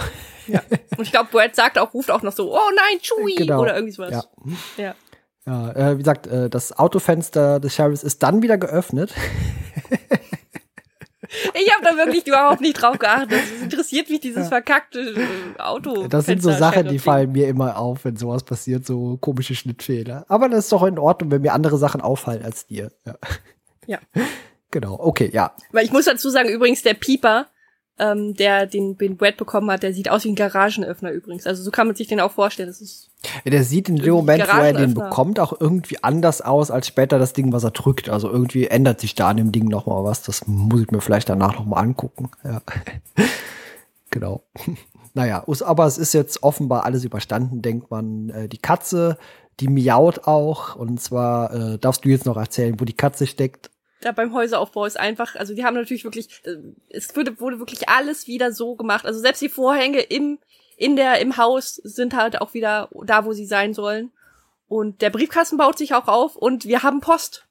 [0.47, 0.61] Ja.
[0.97, 3.61] Und ich glaube, Brad sagt auch, ruft auch noch so, oh nein, Chewie genau.
[3.61, 4.27] oder irgendwie sowas.
[4.77, 4.83] Ja.
[4.83, 4.95] ja.
[5.47, 9.13] Ja, äh, wie gesagt, äh, das Autofenster des Sheriffs ist dann wieder geöffnet.
[11.53, 13.33] Ich habe da wirklich überhaupt nicht drauf geachtet.
[13.33, 16.07] Es interessiert mich dieses verkackte äh, Auto.
[16.07, 20.25] Das sind so Sachen, die fallen mir immer auf, wenn sowas passiert, so komische Schnittfehler.
[20.29, 22.91] Aber das ist doch in Ordnung, wenn mir andere Sachen auffallen als dir.
[23.05, 23.15] Ja.
[23.87, 23.99] ja.
[24.69, 25.55] Genau, okay, ja.
[25.71, 27.47] Weil ich muss dazu sagen, übrigens, der Pieper,
[27.99, 31.47] ähm, der den, den Brad bekommen hat, der sieht aus wie ein Garagenöffner übrigens.
[31.47, 32.69] Also so kann man sich den auch vorstellen.
[32.69, 33.09] Das ist
[33.43, 36.87] ja, der sieht in dem Moment, wo er den bekommt, auch irgendwie anders aus als
[36.87, 38.09] später das Ding, was er drückt.
[38.09, 40.21] Also irgendwie ändert sich da an dem Ding noch mal was.
[40.21, 42.29] Das muss ich mir vielleicht danach noch mal angucken.
[42.43, 42.61] Ja.
[44.09, 44.43] genau.
[45.13, 48.29] Naja, aber es ist jetzt offenbar alles überstanden, denkt man.
[48.29, 49.17] Äh, die Katze,
[49.59, 50.75] die miaut auch.
[50.75, 53.71] Und zwar äh, darfst du jetzt noch erzählen, wo die Katze steckt
[54.01, 56.57] da beim Häuseraufbau ist einfach, also die haben natürlich wirklich, äh,
[56.89, 59.05] es wurde, wurde wirklich alles wieder so gemacht.
[59.05, 60.39] Also selbst die Vorhänge im,
[60.77, 64.11] in der, im Haus sind halt auch wieder da, wo sie sein sollen.
[64.67, 67.47] Und der Briefkasten baut sich auch auf und wir haben Post,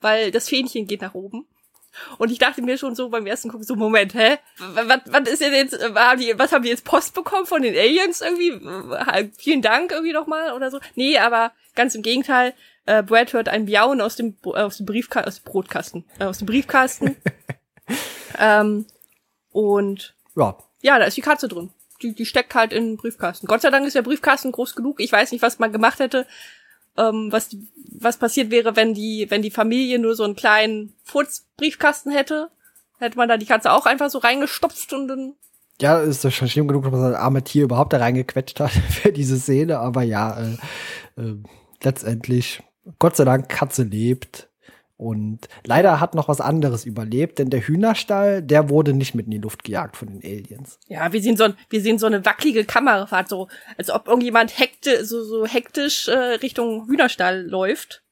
[0.00, 1.46] weil das Fähnchen geht nach oben.
[2.18, 4.38] Und ich dachte mir schon so beim ersten Gucken so, Moment, hä?
[4.58, 7.76] Was, was ist denn jetzt, haben die, was haben die jetzt Post bekommen von den
[7.76, 8.52] Aliens irgendwie?
[9.36, 10.78] Vielen Dank irgendwie nochmal oder so.
[10.94, 12.54] Nee, aber ganz im Gegenteil,
[12.86, 16.24] äh, Brad hört ein Biauen aus dem, äh, aus dem Briefkasten, aus dem Brotkasten, äh,
[16.24, 17.16] aus dem Briefkasten.
[18.38, 18.86] ähm,
[19.50, 20.56] und ja.
[20.82, 21.70] ja, da ist die Katze drin.
[22.02, 23.46] Die, die steckt halt in den Briefkasten.
[23.46, 25.00] Gott sei Dank ist der Briefkasten groß genug.
[25.00, 26.26] Ich weiß nicht, was man gemacht hätte,
[26.96, 27.56] ähm, was,
[27.98, 32.50] was passiert wäre, wenn die, wenn die Familie nur so einen kleinen Furzbriefkasten hätte.
[32.98, 35.34] Hätte man da die Katze auch einfach so reingestopft und dann
[35.80, 38.70] ja, ist das schon schlimm genug, dass man das arme Tier überhaupt da reingequetscht hat
[38.90, 40.56] für diese Szene, aber ja, äh,
[41.16, 41.36] äh,
[41.82, 42.62] letztendlich
[42.98, 44.48] Gott sei Dank, Katze lebt.
[45.00, 49.30] Und leider hat noch was anderes überlebt, denn der Hühnerstall, der wurde nicht mit in
[49.30, 50.78] die Luft gejagt von den Aliens.
[50.88, 53.48] Ja, wir sehen so, wir sehen so eine wackelige Kamerafahrt, so
[53.78, 58.02] als ob irgendjemand hekte, so, so hektisch äh, Richtung Hühnerstall läuft.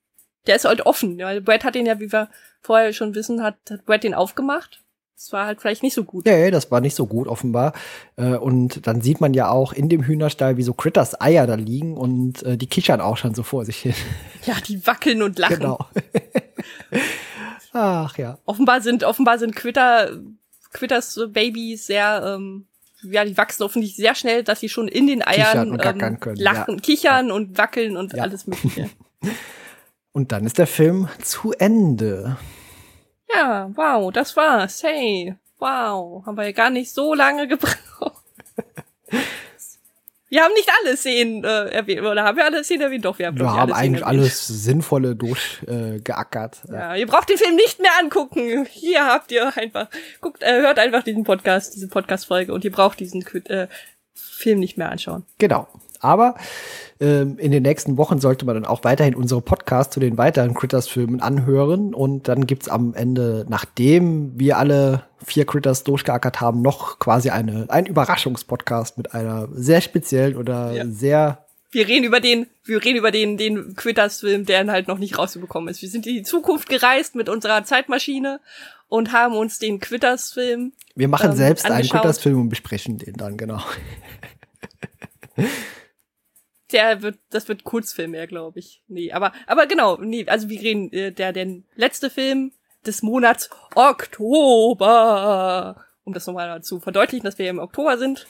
[0.46, 2.30] Der ist halt offen, weil Brad hat den ja, wie wir
[2.62, 4.82] vorher schon wissen, hat, hat Brad den aufgemacht.
[5.18, 6.26] Das war halt vielleicht nicht so gut.
[6.26, 7.72] Nee, das war nicht so gut, offenbar.
[8.14, 11.56] Äh, und dann sieht man ja auch in dem Hühnerstall, wie so Critters Eier da
[11.56, 13.94] liegen und äh, die kichern auch schon so vor sich hin.
[14.46, 15.56] Ja, die wackeln und lachen.
[15.56, 15.78] Genau.
[17.72, 18.38] Ach ja.
[18.44, 20.20] Offenbar sind, offenbar sind Quitter,
[20.72, 22.66] Quitters Babys sehr, ähm,
[23.02, 26.74] ja, die wachsen offensichtlich sehr schnell, dass sie schon in den Eiern ähm, können, lachen,
[26.76, 26.80] ja.
[26.80, 27.34] kichern ja.
[27.34, 28.22] und wackeln und ja.
[28.22, 28.88] alles Mögliche.
[30.12, 32.36] und dann ist der Film zu Ende.
[33.34, 34.82] Ja, wow, das war's.
[34.82, 37.78] Hey, wow, haben wir ja gar nicht so lange gebraucht.
[40.30, 43.04] Wir haben nicht alle Szenen äh, erwähnt, oder haben wir alle Szenen erwähnt?
[43.04, 46.60] Doch, wir haben, wir haben eigentlich alles Sinnvolle durchgeackert.
[46.68, 48.66] Äh, ja, ihr braucht den Film nicht mehr angucken.
[48.70, 49.88] Hier habt ihr einfach,
[50.20, 53.68] guckt, äh, hört einfach diesen Podcast, diese Podcast-Folge und ihr braucht diesen äh,
[54.14, 55.24] Film nicht mehr anschauen.
[55.38, 55.66] Genau.
[56.00, 56.34] Aber
[57.00, 60.54] ähm, in den nächsten Wochen sollte man dann auch weiterhin unsere Podcasts zu den weiteren
[60.54, 61.94] Critters-Filmen anhören.
[61.94, 67.66] Und dann gibt's am Ende, nachdem wir alle vier Critters durchgeackert haben, noch quasi eine,
[67.68, 70.86] ein Überraschungspodcast mit einer sehr speziellen oder ja.
[70.86, 75.18] sehr wir reden über den, wir reden über den, den Quitters-Film, der halt noch nicht
[75.18, 75.82] rausgekommen ist.
[75.82, 78.40] Wir sind in die Zukunft gereist mit unserer Zeitmaschine
[78.88, 80.72] und haben uns den Quitters-Film.
[80.94, 81.92] Wir machen ähm, selbst angeschaut.
[81.92, 83.62] einen Quitters-Film und besprechen den dann, genau.
[86.72, 88.82] der wird, das wird Kurzfilm mehr, glaube ich.
[88.88, 91.46] Nee, aber, aber genau, nee, also wir reden, äh, der, der
[91.76, 92.52] letzte Film
[92.86, 94.96] des Monats Oktober.
[96.04, 98.26] Um das nochmal zu verdeutlichen, dass wir im Oktober sind.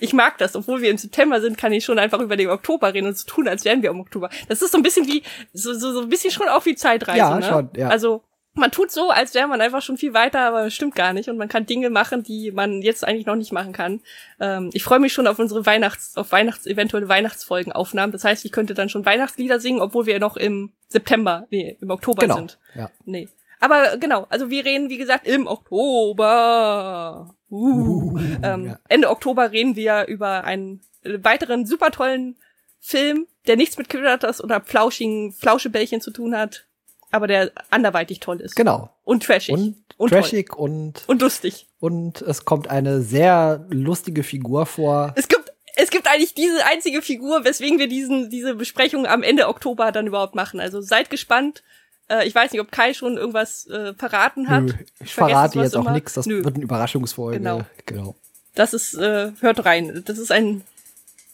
[0.00, 2.92] Ich mag das, obwohl wir im September sind, kann ich schon einfach über den Oktober
[2.92, 4.28] reden und so tun, als wären wir im Oktober.
[4.48, 5.22] Das ist so ein bisschen wie,
[5.52, 7.46] so, so, so ein bisschen schon auch wie Zeitreise, ja, ne?
[7.46, 7.88] Schon, ja.
[7.88, 8.22] Also,
[8.54, 11.28] man tut so, als wäre man einfach schon viel weiter, aber stimmt gar nicht.
[11.28, 14.00] Und man kann Dinge machen, die man jetzt eigentlich noch nicht machen kann.
[14.40, 18.12] Ähm, ich freue mich schon auf unsere Weihnachts, auf Weihnachts, eventuelle Weihnachtsfolgenaufnahmen.
[18.12, 21.90] Das heißt, ich könnte dann schon Weihnachtslieder singen, obwohl wir noch im September, nee, im
[21.90, 22.36] Oktober genau.
[22.36, 22.58] sind.
[22.74, 22.90] Ja.
[23.06, 23.28] Nee.
[23.58, 27.34] Aber genau, also wir reden, wie gesagt, im Oktober.
[27.50, 28.14] Uh.
[28.14, 28.78] uh ähm, ja.
[28.88, 32.36] Ende Oktober reden wir über einen weiteren super tollen
[32.80, 36.66] Film, der nichts mit Critters oder flauschigen Flauschebällchen zu tun hat
[37.12, 38.56] aber der anderweitig toll ist.
[38.56, 38.90] Genau.
[39.04, 39.54] Und trashig.
[39.54, 40.58] Und, und trashig toll.
[40.58, 41.68] und und lustig.
[41.78, 45.12] Und es kommt eine sehr lustige Figur vor.
[45.16, 49.48] Es gibt es gibt eigentlich diese einzige Figur, weswegen wir diesen diese Besprechung am Ende
[49.48, 50.58] Oktober dann überhaupt machen.
[50.58, 51.62] Also seid gespannt.
[52.08, 54.64] Äh, ich weiß nicht, ob Kai schon irgendwas äh, verraten hat.
[54.64, 56.14] Nö, ich, verrate jetzt auch nichts.
[56.14, 56.44] Das Nö.
[56.44, 57.38] wird eine Überraschungsfolge.
[57.38, 57.62] Genau.
[57.86, 58.16] genau.
[58.54, 60.02] Das ist äh, hört rein.
[60.04, 60.62] Das ist ein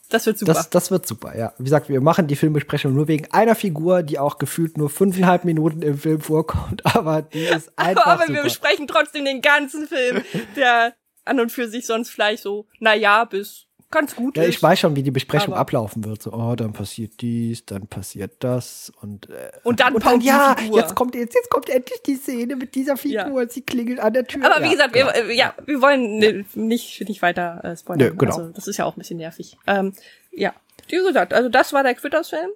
[0.09, 0.55] das wird super.
[0.55, 1.53] Das, das wird super, ja.
[1.59, 5.45] Wie gesagt, wir machen die Filmbesprechung nur wegen einer Figur, die auch gefühlt nur fünfeinhalb
[5.45, 8.35] Minuten im Film vorkommt, aber die ist einfach Aber, aber super.
[8.35, 10.23] wir besprechen trotzdem den ganzen Film,
[10.57, 10.95] der
[11.25, 14.49] an und für sich sonst vielleicht so, na ja, bis ganz gut ja, ist.
[14.51, 16.23] Ich weiß schon, wie die Besprechung aber ablaufen wird.
[16.23, 20.57] So, oh, dann passiert dies, dann passiert das und äh, und dann, und dann ja,
[20.73, 23.43] jetzt kommt jetzt jetzt kommt endlich die Szene mit dieser Figur.
[23.43, 23.49] Ja.
[23.49, 24.45] Sie klingelt an der Tür.
[24.45, 25.13] Aber wie gesagt, genau.
[25.13, 28.11] wir, ja, wir wollen ne, nicht nicht weiter äh, spoilern.
[28.11, 28.37] Nee, genau.
[28.37, 29.57] Also, das ist ja auch ein bisschen nervig.
[29.67, 29.93] Ähm,
[30.33, 30.55] ja,
[30.89, 32.51] wie gesagt, also das war der Quitters-Film.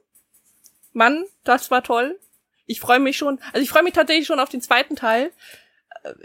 [0.92, 2.18] Mann, das war toll.
[2.66, 3.38] Ich freue mich schon.
[3.52, 5.30] Also ich freue mich tatsächlich schon auf den zweiten Teil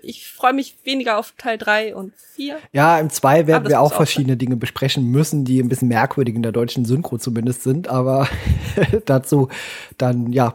[0.01, 2.57] ich freue mich weniger auf Teil 3 und 4.
[2.71, 4.39] Ja, im 2 werden wir auch verschiedene sein.
[4.39, 8.27] Dinge besprechen müssen, die ein bisschen merkwürdig in der deutschen Synchro zumindest sind, aber
[9.05, 9.49] dazu
[9.97, 10.53] dann ja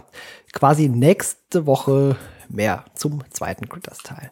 [0.53, 2.17] quasi nächste Woche
[2.49, 4.31] mehr zum zweiten Critters-Teil.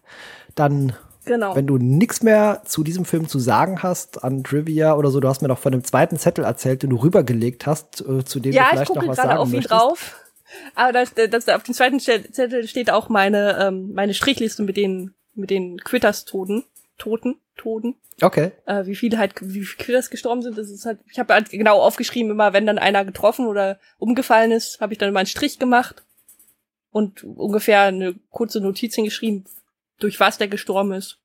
[0.55, 0.93] Dann
[1.27, 1.55] Genau.
[1.55, 5.29] Wenn du nichts mehr zu diesem Film zu sagen hast an Trivia oder so, du
[5.29, 8.53] hast mir noch von dem zweiten Zettel erzählt, den du rübergelegt hast, äh, zu dem
[8.53, 10.17] ja, du vielleicht noch was sagen Ja, ich gucke gerade auf ihn drauf.
[10.75, 15.15] Aber das, das, auf dem zweiten Zettel steht auch meine, ähm, meine Strichliste mit den,
[15.35, 16.65] mit den Quitters-Toten.
[17.01, 17.97] Toten, Toten.
[18.21, 18.53] Okay.
[18.67, 21.51] Äh, wie viele halt, wie viele Quitters gestorben sind, das ist halt, ich habe halt
[21.51, 25.27] genau aufgeschrieben, immer wenn dann einer getroffen oder umgefallen ist, habe ich dann immer einen
[25.27, 26.05] Strich gemacht
[26.91, 29.47] und ungefähr eine kurze Notiz hingeschrieben,
[29.99, 31.19] durch was der gestorben ist.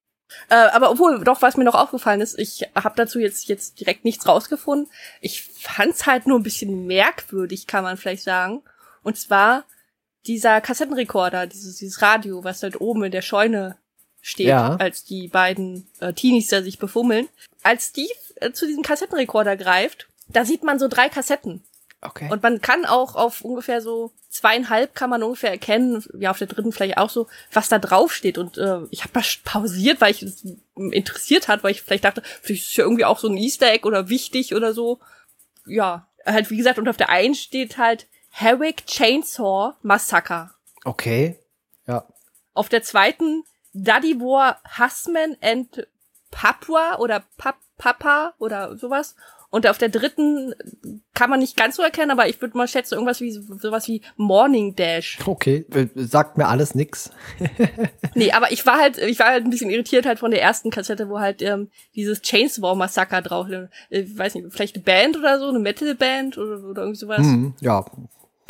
[0.50, 4.06] Äh, aber obwohl, doch, was mir noch aufgefallen ist, ich habe dazu jetzt jetzt direkt
[4.06, 4.90] nichts rausgefunden.
[5.22, 8.64] Ich fand's halt nur ein bisschen merkwürdig, kann man vielleicht sagen.
[9.06, 9.64] Und zwar
[10.28, 13.78] dieser Kassettenrekorder, dieses, dieses Radio, was halt oben in der Scheune
[14.22, 14.76] steht, ja.
[14.78, 17.30] als die beiden äh, Teenies da sich befummeln.
[17.62, 21.64] Als Steve äh, zu diesem Kassettenrekorder greift, da sieht man so drei Kassetten.
[22.02, 22.30] Okay.
[22.32, 26.48] Und man kann auch auf ungefähr so zweieinhalb kann man ungefähr erkennen, ja auf der
[26.48, 28.38] dritten vielleicht auch so, was da drauf steht.
[28.38, 30.44] Und äh, ich habe das pausiert, weil ich es
[30.76, 33.88] interessiert hat, weil ich vielleicht dachte, vielleicht ist ja irgendwie auch so ein Easter Egg
[33.88, 35.00] oder wichtig oder so.
[35.66, 40.50] Ja, halt wie gesagt, und auf der einen steht halt Herrick Chainsaw Massacre.
[40.84, 41.40] Okay,
[41.88, 42.06] ja.
[42.54, 45.88] Auf der zweiten Daddy War Husman and
[46.32, 49.16] Papua oder Pap Papa oder sowas.
[49.52, 50.54] Und auf der dritten
[51.14, 54.02] kann man nicht ganz so erkennen, aber ich würde mal schätzen, irgendwas wie sowas wie
[54.18, 55.18] Morning Dash.
[55.26, 57.12] Okay, sagt mir alles nix.
[58.16, 60.72] nee, aber ich war halt, ich war halt ein bisschen irritiert halt von der ersten
[60.72, 65.16] Kassette, wo halt ähm, dieses Chainsaw Massaker drauf, äh, ich weiß nicht, vielleicht eine Band
[65.16, 67.20] oder so, eine Metal Band oder, oder irgendwie sowas.
[67.20, 67.86] Hm, ja,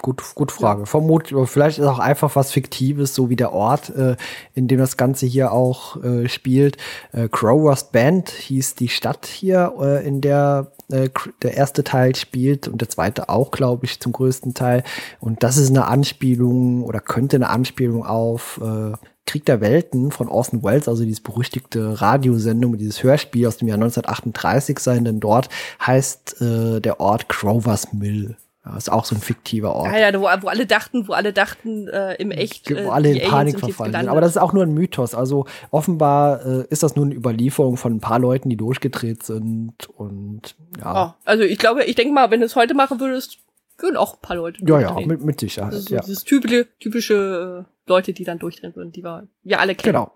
[0.01, 0.81] Gut, gut Frage.
[0.81, 0.85] Ja.
[0.85, 4.17] Vermutlich, vielleicht ist auch einfach was Fiktives, so wie der Ort, äh,
[4.53, 6.77] in dem das Ganze hier auch äh, spielt.
[7.13, 11.09] Äh, Crowers Band hieß die Stadt hier, äh, in der äh,
[11.41, 14.83] der erste Teil spielt und der zweite auch, glaube ich, zum größten Teil.
[15.19, 18.91] Und das ist eine Anspielung oder könnte eine Anspielung auf äh,
[19.25, 23.77] Krieg der Welten von Orson Welles, also dieses berüchtigte Radiosendung, dieses Hörspiel aus dem Jahr
[23.77, 25.49] 1938 sein, denn dort
[25.85, 28.37] heißt äh, der Ort Crovers Mill.
[28.65, 29.91] Ja, ist auch so ein fiktiver Ort.
[29.91, 32.71] Ja, ja, wo, wo alle dachten, wo alle dachten, äh, im echt.
[32.71, 34.07] Äh, wo alle in Panik verfallen sind.
[34.09, 35.13] Aber das ist auch nur ein Mythos.
[35.13, 39.87] Also offenbar äh, ist das nur eine Überlieferung von ein paar Leuten, die durchgedreht sind.
[39.95, 41.07] Und ja.
[41.07, 43.37] Oh, also ich glaube, ich denke mal, wenn du es heute machen würdest,
[43.77, 45.73] würden auch ein paar Leute Ja, ja, mit, mit Sicherheit.
[45.73, 46.01] Das ist ja.
[46.01, 49.93] dieses typische, typische äh, Leute, die dann durchdrehen würden, die wir, wir alle kennen.
[49.93, 50.11] Genau.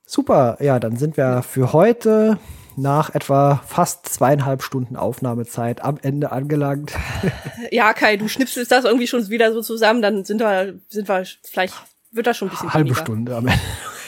[0.06, 2.40] Super, ja, dann sind wir für heute
[2.78, 6.94] nach etwa fast zweieinhalb Stunden Aufnahmezeit am Ende angelangt.
[7.72, 11.26] ja, Kai, du schnipselst das irgendwie schon wieder so zusammen, dann sind wir, sind wir,
[11.44, 11.76] vielleicht
[12.12, 13.02] wird das schon ein bisschen Halbe weniger.
[13.02, 13.62] Stunde am Ende.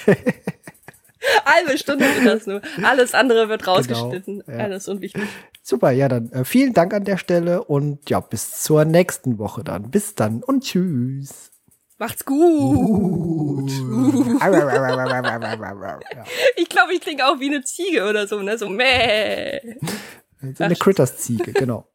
[1.46, 2.62] Halbe Stunde wird das nur.
[2.84, 4.44] Alles andere wird genau, rausgeschnitten.
[4.46, 4.64] Genau, ja.
[4.64, 5.24] Alles unwichtig.
[5.64, 9.64] Super, ja, dann äh, vielen Dank an der Stelle und ja, bis zur nächsten Woche
[9.64, 9.90] dann.
[9.90, 11.55] Bis dann und tschüss.
[11.98, 13.72] Macht's gut.
[16.58, 18.58] ich glaube, ich klinge auch wie eine Ziege oder so, ne?
[18.58, 19.62] So meh.
[20.56, 21.88] So eine Critters-Ziege, genau.